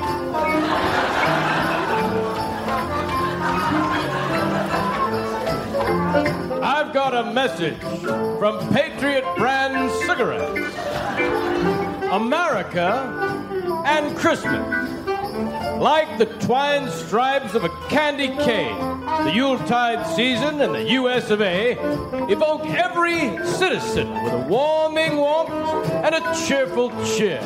I've 6.62 6.94
got 6.94 7.14
a 7.14 7.34
message 7.34 7.78
from 8.40 8.74
Patriot 8.74 9.26
Brand 9.36 9.92
Cigarettes. 10.06 10.76
America 12.12 13.84
and 13.86 14.16
Christmas. 14.18 14.66
Like 15.80 16.18
the 16.18 16.26
twined 16.40 16.90
stripes 16.90 17.56
of 17.56 17.64
a 17.66 17.70
candy 17.90 18.30
cane, 18.44 18.99
the 19.26 19.34
Yuletide 19.34 20.06
season 20.16 20.62
and 20.62 20.74
the 20.74 20.92
US 20.92 21.30
of 21.30 21.42
A 21.42 21.72
evoke 22.32 22.66
every 22.66 23.38
citizen 23.46 24.12
with 24.24 24.34
a 24.34 24.46
warming 24.48 25.18
warmth 25.18 25.52
and 25.52 26.16
a 26.16 26.36
cheerful 26.46 26.90
cheer. 27.06 27.42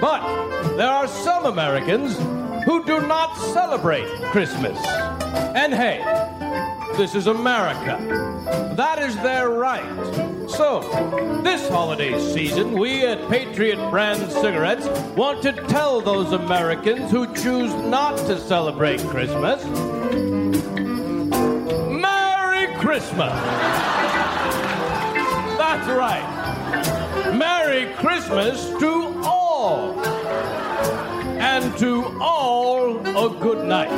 But 0.00 0.76
there 0.76 0.88
are 0.88 1.06
some 1.06 1.46
Americans 1.46 2.16
who 2.64 2.84
do 2.84 3.00
not 3.06 3.36
celebrate 3.36 4.06
Christmas. 4.32 4.78
And 5.54 5.74
hey, 5.74 5.98
this 6.96 7.14
is 7.14 7.26
America. 7.26 8.74
That 8.76 8.98
is 8.98 9.14
their 9.16 9.50
right. 9.50 10.48
So, 10.48 10.80
this 11.42 11.68
holiday 11.68 12.18
season, 12.32 12.72
we 12.72 13.06
at 13.06 13.28
Patriot 13.28 13.90
Brand 13.90 14.30
Cigarettes 14.32 14.86
want 15.14 15.42
to 15.42 15.52
tell 15.52 16.00
those 16.00 16.32
Americans 16.32 17.10
who 17.10 17.32
choose 17.34 17.72
not 17.74 18.16
to 18.26 18.38
celebrate 18.38 19.00
Christmas 19.00 19.62
Christmas! 22.90 23.32
That's 25.58 25.88
right. 25.88 27.32
Merry 27.32 27.94
Christmas 27.94 28.68
to 28.80 29.22
all! 29.24 29.96
And 31.38 31.78
to 31.78 32.18
all 32.20 32.98
a 32.98 33.30
good 33.38 33.64
night. 33.64 33.92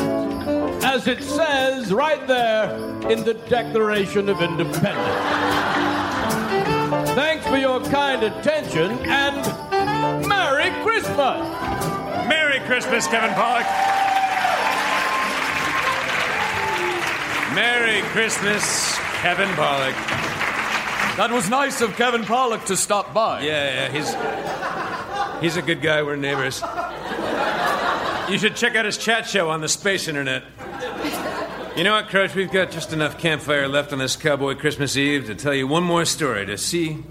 As 0.85 1.07
it 1.07 1.23
says 1.23 1.91
right 1.91 2.27
there 2.29 2.75
in 3.11 3.25
the 3.25 3.33
Declaration 3.49 4.29
of 4.29 4.43
Independence. 4.43 4.99
Thanks 7.15 7.47
for 7.47 7.57
your 7.57 7.83
kind 7.85 8.23
attention 8.23 8.91
and 9.09 10.29
Merry 10.29 10.71
Christmas! 10.83 11.41
Merry 12.29 12.61
Christmas, 12.67 13.07
Kevin 13.07 13.31
Pollak. 13.31 14.02
Merry 17.55 18.01
Christmas, 18.09 18.97
Kevin 19.21 19.49
Pollak. 19.51 19.95
That 21.17 21.31
was 21.31 21.51
nice 21.51 21.83
of 21.83 21.95
Kevin 21.97 22.23
Pollak 22.23 22.65
to 22.67 22.77
stop 22.77 23.13
by. 23.13 23.43
Yeah, 23.43 23.91
yeah, 23.91 25.39
he's 25.39 25.43
he's 25.43 25.57
a 25.59 25.63
good 25.63 25.83
guy. 25.83 26.03
We're 26.03 26.17
neighbors. 26.17 26.63
You 28.31 28.39
should 28.39 28.57
check 28.57 28.75
out 28.75 28.87
his 28.87 28.97
chat 28.97 29.29
show 29.29 29.51
on 29.51 29.61
the 29.61 29.69
space 29.69 30.09
internet. 30.09 30.45
You 31.77 31.85
know 31.85 31.93
what, 31.93 32.09
Croach? 32.09 32.35
We've 32.35 32.51
got 32.51 32.71
just 32.71 32.95
enough 32.95 33.19
campfire 33.19 33.69
left 33.69 33.93
on 33.93 33.99
this 33.99 34.17
Cowboy 34.17 34.55
Christmas 34.55 34.97
Eve 34.97 35.27
to 35.27 35.35
tell 35.35 35.53
you 35.53 35.67
one 35.67 35.83
more 35.83 36.07
story 36.07 36.47
to 36.47 36.57
see, 36.57 37.05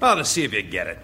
well, 0.00 0.16
to 0.16 0.24
see 0.24 0.44
if 0.44 0.54
you 0.54 0.62
get 0.62 0.86
it. 0.86 0.98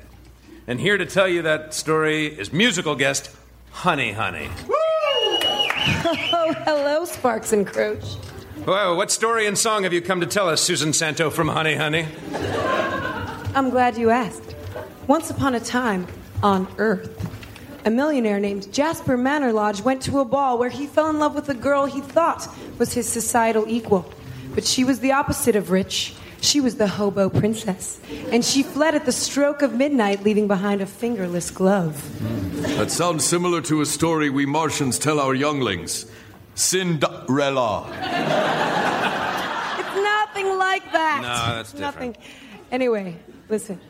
And 0.66 0.81
here 0.81 0.97
to 0.97 1.05
tell 1.05 1.28
you 1.28 1.43
that 1.43 1.74
story 1.74 2.26
is 2.26 2.53
musical 2.53 2.95
guest 2.95 3.31
honeyhoney. 3.74 4.49
Oh, 4.70 6.55
hello, 6.64 7.05
Sparks 7.05 7.53
and 7.53 7.66
Croach. 7.66 8.16
Well, 8.70 8.96
what 8.96 9.10
story 9.10 9.48
and 9.48 9.58
song 9.58 9.82
have 9.82 9.92
you 9.92 10.00
come 10.00 10.20
to 10.20 10.28
tell 10.28 10.48
us, 10.48 10.60
Suzanne 10.60 10.92
Santo 10.92 11.28
from 11.28 11.48
honeyhoney? 11.48 12.06
I'm 13.52 13.68
glad 13.68 13.98
you 13.98 14.10
asked. 14.10 14.54
Once 15.08 15.28
upon 15.28 15.56
a 15.56 15.60
time, 15.60 16.06
on 16.40 16.68
Earth, 16.78 17.28
a 17.84 17.90
millionaire 17.90 18.38
named 18.38 18.72
Jasper 18.72 19.16
Manor 19.16 19.52
Lodge 19.52 19.80
went 19.80 20.02
to 20.02 20.20
a 20.20 20.24
ball 20.24 20.56
where 20.56 20.68
he 20.68 20.86
fell 20.86 21.10
in 21.10 21.18
love 21.18 21.34
with 21.34 21.48
a 21.48 21.54
girl 21.54 21.86
he 21.86 22.00
thought 22.00 22.46
was 22.78 22.92
his 22.92 23.08
societal 23.08 23.64
equal. 23.66 24.08
But 24.54 24.64
she 24.64 24.84
was 24.84 25.00
the 25.00 25.10
opposite 25.10 25.56
of 25.56 25.72
rich. 25.72 26.14
She 26.40 26.60
was 26.60 26.76
the 26.76 26.86
hobo 26.86 27.28
princess, 27.28 28.00
and 28.30 28.44
she 28.44 28.62
fled 28.62 28.94
at 28.94 29.04
the 29.04 29.10
stroke 29.10 29.62
of 29.62 29.74
midnight, 29.74 30.22
leaving 30.22 30.46
behind 30.46 30.80
a 30.80 30.86
fingerless 30.86 31.50
glove. 31.50 32.00
That 32.78 32.92
sounds 32.92 33.24
similar 33.24 33.62
to 33.62 33.80
a 33.80 33.86
story 33.86 34.30
we 34.30 34.46
Martians 34.46 34.96
tell 34.96 35.18
our 35.18 35.34
younglings 35.34 36.06
Cinderella. 36.61 37.86
It's 39.78 39.96
nothing 39.96 40.58
like 40.58 40.92
that. 40.92 41.20
No, 41.22 41.56
that's 41.56 41.74
Nothing. 41.74 42.16
Anyway, 42.70 43.16
listen. 43.48 43.80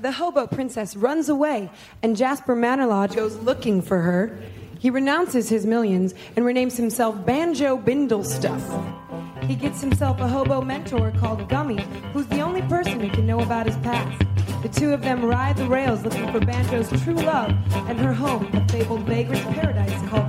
The 0.00 0.12
hobo 0.12 0.46
princess 0.46 0.96
runs 0.96 1.28
away, 1.28 1.70
and 2.02 2.16
Jasper 2.16 2.54
Mannerlodge 2.54 3.16
goes 3.16 3.36
looking 3.36 3.80
for 3.80 4.00
her. 4.00 4.38
He 4.78 4.90
renounces 4.90 5.48
his 5.48 5.64
millions 5.64 6.14
and 6.36 6.44
renames 6.44 6.76
himself 6.76 7.24
Banjo 7.24 7.78
Bindlestuff. 7.78 9.44
He 9.44 9.54
gets 9.54 9.80
himself 9.80 10.20
a 10.20 10.28
hobo 10.28 10.60
mentor 10.60 11.10
called 11.12 11.48
Gummy, 11.48 11.80
who's 12.12 12.26
the 12.26 12.40
only 12.40 12.62
person 12.62 13.00
who 13.00 13.08
can 13.08 13.26
know 13.26 13.40
about 13.40 13.66
his 13.66 13.76
past. 13.78 14.22
The 14.62 14.68
two 14.68 14.92
of 14.92 15.02
them 15.02 15.24
ride 15.24 15.56
the 15.56 15.66
rails 15.66 16.02
looking 16.02 16.30
for 16.32 16.40
Banjo's 16.40 16.88
true 17.02 17.14
love 17.14 17.50
and 17.88 17.98
her 17.98 18.12
home, 18.14 18.48
a 18.54 18.68
fabled 18.68 19.02
vagrant's 19.02 19.44
paradise 19.58 20.08
called 20.08 20.23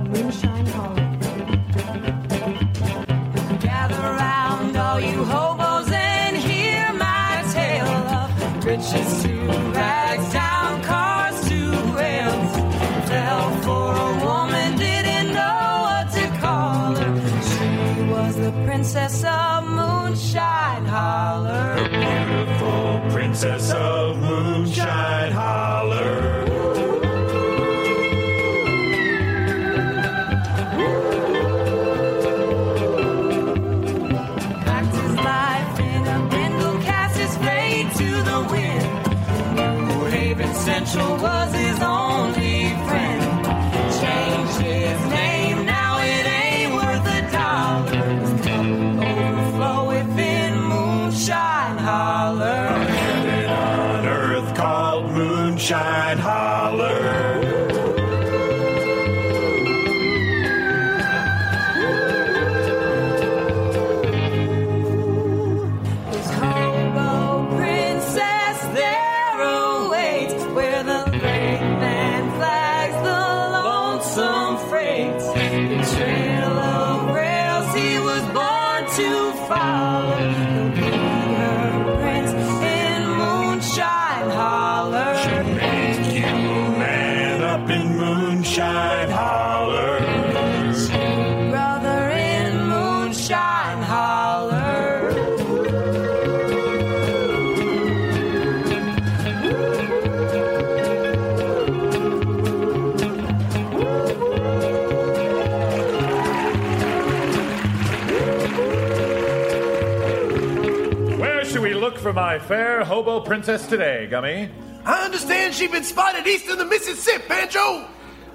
my 112.78 112.84
hobo 112.84 113.20
princess 113.20 113.66
today, 113.66 114.06
Gummy? 114.06 114.50
I 114.84 115.04
understand 115.04 115.54
she's 115.54 115.70
been 115.70 115.82
spotted 115.82 116.26
east 116.26 116.48
of 116.48 116.58
the 116.58 116.66
Mississippi, 116.66 117.24
Banjo. 117.26 117.86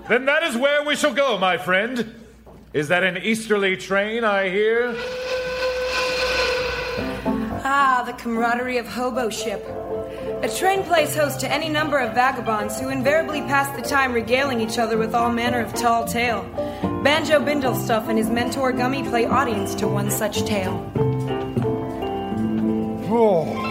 Then 0.09 0.25
that 0.25 0.41
is 0.43 0.57
where 0.57 0.83
we 0.83 0.95
shall 0.95 1.13
go, 1.13 1.37
my 1.37 1.57
friend. 1.57 2.15
Is 2.73 2.87
that 2.87 3.03
an 3.03 3.17
easterly 3.17 3.77
train 3.77 4.23
I 4.23 4.49
hear? 4.49 4.95
Ah, 7.63 8.03
the 8.05 8.13
camaraderie 8.13 8.79
of 8.79 8.87
hobo 8.87 9.29
ship. 9.29 9.63
A 10.41 10.49
train 10.49 10.83
plays 10.83 11.15
host 11.15 11.39
to 11.41 11.51
any 11.51 11.69
number 11.69 11.99
of 11.99 12.15
vagabonds 12.15 12.79
who 12.79 12.89
invariably 12.89 13.41
pass 13.41 13.75
the 13.79 13.87
time 13.87 14.11
regaling 14.11 14.59
each 14.59 14.79
other 14.79 14.97
with 14.97 15.13
all 15.13 15.31
manner 15.31 15.61
of 15.61 15.71
tall 15.75 16.05
tale. 16.05 16.41
Banjo 17.03 17.39
Bindlestuff 17.39 18.09
and 18.09 18.17
his 18.17 18.29
mentor 18.29 18.71
Gummy 18.71 19.03
play 19.03 19.25
audience 19.25 19.75
to 19.75 19.87
one 19.87 20.09
such 20.09 20.43
tale. 20.45 20.91
Oh. 23.13 23.70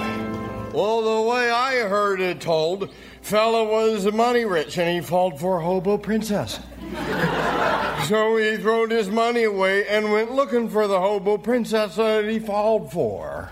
Well, 0.72 1.02
the 1.02 1.28
way 1.28 1.50
I 1.50 1.88
heard 1.88 2.20
it 2.20 2.40
told, 2.40 2.90
fella 3.22 3.64
was 3.64 4.10
money 4.12 4.44
rich 4.44 4.78
and 4.78 4.88
he 4.88 5.00
falled 5.00 5.40
for 5.40 5.58
a 5.58 5.64
hobo 5.64 5.98
princess. 5.98 6.60
so 8.08 8.36
he 8.36 8.56
throwed 8.56 8.92
his 8.92 9.08
money 9.08 9.42
away 9.44 9.86
and 9.88 10.12
went 10.12 10.30
looking 10.32 10.68
for 10.68 10.86
the 10.86 11.00
hobo 11.00 11.38
princess 11.38 11.96
that 11.96 12.24
he 12.24 12.38
falled 12.38 12.92
for. 12.92 13.50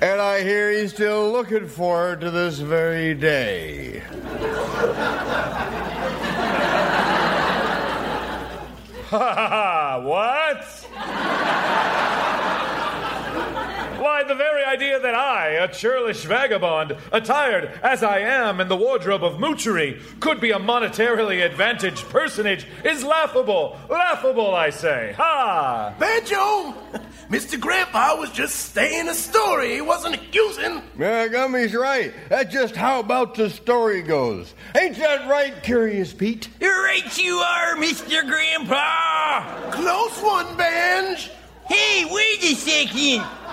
And 0.00 0.20
I 0.20 0.42
hear 0.42 0.72
he's 0.72 0.94
still 0.94 1.30
looking 1.30 1.68
for 1.68 2.08
her 2.08 2.16
to 2.16 2.30
this 2.30 2.58
very 2.58 3.14
day. 3.14 4.02
Ha 9.10 9.18
ha 9.18 9.48
ha! 9.48 10.00
What? 10.02 10.88
Why, 14.24 14.28
the 14.28 14.34
very 14.36 14.64
idea 14.64 14.98
that 15.00 15.14
I, 15.14 15.50
a 15.50 15.68
churlish 15.68 16.24
vagabond, 16.24 16.96
attired 17.12 17.78
as 17.82 18.02
I 18.02 18.20
am 18.20 18.58
in 18.58 18.68
the 18.68 18.76
wardrobe 18.76 19.22
of 19.22 19.34
moochery, 19.34 20.00
could 20.20 20.40
be 20.40 20.50
a 20.50 20.58
monetarily 20.58 21.44
advantaged 21.44 22.08
personage 22.08 22.66
is 22.84 23.04
laughable. 23.04 23.78
Laughable, 23.90 24.54
I 24.54 24.70
say. 24.70 25.12
Ha! 25.18 25.94
Banjo, 25.98 26.72
Mr. 27.28 27.60
Grandpa 27.60 28.16
was 28.16 28.30
just 28.30 28.72
saying 28.72 29.08
a 29.08 29.14
story. 29.14 29.74
He 29.74 29.82
wasn't 29.82 30.14
accusing. 30.14 30.80
Yeah, 30.98 31.28
Gummy's 31.28 31.74
right. 31.74 32.14
That's 32.30 32.52
just 32.52 32.74
how 32.74 33.00
about 33.00 33.34
the 33.34 33.50
story 33.50 34.00
goes. 34.00 34.54
Ain't 34.74 34.96
that 34.96 35.28
right, 35.28 35.62
Curious 35.62 36.14
Pete? 36.14 36.48
You're 36.60 36.82
right 36.82 37.18
you 37.18 37.34
are, 37.36 37.74
Mr. 37.76 38.26
Grandpa! 38.26 39.70
Close 39.70 40.18
one, 40.22 40.56
Benj! 40.56 41.30
Hey, 41.68 42.06
wait 42.10 42.42
a 42.42 42.54
second! 42.54 43.43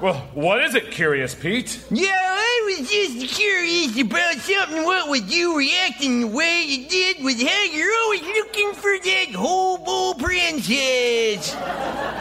Well, 0.00 0.28
what 0.34 0.62
is 0.62 0.74
it, 0.74 0.90
Curious 0.90 1.34
Pete? 1.34 1.82
Yeah, 1.90 2.08
I 2.10 2.76
was 2.78 2.90
just 2.90 3.34
curious 3.34 3.98
about 3.98 4.34
something. 4.34 4.84
What 4.84 5.08
was 5.08 5.22
you 5.34 5.56
reacting 5.56 6.20
the 6.20 6.26
way 6.26 6.64
you 6.66 6.86
did 6.86 7.24
with 7.24 7.40
how 7.40 7.62
you're 7.64 7.94
always 8.04 8.20
looking 8.20 8.74
for 8.74 8.98
that 8.98 9.28
hobo 9.34 10.12
princess? 10.22 11.54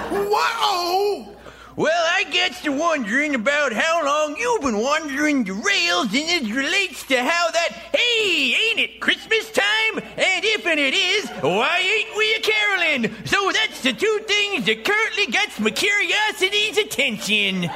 Whoa! 0.10 1.35
Well, 1.78 1.92
I 1.92 2.24
gets 2.32 2.62
to 2.62 2.72
wondering 2.72 3.36
about 3.36 3.74
how 3.74 4.06
long 4.06 4.38
you've 4.38 4.62
been 4.62 4.78
wandering 4.78 5.44
the 5.44 5.52
rails, 5.52 6.06
and 6.06 6.48
it 6.48 6.56
relates 6.56 7.04
to 7.08 7.22
how 7.22 7.52
that, 7.52 7.70
hey, 7.94 8.56
ain't 8.56 8.80
it 8.80 9.02
Christmas 9.02 9.52
time? 9.52 9.98
And 10.16 10.46
if 10.46 10.66
and 10.66 10.80
it 10.80 10.94
is, 10.94 11.28
why 11.42 11.80
ain't 11.80 12.16
we 12.16 12.34
a 12.36 12.40
caroling? 12.40 13.26
So 13.26 13.52
that's 13.52 13.82
the 13.82 13.92
two 13.92 14.22
things 14.26 14.66
that 14.68 14.86
currently 14.86 15.26
gets 15.26 15.60
my 15.60 15.70
curiosity's 15.70 16.78
attention. 16.78 17.70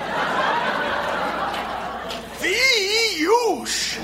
Fee-oosh! 2.38 4.00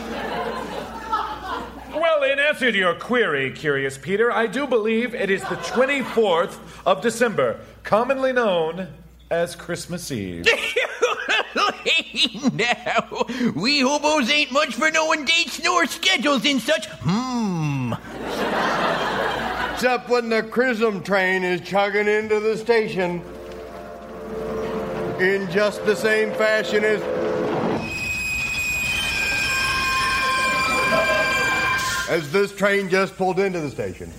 Well, 1.93 2.24
in 2.24 2.39
answer 2.39 2.70
to 2.70 2.78
your 2.78 2.96
query, 2.96 3.52
Curious 3.52 3.98
Peter, 3.98 4.30
I 4.30 4.48
do 4.48 4.68
believe 4.68 5.16
it 5.16 5.30
is 5.30 5.41
the 5.43 5.56
24th 5.56 6.58
of 6.86 7.02
December, 7.02 7.62
commonly 7.84 8.34
known 8.34 8.89
as 9.32 9.55
Christmas 9.55 10.11
Eve. 10.11 10.45
now, 12.53 13.26
we 13.55 13.80
hobos 13.80 14.30
ain't 14.30 14.51
much 14.51 14.76
for 14.76 14.91
knowing 14.91 15.26
dates 15.26 15.61
nor 15.63 15.86
schedules 15.86 16.45
and 16.45 16.61
such. 16.61 16.88
Hmm. 17.01 17.93
Except 19.73 20.09
when 20.09 20.30
the 20.30 20.43
Chrism 20.43 21.03
train 21.03 21.43
is 21.43 21.61
chugging 21.61 22.07
into 22.07 22.39
the 22.39 22.57
station. 22.57 23.21
in 25.19 25.49
just 25.49 25.86
the 25.86 25.95
same 25.95 26.32
fashion 26.34 26.84
as. 26.84 27.01
As 32.07 32.32
this 32.32 32.55
train 32.55 32.88
just 32.88 33.17
pulled 33.17 33.39
into 33.39 33.59
the 33.59 33.69
station. 33.69 34.11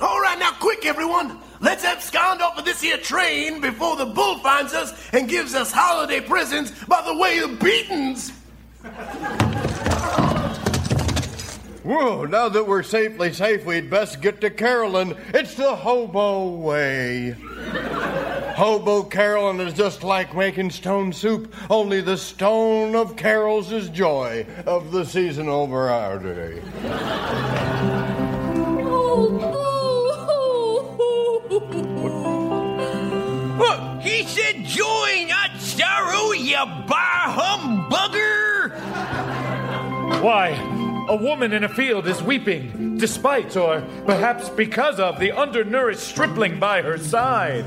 All 0.00 0.20
right, 0.20 0.36
now 0.38 0.52
quick, 0.60 0.86
everyone. 0.86 1.40
Let's 1.60 1.84
abscond 1.84 2.40
off 2.40 2.58
of 2.58 2.64
this 2.64 2.80
here 2.80 2.98
train 2.98 3.60
before 3.60 3.96
the 3.96 4.06
bull 4.06 4.38
finds 4.38 4.72
us 4.72 4.92
and 5.12 5.28
gives 5.28 5.54
us 5.54 5.72
holiday 5.72 6.20
presents 6.20 6.70
by 6.84 7.02
the 7.02 7.16
way 7.16 7.38
of 7.38 7.58
beatings. 7.58 8.32
Whoa, 11.82 12.26
now 12.26 12.48
that 12.48 12.66
we're 12.66 12.82
safely 12.82 13.32
safe, 13.32 13.64
we'd 13.64 13.90
best 13.90 14.20
get 14.20 14.40
to 14.42 14.50
Carolyn. 14.50 15.16
It's 15.34 15.54
the 15.54 15.74
hobo 15.74 16.50
way. 16.50 17.34
Hobo 18.54 19.02
Carolyn 19.04 19.60
is 19.60 19.72
just 19.72 20.02
like 20.02 20.36
making 20.36 20.70
stone 20.70 21.12
soup, 21.12 21.54
only 21.70 22.00
the 22.00 22.16
stone 22.16 22.94
of 22.94 23.16
carols 23.16 23.72
is 23.72 23.88
joy 23.88 24.44
of 24.66 24.90
the 24.90 25.04
seasonal 25.04 25.66
variety. 25.66 26.60
He 34.08 34.24
said 34.24 34.64
joy, 34.64 35.26
not 35.28 35.60
sorrow, 35.60 36.32
you 36.32 36.56
bar 36.56 37.28
humbugger! 37.36 38.70
Why, 40.22 40.48
a 41.10 41.14
woman 41.14 41.52
in 41.52 41.62
a 41.62 41.68
field 41.68 42.06
is 42.06 42.22
weeping, 42.22 42.96
despite 42.96 43.54
or 43.54 43.82
perhaps 44.06 44.48
because 44.48 44.98
of 44.98 45.20
the 45.20 45.32
undernourished 45.32 46.00
stripling 46.00 46.58
by 46.58 46.80
her 46.80 46.96
side. 46.96 47.66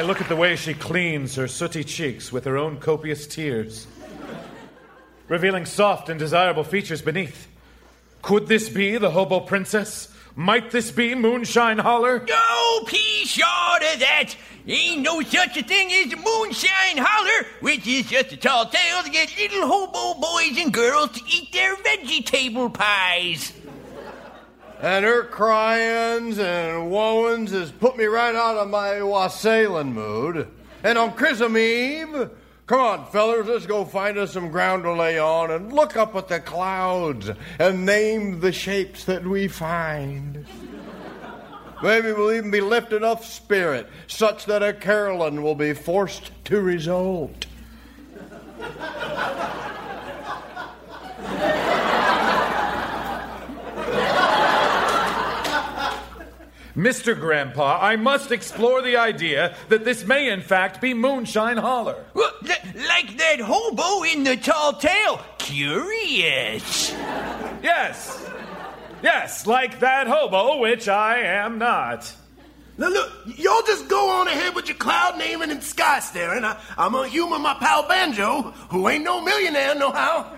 Why, 0.00 0.06
look 0.06 0.22
at 0.22 0.30
the 0.30 0.36
way 0.36 0.56
she 0.56 0.72
cleans 0.72 1.34
her 1.34 1.46
sooty 1.46 1.84
cheeks 1.84 2.32
with 2.32 2.46
her 2.46 2.56
own 2.56 2.78
copious 2.78 3.26
tears, 3.26 3.86
revealing 5.28 5.66
soft 5.66 6.08
and 6.08 6.18
desirable 6.18 6.64
features 6.64 7.02
beneath. 7.02 7.48
Could 8.22 8.46
this 8.46 8.70
be 8.70 8.96
the 8.96 9.10
hobo 9.10 9.40
princess? 9.40 10.08
Might 10.34 10.70
this 10.70 10.90
be 10.90 11.14
Moonshine 11.14 11.76
Holler? 11.76 12.24
No, 12.26 12.80
pea 12.86 13.26
short 13.26 13.82
of 13.92 14.00
that. 14.00 14.34
Ain't 14.66 15.02
no 15.02 15.20
such 15.20 15.58
a 15.58 15.62
thing 15.62 15.92
as 15.92 16.16
moonshine 16.16 16.96
holler, 16.96 17.46
which 17.60 17.86
is 17.86 18.06
just 18.06 18.32
a 18.32 18.38
tall 18.38 18.70
tale 18.70 19.02
to 19.02 19.10
get 19.10 19.36
little 19.36 19.68
hobo 19.68 20.18
boys 20.18 20.56
and 20.56 20.72
girls 20.72 21.10
to 21.12 21.20
eat 21.28 21.52
their 21.52 21.76
vegetable 21.76 22.70
pies. 22.70 23.52
And 24.82 25.04
her 25.04 25.24
cryings 25.24 26.38
and 26.38 26.90
woeings 26.90 27.50
has 27.50 27.70
put 27.70 27.98
me 27.98 28.06
right 28.06 28.34
out 28.34 28.56
of 28.56 28.70
my 28.70 29.02
wassailing 29.02 29.92
mood. 29.92 30.48
And 30.82 30.96
on 30.96 31.12
Christmas 31.12 31.54
Eve, 31.54 32.30
come 32.66 32.80
on, 32.80 33.06
fellers, 33.10 33.46
let's 33.46 33.66
go 33.66 33.84
find 33.84 34.16
us 34.16 34.32
some 34.32 34.50
ground 34.50 34.84
to 34.84 34.92
lay 34.94 35.18
on 35.18 35.50
and 35.50 35.70
look 35.70 35.98
up 35.98 36.16
at 36.16 36.28
the 36.28 36.40
clouds 36.40 37.30
and 37.58 37.84
name 37.84 38.40
the 38.40 38.52
shapes 38.52 39.04
that 39.04 39.26
we 39.26 39.48
find. 39.48 40.46
Maybe 41.82 42.12
we'll 42.12 42.32
even 42.32 42.50
be 42.50 42.62
lifted 42.62 43.02
off 43.02 43.26
spirit, 43.26 43.86
such 44.06 44.46
that 44.46 44.62
a 44.62 44.72
Carolyn 44.72 45.42
will 45.42 45.54
be 45.54 45.74
forced 45.74 46.30
to 46.46 46.60
result. 46.60 47.44
Mr. 56.76 57.18
Grandpa, 57.18 57.78
I 57.80 57.96
must 57.96 58.30
explore 58.30 58.82
the 58.82 58.96
idea 58.96 59.54
that 59.68 59.84
this 59.84 60.04
may 60.04 60.30
in 60.30 60.40
fact 60.40 60.80
be 60.80 60.94
Moonshine 60.94 61.56
Holler. 61.56 61.96
Well, 62.14 62.32
like 62.42 63.16
that 63.18 63.40
hobo 63.40 64.02
in 64.04 64.24
the 64.24 64.36
tall 64.36 64.74
tale. 64.74 65.20
Curious. 65.38 66.90
Yes. 67.62 68.26
Yes, 69.02 69.46
like 69.46 69.80
that 69.80 70.06
hobo, 70.06 70.58
which 70.58 70.88
I 70.88 71.20
am 71.20 71.58
not. 71.58 72.12
Now 72.76 72.88
look, 72.88 73.12
y'all 73.36 73.62
just 73.66 73.88
go 73.88 74.08
on 74.10 74.28
ahead 74.28 74.54
with 74.54 74.68
your 74.68 74.76
cloud 74.76 75.18
naming 75.18 75.50
and 75.50 75.62
sky 75.62 76.00
staring. 76.00 76.44
I, 76.44 76.58
I'm 76.78 76.92
gonna 76.92 77.08
humor 77.08 77.38
my 77.38 77.54
pal 77.54 77.86
Banjo, 77.86 78.52
who 78.70 78.88
ain't 78.88 79.04
no 79.04 79.20
millionaire, 79.20 79.74
no 79.74 79.90
how. 79.90 80.32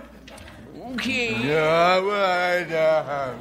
Okay. 0.92 1.36
Yeah, 1.40 2.00
right, 2.00 2.72
uh, 2.72 3.34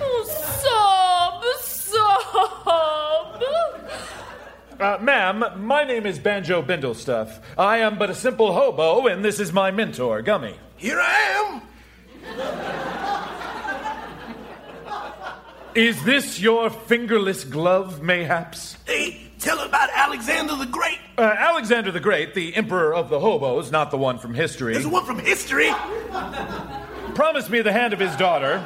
Oh, 0.00 0.24
sob, 0.62 1.44
sob. 1.90 3.42
Uh, 4.80 4.96
ma'am, 4.98 5.44
my 5.58 5.84
name 5.84 6.06
is 6.06 6.18
Banjo 6.18 6.62
Bindlestuff. 6.62 7.42
I 7.58 7.80
am 7.80 7.98
but 7.98 8.08
a 8.08 8.14
simple 8.14 8.54
hobo, 8.54 9.08
and 9.08 9.22
this 9.22 9.38
is 9.38 9.52
my 9.52 9.70
mentor, 9.70 10.22
Gummy. 10.22 10.54
Here 10.78 10.98
I 10.98 11.60
am. 11.60 11.60
Is 15.74 16.02
this 16.04 16.40
your 16.40 16.70
fingerless 16.70 17.44
glove, 17.44 18.02
mayhaps? 18.02 18.78
Hey, 18.86 19.30
tell 19.38 19.60
about 19.60 19.90
Alexander 19.94 20.56
the 20.56 20.64
Great. 20.64 20.98
Uh, 21.18 21.22
Alexander 21.22 21.92
the 21.92 22.00
Great, 22.00 22.32
the 22.34 22.56
emperor 22.56 22.94
of 22.94 23.10
the 23.10 23.20
hobos, 23.20 23.70
not 23.70 23.90
the 23.90 23.98
one 23.98 24.18
from 24.18 24.32
history. 24.32 24.72
There's 24.72 24.86
one 24.86 25.04
from 25.04 25.18
history. 25.18 25.70
Promise 27.14 27.50
me 27.50 27.60
the 27.60 27.72
hand 27.72 27.92
of 27.92 28.00
his 28.00 28.16
daughter, 28.16 28.64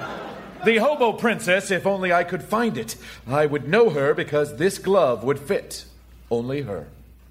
the 0.64 0.78
hobo 0.78 1.12
princess, 1.12 1.70
if 1.70 1.86
only 1.86 2.12
I 2.12 2.24
could 2.24 2.42
find 2.42 2.76
it. 2.78 2.96
I 3.26 3.46
would 3.46 3.68
know 3.68 3.90
her 3.90 4.14
because 4.14 4.56
this 4.56 4.78
glove 4.78 5.24
would 5.24 5.38
fit 5.38 5.84
only 6.30 6.62
her. 6.62 6.88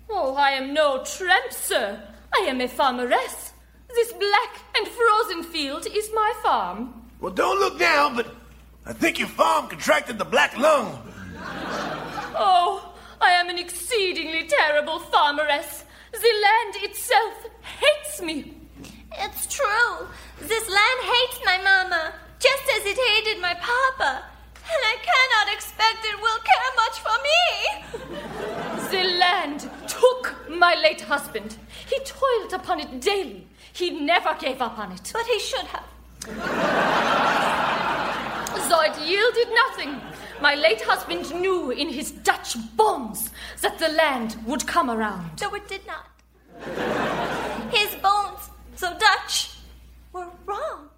Oh, 0.10 0.36
I 0.36 0.52
am 0.52 0.74
no 0.74 1.04
tramp, 1.04 1.52
sir. 1.52 2.02
I 2.34 2.46
am 2.48 2.62
a 2.62 2.68
farmeress. 2.68 3.52
This 3.90 4.14
black 4.14 4.58
and 4.76 4.88
frozen 4.88 5.44
field 5.44 5.86
is 5.86 6.10
my 6.14 6.34
farm. 6.42 7.02
Well, 7.20 7.34
don't 7.34 7.60
look 7.60 7.80
now, 7.80 8.14
but 8.16 8.28
I 8.86 8.94
think 8.94 9.20
your 9.20 9.28
farm 9.28 9.68
contracted 9.68 10.18
the 10.18 10.26
black 10.26 10.58
lung. 10.58 11.00
Oh, 12.36 12.94
I 13.22 13.32
am 13.34 13.50
an 13.50 13.58
exceedingly 13.58 14.48
terrible 14.48 15.00
farmeress. 15.00 15.84
The 16.12 16.20
land 16.20 16.76
itself 16.84 17.34
hates 17.62 18.22
me. 18.22 18.54
It's 19.20 19.46
true. 19.56 20.08
This 20.42 20.68
land 20.68 21.00
hates 21.02 21.40
my 21.46 21.58
mama, 21.64 22.14
just 22.44 22.66
as 22.76 22.86
it 22.86 23.00
hated 23.10 23.42
my 23.42 23.54
papa. 23.54 24.26
And 24.74 24.82
I 24.94 24.98
cannot 25.10 25.48
expect 25.56 26.04
it 26.04 26.20
will 26.20 26.42
care 26.52 26.72
much 26.84 26.98
for 27.06 27.18
me. 27.30 27.40
The 28.92 29.04
land 29.18 29.70
took 29.88 30.50
my 30.50 30.76
late 30.76 31.02
husband. 31.02 31.56
He 31.88 32.00
toiled 32.00 32.54
upon 32.54 32.82
it 32.82 33.00
daily. 33.00 33.48
He 33.72 33.92
never 33.92 34.36
gave 34.36 34.62
up 34.62 34.78
on 34.78 34.92
it. 34.92 35.12
But 35.14 35.26
he 35.26 35.40
should 35.40 35.68
have. 35.76 35.88
So 38.70 38.82
it 38.82 39.00
yielded 39.00 39.50
nothing. 39.54 40.02
My 40.42 40.56
late 40.56 40.82
husband 40.82 41.34
knew 41.40 41.72
in 41.72 41.88
his 41.90 42.12
Dutch 42.12 42.58
bones 42.76 43.30
that 43.62 43.80
the 43.80 43.90
land 43.90 44.36
would 44.46 44.68
come 44.68 44.90
around. 44.90 45.40
No, 45.42 45.54
it 45.56 45.68
did 45.70 45.88
not. 45.88 46.08
His 47.72 47.96
bones, 47.96 48.50
so 48.76 48.98
Dutch, 48.98 49.52
were 50.12 50.28
wrong. 50.46 50.90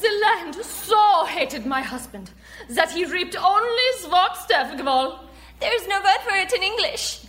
The 0.00 0.20
land 0.22 0.54
so 0.54 1.24
hated 1.24 1.66
my 1.66 1.82
husband 1.82 2.30
that 2.70 2.90
he 2.92 3.04
reaped 3.04 3.36
only 3.36 3.88
Svogstefgval. 4.00 5.18
There's 5.60 5.88
no 5.88 5.96
word 5.96 6.20
for 6.24 6.36
it 6.36 6.52
in 6.52 6.62
English. 6.62 7.26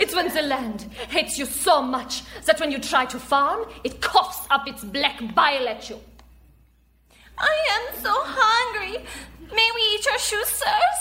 It's 0.00 0.14
when 0.14 0.32
the 0.34 0.42
land 0.42 0.82
hates 1.08 1.38
you 1.38 1.46
so 1.46 1.82
much 1.82 2.22
that 2.46 2.58
when 2.58 2.72
you 2.72 2.78
try 2.80 3.04
to 3.06 3.18
farm, 3.18 3.68
it 3.84 4.00
coughs 4.00 4.46
up 4.50 4.66
its 4.66 4.82
black 4.82 5.20
bile 5.34 5.68
at 5.68 5.88
you. 5.88 6.00
I 7.38 7.56
am 7.76 8.02
so 8.02 8.12
hungry. 8.12 9.04
May 9.54 9.70
we 9.74 9.80
eat 9.94 10.04
your 10.06 10.18
shoes, 10.18 10.48
sirs? 10.48 11.00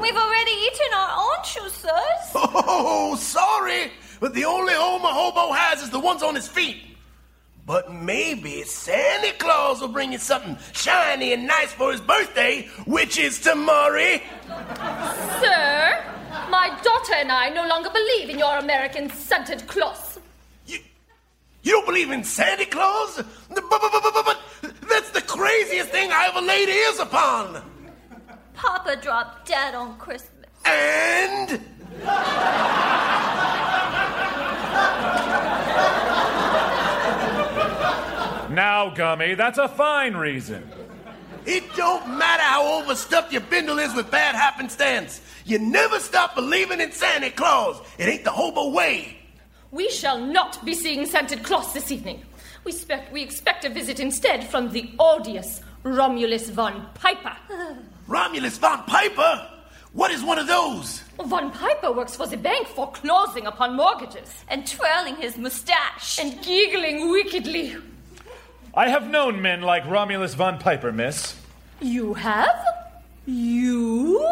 We've 0.00 0.16
already 0.16 0.52
eaten 0.66 0.90
our 0.96 1.10
own 1.18 1.44
shoes, 1.44 1.72
sirs. 1.72 2.26
Oh, 2.34 3.16
sorry, 3.16 3.92
but 4.18 4.34
the 4.34 4.44
only 4.44 4.74
home 4.74 5.04
a 5.04 5.12
hobo 5.12 5.52
has 5.52 5.82
is 5.82 5.90
the 5.90 6.00
ones 6.00 6.22
on 6.22 6.34
his 6.34 6.48
feet. 6.48 6.91
But 7.64 7.92
maybe 7.92 8.62
Santa 8.64 9.32
Claus 9.38 9.80
will 9.80 9.88
bring 9.88 10.12
you 10.12 10.18
something 10.18 10.56
shiny 10.72 11.32
and 11.32 11.46
nice 11.46 11.72
for 11.72 11.92
his 11.92 12.00
birthday, 12.00 12.68
which 12.86 13.18
is 13.18 13.40
tomorrow. 13.40 14.18
Sir, 15.40 16.04
my 16.50 16.76
daughter 16.82 17.14
and 17.14 17.30
I 17.30 17.50
no 17.54 17.66
longer 17.68 17.90
believe 17.90 18.30
in 18.30 18.38
your 18.38 18.58
American 18.58 19.08
scented 19.10 19.66
cloth. 19.68 20.18
You 21.64 21.70
don't 21.70 21.86
believe 21.86 22.10
in 22.10 22.24
Santa 22.24 22.66
Claus? 22.66 23.22
But, 23.48 23.70
but, 23.70 23.80
but, 23.80 24.02
but, 24.02 24.24
but 24.24 24.40
that's 24.88 25.10
the 25.10 25.20
craziest 25.20 25.90
thing 25.90 26.10
I 26.10 26.26
ever 26.28 26.44
laid 26.44 26.68
ears 26.68 26.98
upon. 26.98 27.62
Papa 28.54 28.96
dropped 29.00 29.46
dead 29.46 29.76
on 29.76 29.96
Christmas. 29.96 30.50
And 30.64 31.60
Now, 38.52 38.90
Gummy, 38.90 39.34
that's 39.34 39.56
a 39.56 39.66
fine 39.66 40.14
reason. 40.14 40.68
it 41.46 41.64
don't 41.74 42.18
matter 42.18 42.42
how 42.42 42.82
overstuffed 42.82 43.32
your 43.32 43.40
bindle 43.40 43.78
is 43.78 43.94
with 43.94 44.10
bad 44.10 44.34
happenstance. 44.34 45.22
You 45.46 45.58
never 45.58 45.98
stop 45.98 46.34
believing 46.34 46.78
in 46.78 46.92
Santa 46.92 47.30
Claus. 47.30 47.80
It 47.96 48.08
ain't 48.08 48.24
the 48.24 48.30
hobo 48.30 48.68
way. 48.68 49.16
We 49.70 49.88
shall 49.88 50.18
not 50.18 50.62
be 50.66 50.74
seeing 50.74 51.06
Santa 51.06 51.38
Claus 51.38 51.72
this 51.72 51.90
evening. 51.90 52.22
We, 52.64 52.72
spec- 52.72 53.10
we 53.10 53.22
expect 53.22 53.64
a 53.64 53.70
visit 53.70 53.98
instead 54.00 54.46
from 54.46 54.70
the 54.70 54.90
odious 54.98 55.62
Romulus 55.82 56.50
von 56.50 56.86
Piper. 56.92 57.34
Romulus 58.06 58.58
von 58.58 58.82
Piper? 58.84 59.48
What 59.94 60.10
is 60.10 60.22
one 60.22 60.38
of 60.38 60.46
those? 60.46 61.02
Von 61.24 61.50
Piper 61.52 61.90
works 61.90 62.16
for 62.16 62.26
the 62.26 62.36
bank 62.36 62.66
foreclosing 62.68 63.46
upon 63.46 63.76
mortgages. 63.76 64.44
And 64.48 64.66
twirling 64.66 65.16
his 65.16 65.38
mustache. 65.38 66.18
And 66.18 66.40
giggling 66.42 67.10
wickedly. 67.10 67.76
I 68.74 68.88
have 68.88 69.10
known 69.10 69.42
men 69.42 69.60
like 69.60 69.84
Romulus 69.86 70.32
von 70.32 70.58
Piper, 70.58 70.92
miss. 70.92 71.36
You 71.82 72.14
have? 72.14 72.56
You? 73.26 74.26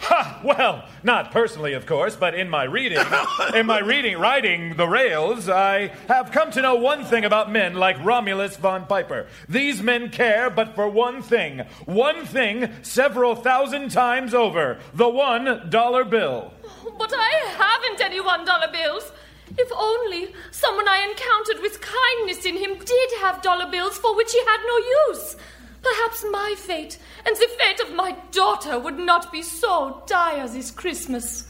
Ha! 0.00 0.40
Well, 0.42 0.84
not 1.04 1.30
personally, 1.30 1.74
of 1.74 1.86
course, 1.86 2.16
but 2.16 2.34
in 2.34 2.50
my 2.50 2.64
reading, 2.64 2.98
in 3.54 3.66
my 3.66 3.78
reading, 3.78 4.18
writing 4.18 4.74
the 4.74 4.88
rails, 4.88 5.48
I 5.48 5.92
have 6.08 6.32
come 6.32 6.50
to 6.50 6.60
know 6.60 6.74
one 6.74 7.04
thing 7.04 7.24
about 7.24 7.52
men 7.52 7.74
like 7.74 8.04
Romulus 8.04 8.56
von 8.56 8.84
Piper. 8.86 9.28
These 9.48 9.80
men 9.80 10.10
care 10.10 10.50
but 10.50 10.74
for 10.74 10.88
one 10.88 11.22
thing, 11.22 11.60
one 11.86 12.26
thing 12.26 12.70
several 12.82 13.36
thousand 13.36 13.92
times 13.92 14.34
over 14.34 14.80
the 14.92 15.08
one 15.08 15.70
dollar 15.70 16.04
bill. 16.04 16.52
But 16.98 17.12
I 17.14 17.30
haven't 17.56 18.04
any 18.04 18.20
one 18.20 18.44
dollar 18.44 18.66
bills. 18.72 19.12
If 19.56 19.70
only 19.72 20.34
someone 20.50 20.88
I 20.88 21.06
encountered 21.08 21.62
with 21.62 21.80
kindness 21.80 22.44
in 22.44 22.56
him 22.56 22.78
did 22.78 23.10
have 23.20 23.42
dollar 23.42 23.70
bills 23.70 23.96
for 23.98 24.16
which 24.16 24.32
he 24.32 24.38
had 24.40 24.60
no 24.66 24.76
use. 25.12 25.36
Perhaps 25.82 26.24
my 26.30 26.54
fate 26.56 26.98
and 27.26 27.36
the 27.36 27.48
fate 27.58 27.80
of 27.80 27.94
my 27.94 28.16
daughter 28.32 28.78
would 28.78 28.98
not 28.98 29.30
be 29.30 29.42
so 29.42 30.02
dire 30.06 30.48
this 30.48 30.70
Christmas. 30.70 31.46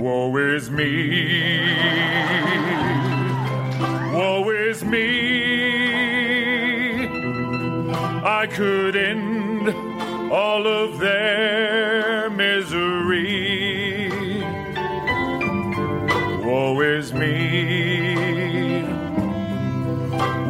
Woe 0.00 0.36
is 0.36 0.70
me. 0.70 1.60
Woe 4.12 4.50
is 4.50 4.84
me. 4.84 5.33
I 8.26 8.46
could 8.46 8.96
end 8.96 9.68
all 10.32 10.66
of 10.66 10.98
their 10.98 12.30
misery. 12.30 14.08
Woe 16.42 16.80
is 16.80 17.12
me. 17.12 18.82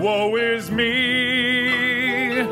Woe 0.00 0.36
is 0.36 0.70
me. 0.70 2.44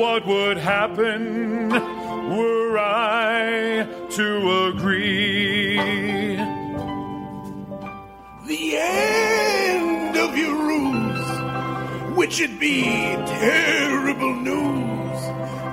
What 0.00 0.26
would 0.26 0.56
happen 0.56 1.68
were 1.68 2.78
I 2.78 3.86
to 4.12 4.68
agree? 4.68 5.76
The 8.46 8.76
end 8.76 10.16
of 10.16 10.38
your 10.38 10.54
ruse, 10.54 11.07
which 12.18 12.40
would 12.40 12.58
be 12.58 12.82
terrible 12.82 14.34
news. 14.34 15.20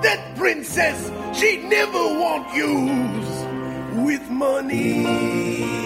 That 0.04 0.36
princess, 0.36 1.10
she'd 1.36 1.64
never 1.64 1.98
want 1.98 2.54
yous 2.54 4.04
with 4.06 4.30
money. 4.30 5.85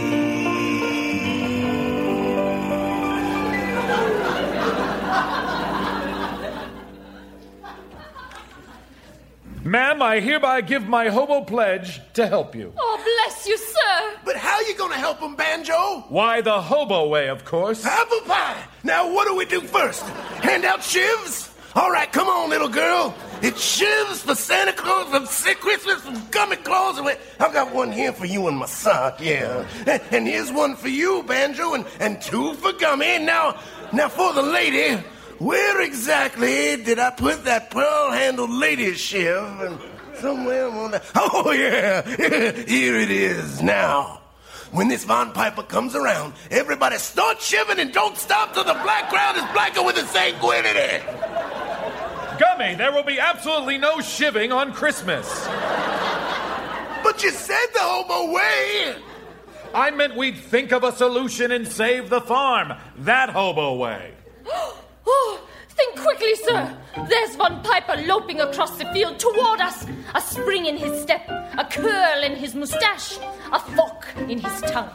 Ma'am, 9.71 10.03
I 10.03 10.19
hereby 10.19 10.63
give 10.63 10.89
my 10.89 11.11
hobo 11.11 11.43
pledge 11.43 12.01
to 12.15 12.27
help 12.27 12.57
you. 12.57 12.73
Oh, 12.77 13.01
bless 13.05 13.47
you, 13.47 13.57
sir. 13.57 14.19
But 14.25 14.35
how 14.35 14.57
are 14.57 14.65
you 14.65 14.75
gonna 14.75 14.97
help 14.97 15.21
him, 15.21 15.37
Banjo? 15.37 16.07
Why, 16.09 16.41
the 16.41 16.61
hobo 16.61 17.07
way, 17.07 17.29
of 17.29 17.45
course. 17.45 17.87
Apple 17.87 18.23
pie! 18.23 18.65
Now 18.83 19.15
what 19.15 19.29
do 19.29 19.37
we 19.37 19.45
do 19.45 19.61
first? 19.61 20.03
Hand 20.43 20.65
out 20.65 20.81
shivs? 20.81 21.55
All 21.77 21.93
right, 21.93 22.11
come 22.11 22.27
on, 22.27 22.51
little 22.51 22.69
girl. 22.69 23.15
It's 23.43 23.79
shivs 23.81 24.17
for 24.17 24.35
Santa 24.35 24.73
Claus, 24.73 25.09
for 25.09 25.25
Sick 25.27 25.61
Christmas, 25.61 26.01
for 26.01 26.21
Gummy 26.33 26.57
Claus. 26.57 26.99
and 26.99 27.07
I've 27.39 27.53
got 27.53 27.73
one 27.73 27.93
here 27.93 28.13
for 28.13 28.27
you 28.27 28.49
in 28.49 28.57
my 28.57 28.67
sock, 28.67 29.21
yeah. 29.21 29.65
And, 29.87 30.03
and 30.11 30.27
here's 30.27 30.51
one 30.51 30.75
for 30.75 30.89
you, 30.89 31.23
Banjo, 31.23 31.75
and, 31.75 31.87
and 32.01 32.21
two 32.21 32.55
for 32.55 32.73
Gummy. 32.73 33.21
Now, 33.21 33.57
now 33.93 34.09
for 34.09 34.33
the 34.33 34.43
lady, 34.43 35.01
where 35.41 35.81
exactly 35.81 36.77
did 36.77 36.99
I 36.99 37.11
put 37.11 37.45
that 37.45 37.71
pearl-handled 37.71 38.51
lady 38.51 38.93
shiv? 38.95 39.43
And 39.61 39.79
somewhere 40.15 40.69
on 40.69 40.91
the... 40.93 41.03
Oh, 41.17 41.51
yeah, 41.51 42.03
here 42.67 42.97
it 42.97 43.11
is 43.11 43.62
now. 43.62 44.21
When 44.71 44.89
this 44.89 45.05
Von 45.05 45.33
Piper 45.33 45.62
comes 45.65 45.97
around, 45.97 46.35
everybody 46.51 46.99
start 46.99 47.41
shiving 47.41 47.81
and 47.81 47.93
don't 47.93 48.17
stop 48.17 48.55
till 48.55 48.65
the 48.65 48.75
black 48.75 49.09
crowd 49.09 49.37
is 49.37 49.43
blacker 49.53 49.83
with 49.83 49.97
the 49.97 50.03
sanguinity. 50.03 51.03
Gummy, 52.39 52.77
there 52.77 52.93
will 52.93 53.03
be 53.03 53.19
absolutely 53.19 53.79
no 53.79 54.01
shiving 54.01 54.53
on 54.53 54.73
Christmas. 54.73 55.27
But 57.03 57.23
you 57.23 57.31
said 57.31 57.67
the 57.73 57.81
hobo 57.81 58.33
way. 58.33 58.95
I 59.75 59.91
meant 59.91 60.17
we'd 60.17 60.37
think 60.37 60.73
of 60.73 60.85
a 60.85 60.93
solution 60.93 61.51
and 61.51 61.67
save 61.67 62.11
the 62.11 62.21
farm. 62.21 62.75
That 62.99 63.31
hobo 63.31 63.77
way. 63.77 64.12
Oh, 65.12 65.41
think 65.70 65.99
quickly, 65.99 66.35
sir. 66.37 66.77
There's 67.09 67.35
Von 67.37 67.62
Piper 67.62 67.97
loping 68.07 68.41
across 68.41 68.78
the 68.78 68.85
field 68.93 69.19
toward 69.19 69.61
us. 69.61 69.87
A 70.15 70.20
spring 70.20 70.66
in 70.66 70.77
his 70.77 71.03
step, 71.03 71.28
a 71.28 71.66
curl 71.69 72.23
in 72.23 72.37
his 72.37 72.55
mustache, 72.55 73.19
a 73.53 73.59
fork 73.59 74.07
in 74.28 74.39
his 74.39 74.61
tongue. 74.70 74.91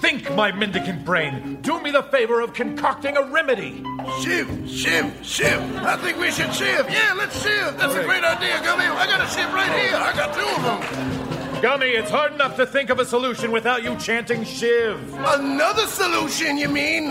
Think, 0.00 0.32
my 0.34 0.52
mendicant 0.52 1.04
brain. 1.04 1.58
Do 1.62 1.80
me 1.80 1.90
the 1.90 2.02
favor 2.04 2.40
of 2.40 2.52
concocting 2.52 3.16
a 3.16 3.22
remedy. 3.22 3.82
Shiv, 4.22 4.68
shiv, 4.68 5.12
shiv. 5.22 5.60
I 5.76 5.96
think 5.96 6.18
we 6.18 6.30
should 6.30 6.52
shiv. 6.54 6.88
Yeah, 6.90 7.14
let's 7.16 7.42
shiv. 7.42 7.78
That's 7.78 7.94
a 7.94 8.04
great 8.04 8.24
idea, 8.24 8.60
Gummy. 8.62 8.84
I 8.84 9.06
got 9.06 9.20
a 9.20 9.28
shiv 9.34 9.52
right 9.52 9.72
here. 9.80 9.96
I 9.96 10.12
got 10.14 10.34
two 10.34 10.46
of 10.56 10.62
them. 10.62 11.60
Gummy, 11.62 11.90
it's 11.90 12.10
hard 12.10 12.32
enough 12.34 12.56
to 12.56 12.66
think 12.66 12.90
of 12.90 12.98
a 12.98 13.04
solution 13.04 13.52
without 13.52 13.84
you 13.84 13.96
chanting 13.96 14.44
Shiv. 14.44 14.98
Another 15.14 15.86
solution, 15.86 16.58
you 16.58 16.68
mean? 16.68 17.10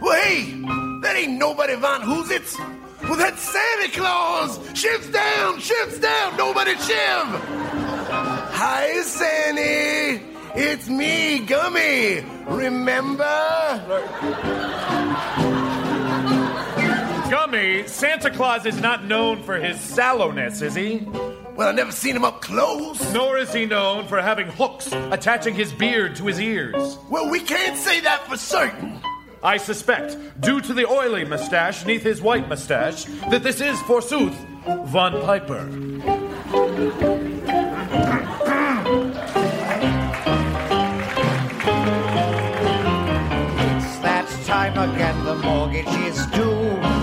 Well, 0.00 0.20
hey, 0.22 0.62
that 1.00 1.16
ain't 1.16 1.38
nobody 1.38 1.74
Von 1.76 2.02
Hoosits. 2.02 2.58
Well, 3.02 3.16
that's 3.16 3.40
Santa 3.40 3.98
Claus. 3.98 4.58
Shiv's 4.78 5.08
down, 5.08 5.58
shiv's 5.58 5.98
down. 5.98 6.36
Nobody 6.36 6.72
shiv. 6.72 7.26
Hi, 8.52 9.00
Sandy. 9.02 10.22
It's 10.54 10.88
me, 10.88 11.40
Gummy. 11.46 12.24
Remember? 12.46 13.24
Gummy, 17.30 17.86
Santa 17.86 18.30
Claus 18.30 18.66
is 18.66 18.80
not 18.80 19.04
known 19.04 19.42
for 19.42 19.58
his 19.58 19.76
sallowness, 19.78 20.60
is 20.60 20.74
he? 20.74 20.98
Well, 21.54 21.68
I've 21.68 21.76
never 21.76 21.92
seen 21.92 22.16
him 22.16 22.24
up 22.24 22.42
close. 22.42 23.00
Nor 23.12 23.38
is 23.38 23.52
he 23.52 23.64
known 23.66 24.08
for 24.08 24.20
having 24.20 24.48
hooks 24.48 24.92
attaching 24.92 25.54
his 25.54 25.72
beard 25.72 26.16
to 26.16 26.26
his 26.26 26.40
ears. 26.40 26.98
Well, 27.08 27.30
we 27.30 27.40
can't 27.40 27.76
say 27.76 28.00
that 28.00 28.26
for 28.26 28.36
certain. 28.36 29.00
I 29.42 29.56
suspect, 29.56 30.18
due 30.40 30.60
to 30.60 30.74
the 30.74 30.86
oily 30.86 31.24
mustache 31.24 31.86
neath 31.86 32.02
his 32.02 32.20
white 32.20 32.46
mustache, 32.46 33.04
that 33.30 33.42
this 33.42 33.62
is, 33.62 33.80
forsooth, 33.82 34.34
Von 34.84 35.20
Piper. 35.22 35.66
It's 43.76 43.98
that 44.00 44.28
time 44.44 44.76
again, 44.76 45.24
the 45.24 45.36
mortgage 45.36 45.88
is 46.04 46.26
due. 46.26 46.60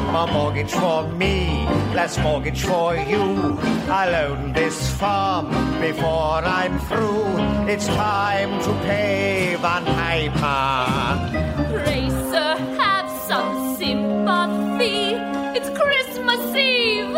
A 0.07 0.26
mortgage 0.31 0.72
for 0.72 1.07
me, 1.14 1.65
less 1.93 2.18
mortgage 2.19 2.64
for 2.64 2.95
you. 2.95 3.57
I'll 3.89 4.15
own 4.31 4.53
this 4.53 4.91
farm 4.93 5.49
before 5.81 6.43
I'm 6.45 6.80
through. 6.81 7.26
It's 7.68 7.88
time 7.88 8.61
to 8.61 8.73
pay 8.85 9.55
Von 9.59 9.85
Piper. 9.85 10.85
Pray, 11.69 12.09
sir, 12.09 12.15
have 12.15 12.15
some 12.15 12.16
It's 14.79 15.69
Christmas 15.71 16.55
Eve. 16.55 17.15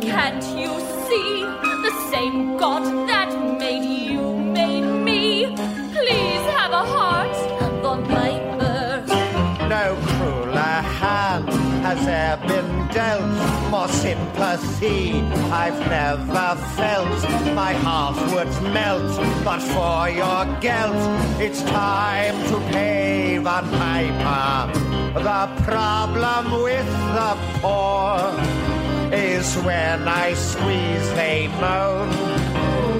Can't 0.00 0.42
you 0.58 0.72
see? 1.06 1.42
The 1.82 1.92
same 2.10 2.56
God 2.56 2.84
that 3.06 3.30
made 3.58 3.84
you 3.84 4.34
made 4.38 4.80
me. 4.80 5.46
Please 5.92 6.44
have 6.56 6.72
a 6.72 6.84
heart, 6.94 7.36
Von 7.82 8.02
Piper. 8.06 9.04
No 9.68 9.96
crueler 10.06 10.80
hand 10.98 11.61
has 11.82 12.02
e'er 12.06 12.36
been 12.48 12.88
dealt. 12.94 13.70
More 13.70 13.88
sympathy 13.88 15.20
I've 15.62 15.80
never 15.96 16.54
felt. 16.78 17.20
My 17.54 17.72
heart 17.86 18.18
would 18.32 18.52
melt, 18.72 19.16
but 19.44 19.60
for 19.74 20.08
your 20.08 20.42
guilt, 20.60 21.02
it's 21.40 21.62
time 21.62 22.36
to 22.50 22.56
pay 22.72 23.38
Von 23.38 23.66
Piper. 23.78 24.72
The 25.28 25.42
problem 25.64 26.62
with 26.62 26.90
the 27.16 27.32
poor 27.60 28.16
is 29.12 29.54
when 29.66 30.08
I 30.08 30.34
squeeze 30.34 31.08
they 31.20 31.48
moan. 31.60 32.08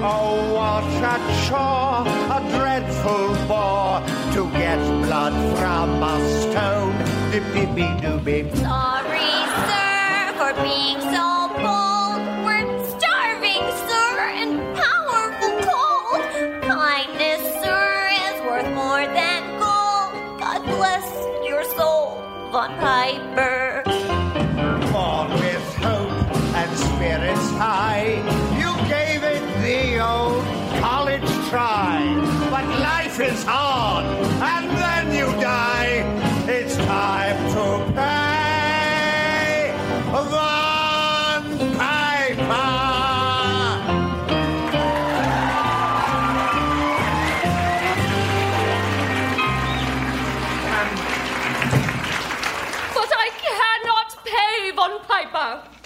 Oh, 0.05 0.35
what 0.57 0.83
a 1.13 1.17
chore, 1.45 2.03
a 2.37 2.39
dreadful 2.55 3.29
bore 3.47 4.01
to 4.33 4.41
get 4.59 4.79
blood 5.05 5.35
from 5.57 6.03
a 6.03 6.15
stone. 6.41 6.92
Dippy 7.33 7.87
doobie. 7.97 8.45
Sorry, 8.57 9.33
sir, 9.65 10.33
for 10.37 10.53
being 10.61 11.01
so 11.01 11.49
bold. 11.65 12.21
We're 12.45 12.69
starving, 12.93 13.65
sir, 13.89 14.09
and 14.41 14.51
powerful 14.77 15.53
cold. 15.65 16.21
Kindness, 16.61 17.41
sir, 17.63 18.09
is 18.29 18.39
worth 18.43 18.69
more 18.75 19.07
than 19.17 19.41
gold. 19.57 20.13
God 20.41 20.61
bless 20.77 21.09
your 21.43 21.63
soul, 21.75 22.21
Von 22.51 22.69
Piper. 22.77 23.52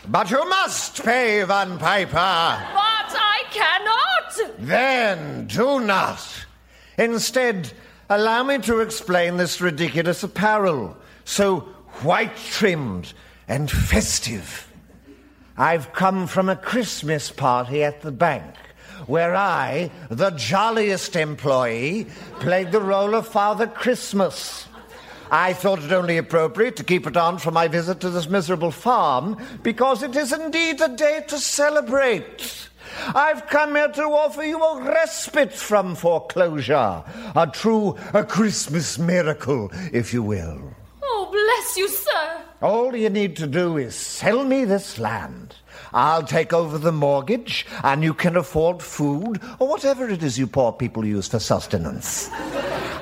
But 0.09 0.31
you 0.31 0.47
must 0.47 1.03
pay 1.03 1.43
Von 1.43 1.77
Piper. 1.77 2.11
But 2.13 3.11
I 3.13 3.43
cannot. 3.51 4.57
Then 4.57 5.47
do 5.47 5.81
not. 5.81 6.45
Instead, 6.97 7.73
allow 8.09 8.43
me 8.43 8.57
to 8.59 8.79
explain 8.79 9.35
this 9.35 9.59
ridiculous 9.59 10.23
apparel, 10.23 10.95
so 11.25 11.59
white 12.03 12.37
trimmed 12.37 13.11
and 13.49 13.69
festive. 13.69 14.71
I've 15.57 15.91
come 15.91 16.27
from 16.27 16.47
a 16.47 16.55
Christmas 16.55 17.29
party 17.29 17.83
at 17.83 18.01
the 18.01 18.11
bank 18.11 18.55
where 19.07 19.35
I, 19.35 19.91
the 20.09 20.31
jolliest 20.31 21.15
employee, 21.15 22.07
played 22.39 22.71
the 22.71 22.81
role 22.81 23.13
of 23.13 23.27
Father 23.27 23.67
Christmas. 23.67 24.67
I 25.31 25.53
thought 25.53 25.83
it 25.83 25.91
only 25.91 26.17
appropriate 26.17 26.75
to 26.77 26.83
keep 26.83 27.05
it 27.05 27.17
on 27.17 27.37
for 27.37 27.51
my 27.51 27.67
visit 27.67 27.99
to 28.01 28.09
this 28.09 28.29
miserable 28.29 28.71
farm 28.71 29.37
because 29.61 30.03
it 30.03 30.15
is 30.15 30.31
indeed 30.31 30.79
a 30.81 30.87
day 30.87 31.23
to 31.27 31.37
celebrate. 31.37 32.69
I've 33.13 33.47
come 33.47 33.75
here 33.75 33.89
to 33.89 34.03
offer 34.03 34.43
you 34.43 34.61
a 34.61 34.83
respite 34.83 35.53
from 35.53 35.95
foreclosure, 35.95 37.03
a 37.35 37.47
true 37.51 37.97
a 38.13 38.23
Christmas 38.23 38.97
miracle, 38.97 39.69
if 39.93 40.13
you 40.13 40.23
will. 40.23 40.73
Oh, 41.03 41.29
bless 41.31 41.77
you, 41.77 41.89
sir. 41.89 42.41
All 42.61 42.95
you 42.95 43.09
need 43.09 43.35
to 43.37 43.47
do 43.47 43.77
is 43.77 43.95
sell 43.95 44.43
me 44.43 44.65
this 44.65 44.97
land. 44.97 45.55
I'll 45.93 46.23
take 46.23 46.53
over 46.53 46.77
the 46.77 46.91
mortgage, 46.91 47.65
and 47.83 48.03
you 48.03 48.13
can 48.13 48.35
afford 48.35 48.81
food 48.81 49.41
or 49.59 49.67
whatever 49.67 50.09
it 50.09 50.23
is 50.23 50.39
you 50.39 50.47
poor 50.47 50.71
people 50.71 51.05
use 51.05 51.27
for 51.27 51.39
sustenance. 51.39 52.29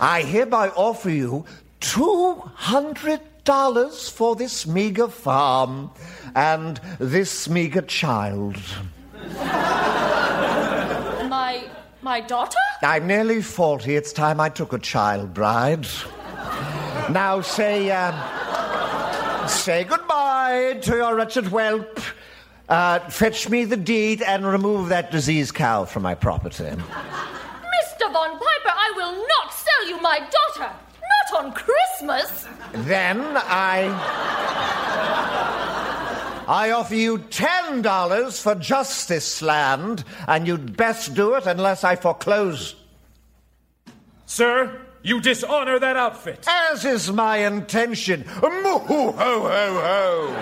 I 0.02 0.24
hereby 0.28 0.70
offer 0.70 1.10
you 1.10 1.46
two 1.92 2.36
hundred 2.56 3.22
dollars 3.44 4.10
for 4.10 4.36
this 4.36 4.66
meager 4.66 5.08
farm 5.08 5.92
and 6.36 6.80
this 7.00 7.48
meager 7.48 7.82
child. 7.82 8.58
My 11.30 11.64
my 12.02 12.22
daughter? 12.22 12.58
I'm 12.82 13.06
nearly 13.08 13.42
forty. 13.42 13.96
It's 13.96 14.12
time 14.14 14.40
I 14.40 14.50
took 14.50 14.74
a 14.74 14.80
child 14.80 15.34
bride. 15.34 15.88
Now 17.10 17.42
say, 17.42 17.92
um, 17.92 18.16
Say 19.48 19.84
goodbye 19.84 20.80
to 20.82 20.96
your 20.96 21.16
wretched 21.16 21.46
whelp. 21.48 22.00
Uh, 22.68 23.00
fetch 23.12 23.48
me 23.48 23.64
the 23.64 23.78
deed 23.78 24.24
and 24.24 24.44
remove 24.46 24.90
that 24.90 25.12
diseased 25.12 25.54
cow 25.54 25.86
from 25.86 26.02
my 26.02 26.16
property. 26.16 26.64
Mr. 26.64 28.12
Von 28.12 28.32
Piper, 28.32 28.74
I 28.74 28.92
will 28.96 29.14
not 29.14 29.54
sell 29.54 29.88
you 29.88 30.02
my 30.02 30.18
daughter. 30.18 30.74
Not 31.32 31.46
on 31.46 31.54
Christmas. 31.54 32.48
Then 32.74 33.22
I. 33.22 33.88
I 36.48 36.72
offer 36.72 36.96
you 36.96 37.18
ten 37.18 37.82
dollars 37.82 38.40
for 38.42 38.56
just 38.56 39.08
this 39.10 39.42
land, 39.42 40.04
and 40.28 40.46
you'd 40.46 40.78
best 40.78 41.14
do 41.16 41.34
it 41.36 41.48
unless 41.48 41.84
I 41.84 41.96
foreclose. 41.96 42.76
Sir, 44.26 44.82
you 45.02 45.22
dishonor 45.22 45.80
that 45.80 45.96
outfit. 45.96 46.46
As 46.48 46.86
is 46.86 47.12
my 47.12 47.38
intention. 47.38 48.26
Moo 48.42 48.80
ho 48.80 49.12
ho 49.12 49.42
ho. 49.50 50.34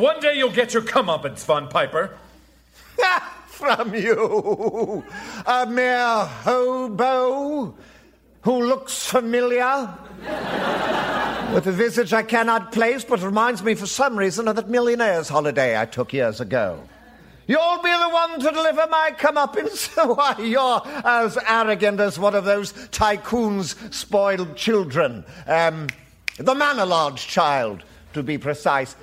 One 0.00 0.20
day 0.20 0.36
you'll 0.38 0.50
get 0.50 0.72
your 0.72 0.82
comeuppance, 0.82 1.44
Von 1.44 1.68
Piper. 1.68 2.16
From 3.46 3.94
you, 3.94 5.04
a 5.46 5.66
mere 5.66 6.26
hobo 6.44 7.74
who 8.42 8.66
looks 8.66 9.06
familiar. 9.06 9.92
With 11.54 11.66
a 11.66 11.72
visage 11.72 12.12
I 12.12 12.22
cannot 12.22 12.72
place, 12.72 13.04
but 13.04 13.22
reminds 13.22 13.62
me 13.62 13.74
for 13.74 13.86
some 13.86 14.16
reason 14.16 14.48
of 14.48 14.56
that 14.56 14.68
millionaire's 14.68 15.28
holiday 15.28 15.78
I 15.78 15.86
took 15.86 16.12
years 16.12 16.40
ago. 16.40 16.82
You'll 17.46 17.82
be 17.82 17.90
the 17.90 18.08
one 18.08 18.40
to 18.40 18.50
deliver 18.50 18.86
my 18.88 19.12
comeuppance. 19.18 19.88
Why, 20.16 20.36
you're 20.42 20.82
as 21.04 21.36
arrogant 21.46 22.00
as 22.00 22.18
one 22.18 22.34
of 22.34 22.44
those 22.44 22.72
tycoon's 22.88 23.76
spoiled 23.94 24.56
children. 24.56 25.24
Um, 25.46 25.88
the 26.38 26.54
Manor 26.54 26.86
Lodge 26.86 27.26
child, 27.26 27.82
to 28.14 28.22
be 28.22 28.38
precise. 28.38 28.96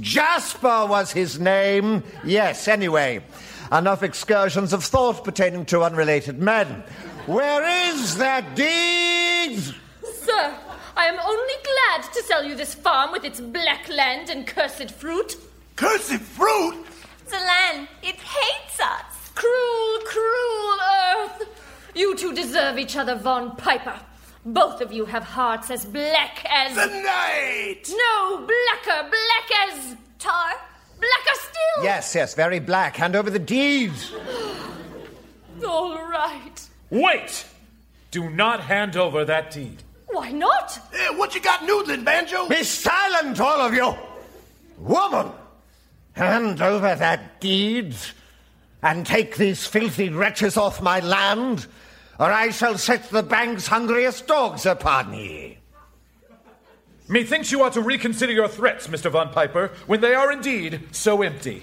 Jasper 0.00 0.86
was 0.86 1.10
his 1.10 1.40
name. 1.40 2.04
Yes, 2.24 2.68
anyway. 2.68 3.24
Enough 3.72 4.02
excursions 4.02 4.72
of 4.72 4.84
thought 4.84 5.24
pertaining 5.24 5.66
to 5.66 5.82
unrelated 5.82 6.38
men. 6.38 6.84
Where 7.28 7.90
is 7.90 8.16
that 8.16 8.56
deed? 8.56 9.60
Sir, 9.60 10.54
I 10.96 11.04
am 11.04 11.18
only 11.22 11.54
glad 11.62 12.10
to 12.14 12.22
sell 12.22 12.42
you 12.42 12.54
this 12.54 12.74
farm 12.74 13.12
with 13.12 13.22
its 13.22 13.38
black 13.38 13.86
land 13.90 14.30
and 14.30 14.46
cursed 14.46 14.90
fruit. 14.92 15.36
Cursed 15.76 16.22
fruit? 16.22 16.86
The 17.26 17.36
land, 17.36 17.88
it 18.02 18.16
hates 18.16 18.80
us. 18.80 19.30
Cruel, 19.34 19.98
cruel 20.06 20.78
earth. 21.18 21.48
You 21.94 22.16
two 22.16 22.32
deserve 22.32 22.78
each 22.78 22.96
other, 22.96 23.14
Von 23.14 23.56
Piper. 23.56 24.00
Both 24.46 24.80
of 24.80 24.90
you 24.90 25.04
have 25.04 25.24
hearts 25.24 25.70
as 25.70 25.84
black 25.84 26.46
as. 26.48 26.74
The 26.76 26.86
night! 26.86 27.90
No, 27.90 28.38
blacker, 28.38 29.06
black 29.10 29.68
as. 29.68 29.96
Tar? 30.18 30.52
Blacker 30.98 31.40
still! 31.40 31.84
Yes, 31.84 32.14
yes, 32.14 32.32
very 32.32 32.58
black. 32.58 32.96
Hand 32.96 33.14
over 33.14 33.28
the 33.28 33.38
deeds. 33.38 34.14
All 35.66 36.08
right. 36.08 36.67
Wait! 36.90 37.46
Do 38.10 38.30
not 38.30 38.60
hand 38.60 38.96
over 38.96 39.24
that 39.24 39.50
deed. 39.50 39.82
Why 40.06 40.30
not? 40.30 40.78
Eh, 40.94 41.10
what 41.16 41.34
you 41.34 41.40
got 41.40 41.60
noodling, 41.60 42.04
Banjo? 42.04 42.48
Be 42.48 42.62
silent, 42.62 43.38
all 43.40 43.60
of 43.60 43.74
you! 43.74 43.94
Woman! 44.78 45.30
Hand 46.12 46.62
over 46.62 46.94
that 46.94 47.40
deed 47.40 47.94
and 48.82 49.04
take 49.04 49.36
these 49.36 49.66
filthy 49.66 50.08
wretches 50.08 50.56
off 50.56 50.80
my 50.80 51.00
land, 51.00 51.66
or 52.18 52.32
I 52.32 52.50
shall 52.50 52.78
set 52.78 53.10
the 53.10 53.22
bank's 53.22 53.66
hungriest 53.66 54.26
dogs 54.26 54.66
upon 54.66 55.12
ye. 55.12 55.58
Methinks 57.08 57.50
you 57.50 57.62
ought 57.62 57.72
to 57.72 57.80
reconsider 57.80 58.32
your 58.32 58.48
threats, 58.48 58.86
Mr. 58.86 59.10
Von 59.10 59.32
Piper, 59.32 59.72
when 59.86 60.00
they 60.00 60.14
are 60.14 60.30
indeed 60.32 60.80
so 60.92 61.22
empty. 61.22 61.62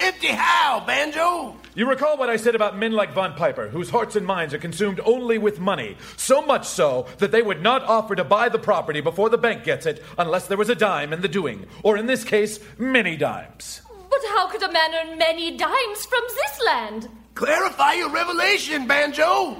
Empty 0.00 0.28
how, 0.28 0.82
Banjo? 0.86 1.56
You 1.74 1.88
recall 1.88 2.16
what 2.16 2.30
I 2.30 2.36
said 2.36 2.54
about 2.54 2.76
men 2.76 2.92
like 2.92 3.12
Von 3.12 3.34
Piper, 3.34 3.68
whose 3.68 3.90
hearts 3.90 4.16
and 4.16 4.26
minds 4.26 4.54
are 4.54 4.58
consumed 4.58 5.00
only 5.04 5.38
with 5.38 5.60
money, 5.60 5.96
so 6.16 6.42
much 6.42 6.66
so 6.66 7.06
that 7.18 7.32
they 7.32 7.42
would 7.42 7.62
not 7.62 7.82
offer 7.82 8.14
to 8.14 8.24
buy 8.24 8.48
the 8.48 8.58
property 8.58 9.00
before 9.00 9.30
the 9.30 9.38
bank 9.38 9.64
gets 9.64 9.86
it 9.86 10.02
unless 10.18 10.46
there 10.46 10.58
was 10.58 10.68
a 10.68 10.74
dime 10.74 11.12
in 11.12 11.20
the 11.20 11.28
doing, 11.28 11.66
or 11.82 11.96
in 11.96 12.06
this 12.06 12.24
case, 12.24 12.60
many 12.78 13.16
dimes. 13.16 13.80
But 14.10 14.20
how 14.30 14.48
could 14.48 14.62
a 14.62 14.70
man 14.70 14.94
earn 14.94 15.18
many 15.18 15.56
dimes 15.56 16.06
from 16.06 16.22
this 16.28 16.60
land? 16.64 17.08
Clarify 17.34 17.94
your 17.94 18.10
revelation, 18.10 18.86
Banjo. 18.86 19.56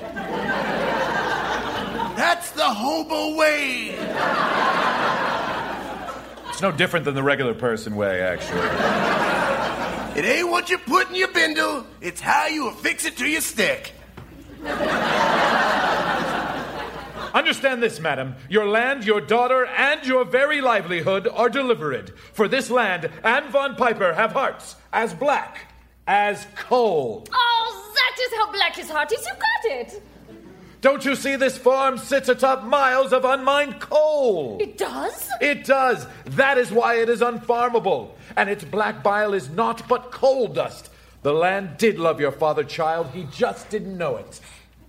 That's 2.16 2.52
the 2.52 2.62
hobo 2.62 3.36
way. 3.36 3.97
It's 6.48 6.62
no 6.62 6.70
different 6.70 7.05
than 7.05 7.16
the 7.16 7.23
regular 7.24 7.55
person 7.55 7.97
way, 7.97 8.23
actually. 8.23 8.61
It 10.16 10.24
ain't 10.24 10.49
what 10.49 10.70
you 10.70 10.78
put 10.78 11.09
in 11.09 11.16
your 11.16 11.32
bindle, 11.32 11.86
it's 12.01 12.20
how 12.20 12.47
you 12.47 12.69
affix 12.69 13.05
it 13.05 13.16
to 13.16 13.27
your 13.27 13.41
stick. 13.41 13.93
Understand 17.35 17.82
this, 17.82 17.99
madam. 17.99 18.36
Your 18.49 18.65
land, 18.69 19.05
your 19.05 19.20
daughter, 19.20 19.66
and 19.66 20.07
your 20.07 20.24
very 20.24 20.61
livelihood 20.61 21.27
are 21.27 21.49
delivered. 21.49 22.16
For 22.32 22.47
this 22.47 22.70
land 22.70 23.11
and 23.24 23.47
Von 23.47 23.74
Piper 23.74 24.15
have 24.15 24.31
hearts 24.31 24.77
as 24.93 25.12
black 25.12 25.73
as 26.07 26.47
coal. 26.55 27.27
Oh, 27.32 27.93
that 27.97 28.16
is 28.23 28.32
how 28.39 28.53
black 28.53 28.77
his 28.77 28.89
heart 28.89 29.12
is. 29.12 29.27
You 29.27 29.32
got 29.32 29.65
it. 29.81 30.01
Don't 30.85 31.02
you 31.06 31.16
see 31.16 31.36
this 31.36 31.56
farm 31.56 31.97
sits 31.97 32.28
atop 32.28 32.65
miles 32.65 33.15
of 33.15 33.24
unmined 33.24 33.81
coal? 33.81 34.59
It 34.61 34.77
does? 34.77 35.31
It 35.40 35.65
does. 35.65 36.06
That 36.27 36.59
is 36.59 36.70
why 36.70 36.97
it 36.97 37.09
is 37.09 37.23
unfarmable. 37.23 38.11
And 38.36 38.51
its 38.51 38.65
black 38.65 39.02
bile 39.02 39.32
is 39.32 39.48
naught 39.48 39.89
but 39.89 40.11
coal 40.11 40.47
dust. 40.47 40.90
The 41.23 41.32
land 41.32 41.78
did 41.78 41.98
love 41.98 42.20
your 42.20 42.32
father, 42.32 42.65
child. 42.65 43.06
He 43.15 43.27
just 43.32 43.70
didn't 43.70 43.97
know 43.97 44.16
it. 44.16 44.39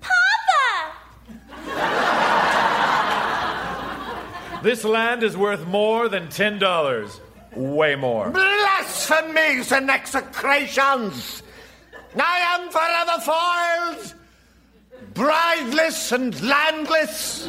Papa! 0.02 0.92
this 4.64 4.84
land 4.84 5.24
is 5.24 5.38
worth 5.38 5.66
more 5.66 6.10
than 6.10 6.28
ten 6.28 6.60
dollars. 6.60 7.22
Way 7.56 7.96
more. 7.96 8.32
Blasphemies 8.32 9.72
and 9.72 9.90
execrations! 9.90 11.42
I 12.20 12.60
am 12.60 12.70
forever 12.70 13.22
foiled, 13.22 14.14
brideless 15.14 16.12
and 16.12 16.42
landless. 16.42 17.48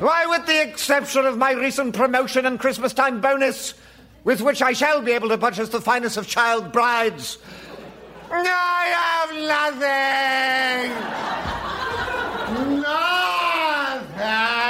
Why, 0.00 0.26
with 0.26 0.46
the 0.46 0.62
exception 0.62 1.26
of 1.26 1.38
my 1.38 1.52
recent 1.52 1.94
promotion 1.94 2.46
and 2.46 2.58
Christmas 2.58 2.92
time 2.92 3.20
bonus, 3.20 3.74
with 4.24 4.40
which 4.40 4.62
I 4.62 4.72
shall 4.72 5.00
be 5.02 5.12
able 5.12 5.28
to 5.28 5.38
purchase 5.38 5.68
the 5.68 5.80
finest 5.80 6.16
of 6.16 6.26
child 6.26 6.72
brides, 6.72 7.38
I 8.30 8.86
have 8.98 9.30
nothing. 9.70 10.90
Nothing. 12.80 14.63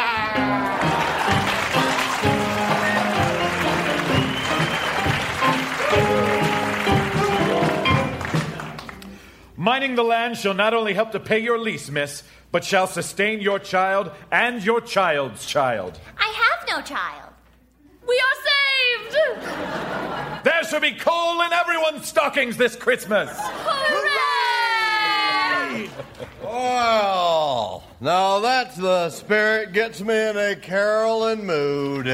Mining 9.84 9.96
the 9.96 10.02
land 10.02 10.38
shall 10.38 10.54
not 10.54 10.72
only 10.72 10.94
help 10.94 11.12
to 11.12 11.20
pay 11.20 11.38
your 11.38 11.58
lease, 11.58 11.90
miss, 11.90 12.22
but 12.50 12.64
shall 12.64 12.86
sustain 12.86 13.42
your 13.42 13.58
child 13.58 14.10
and 14.32 14.64
your 14.64 14.80
child's 14.80 15.44
child. 15.44 16.00
I 16.16 16.32
have 16.34 16.66
no 16.66 16.80
child. 16.80 17.34
We 18.08 18.18
are 18.18 18.36
saved! 18.48 19.14
There 20.42 20.64
shall 20.64 20.80
be 20.80 20.92
coal 20.92 21.42
in 21.42 21.52
everyone's 21.52 22.08
stockings 22.08 22.56
this 22.56 22.76
Christmas. 22.76 23.28
Hooray! 23.38 24.30
Well, 26.42 27.84
now 28.00 28.40
that's 28.40 28.76
the 28.76 29.10
spirit 29.10 29.74
gets 29.74 30.00
me 30.00 30.30
in 30.30 30.38
a 30.38 30.56
caroling 30.56 31.44
mood. 31.44 32.06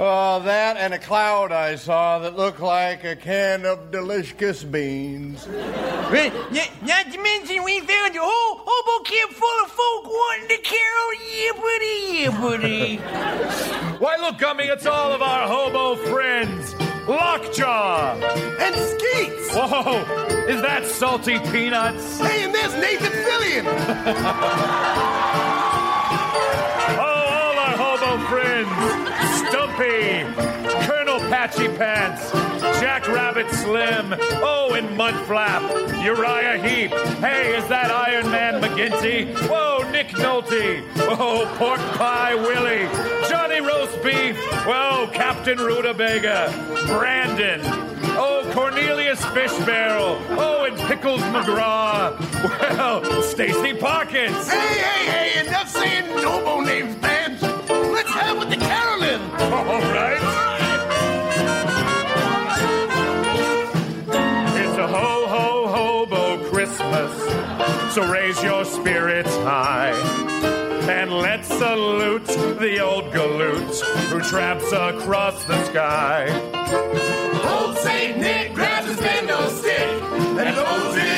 Uh, 0.00 0.38
that 0.38 0.78
and 0.78 0.94
a 0.94 0.98
cloud 0.98 1.52
I 1.52 1.76
saw 1.76 2.20
that 2.20 2.34
looked 2.34 2.60
like 2.60 3.04
a 3.04 3.14
can 3.14 3.66
of 3.66 3.90
delicious 3.90 4.64
beans. 4.64 5.46
Right, 5.46 6.32
Not, 6.50 6.70
not 6.86 7.12
to 7.12 7.22
mention, 7.22 7.62
we 7.62 7.80
found 7.80 8.16
a 8.16 8.20
whole 8.22 8.62
hobo 8.64 9.04
camp 9.04 9.30
full 9.32 9.62
of 9.62 9.70
folk 9.70 10.06
wanting 10.06 10.48
to 10.48 10.62
carol. 10.62 11.12
Yeah, 11.36 11.52
buddy, 11.52 11.98
yeah, 12.16 12.30
buddy. 12.40 12.96
Why, 13.98 14.16
look, 14.16 14.38
Gummy, 14.38 14.64
it's 14.64 14.86
all 14.86 15.12
of 15.12 15.20
our 15.20 15.46
hobo 15.46 15.96
friends. 16.10 16.74
Lockjaw! 17.06 18.14
And 18.58 18.74
Skeets! 18.74 19.54
Whoa! 19.54 20.00
Is 20.48 20.62
that 20.62 20.86
salty 20.86 21.38
peanuts? 21.50 22.18
Hey, 22.20 22.44
and 22.44 22.54
there's 22.54 22.74
Nathan 22.76 23.12
Fillion! 23.12 23.66
oh, 26.96 27.04
all 27.04 27.58
our 27.58 27.76
hobo 27.76 28.16
friends! 28.28 29.09
Colonel 29.80 31.18
Patchy 31.30 31.66
Pants! 31.68 32.30
Jack 32.80 33.08
Rabbit 33.08 33.50
Slim! 33.50 34.14
Oh, 34.42 34.74
and 34.74 34.86
Mudflap! 34.90 36.04
Uriah 36.04 36.58
Heep! 36.58 36.90
Hey, 37.20 37.56
is 37.56 37.66
that 37.68 37.90
Iron 37.90 38.30
Man 38.30 38.60
McGinty? 38.60 39.34
Whoa, 39.48 39.90
Nick 39.90 40.08
Nolte. 40.08 40.86
Oh, 40.98 41.50
Pork 41.56 41.80
Pie 41.96 42.34
Willie. 42.34 42.88
Johnny 43.30 43.62
Roast 43.62 44.02
Beef. 44.02 44.36
Whoa, 44.66 45.08
Captain 45.14 45.56
Rutabaga. 45.56 46.52
Brandon. 46.86 47.62
Oh, 48.18 48.46
Cornelius 48.52 49.24
Fish 49.26 49.56
Barrel. 49.64 50.20
Oh, 50.32 50.64
and 50.64 50.76
Pickles 50.80 51.22
McGraw. 51.22 52.18
Well, 52.80 53.22
Stacy 53.22 53.74
Pockets. 53.74 54.48
Hey, 54.50 54.78
hey, 54.78 55.10
hey, 55.10 55.46
enough 55.46 55.68
saying 55.68 56.06
noble 56.16 56.62
names, 56.62 56.96
right. 59.92 60.22
It's 64.62 64.76
a 64.78 64.86
ho 64.86 65.26
ho 65.26 65.66
hobo 65.68 66.48
Christmas, 66.50 67.12
so 67.94 68.10
raise 68.10 68.42
your 68.42 68.64
spirits 68.64 69.34
high. 69.36 69.92
And 70.88 71.12
let's 71.12 71.48
salute 71.48 72.26
the 72.26 72.80
old 72.80 73.12
galoot 73.12 73.80
who 74.10 74.20
tramps 74.20 74.72
across 74.72 75.44
the 75.44 75.62
sky. 75.66 76.26
Old 77.44 77.76
Saint 77.78 78.18
Nick 78.18 78.54
grabs 78.54 78.88
his 78.88 78.96
bendo 78.96 79.48
stick 79.50 80.02
and 80.46 80.56
loads 80.56 80.96
it 80.96 81.09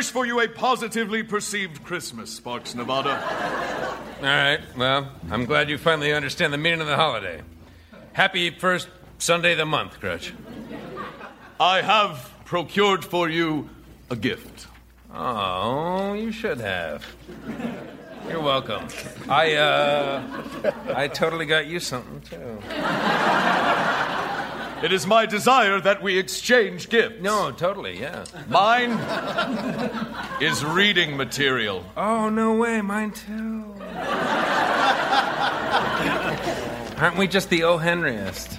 wish 0.00 0.10
for 0.10 0.24
you 0.24 0.40
a 0.40 0.48
positively 0.48 1.22
perceived 1.22 1.84
Christmas, 1.84 2.34
Sparks, 2.34 2.74
Nevada. 2.74 3.10
All 4.20 4.24
right, 4.24 4.60
well, 4.74 5.12
I'm 5.30 5.44
glad 5.44 5.68
you 5.68 5.76
finally 5.76 6.14
understand 6.14 6.54
the 6.54 6.56
meaning 6.56 6.80
of 6.80 6.86
the 6.86 6.96
holiday. 6.96 7.42
Happy 8.14 8.48
first 8.48 8.88
Sunday 9.18 9.52
of 9.52 9.58
the 9.58 9.66
month, 9.66 10.00
Croach. 10.00 10.32
I 11.60 11.82
have 11.82 12.32
procured 12.46 13.04
for 13.04 13.28
you 13.28 13.68
a 14.08 14.16
gift. 14.16 14.68
Oh, 15.12 16.14
you 16.14 16.32
should 16.32 16.60
have. 16.60 17.04
You're 18.26 18.40
welcome. 18.40 18.88
I, 19.28 19.52
uh, 19.56 20.72
I 20.94 21.08
totally 21.08 21.44
got 21.44 21.66
you 21.66 21.78
something, 21.78 22.22
too. 22.22 22.58
It 24.82 24.92
is 24.92 25.06
my 25.06 25.26
desire 25.26 25.78
that 25.80 26.02
we 26.02 26.18
exchange 26.18 26.88
gifts. 26.88 27.20
No, 27.20 27.52
totally, 27.52 28.00
yeah. 28.00 28.24
Mine 28.48 28.92
is 30.40 30.64
reading 30.64 31.16
material. 31.16 31.84
Oh, 31.96 32.30
no 32.30 32.54
way, 32.54 32.80
mine 32.80 33.12
too. 33.12 33.74
Aren't 36.98 37.16
we 37.18 37.26
just 37.28 37.50
the 37.50 37.64
O. 37.64 37.78
Henryest? 37.78 38.56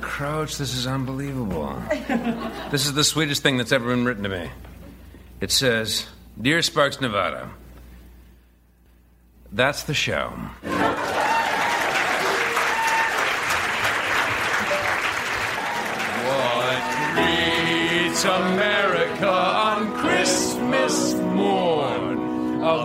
Croach, 0.00 0.56
this 0.58 0.74
is 0.74 0.86
unbelievable. 0.86 1.82
This 2.70 2.86
is 2.86 2.94
the 2.94 3.04
sweetest 3.04 3.42
thing 3.42 3.56
that's 3.58 3.72
ever 3.72 3.88
been 3.88 4.04
written 4.04 4.22
to 4.22 4.28
me. 4.28 4.50
It 5.40 5.50
says, 5.50 6.06
Dear 6.40 6.62
Sparks, 6.62 7.00
Nevada, 7.00 7.50
that's 9.52 9.84
the 9.84 9.94
show. 9.94 10.32
America 18.26 19.30
on 19.30 19.92
Christmas 19.94 21.14
morn? 21.14 22.62
A 22.62 22.84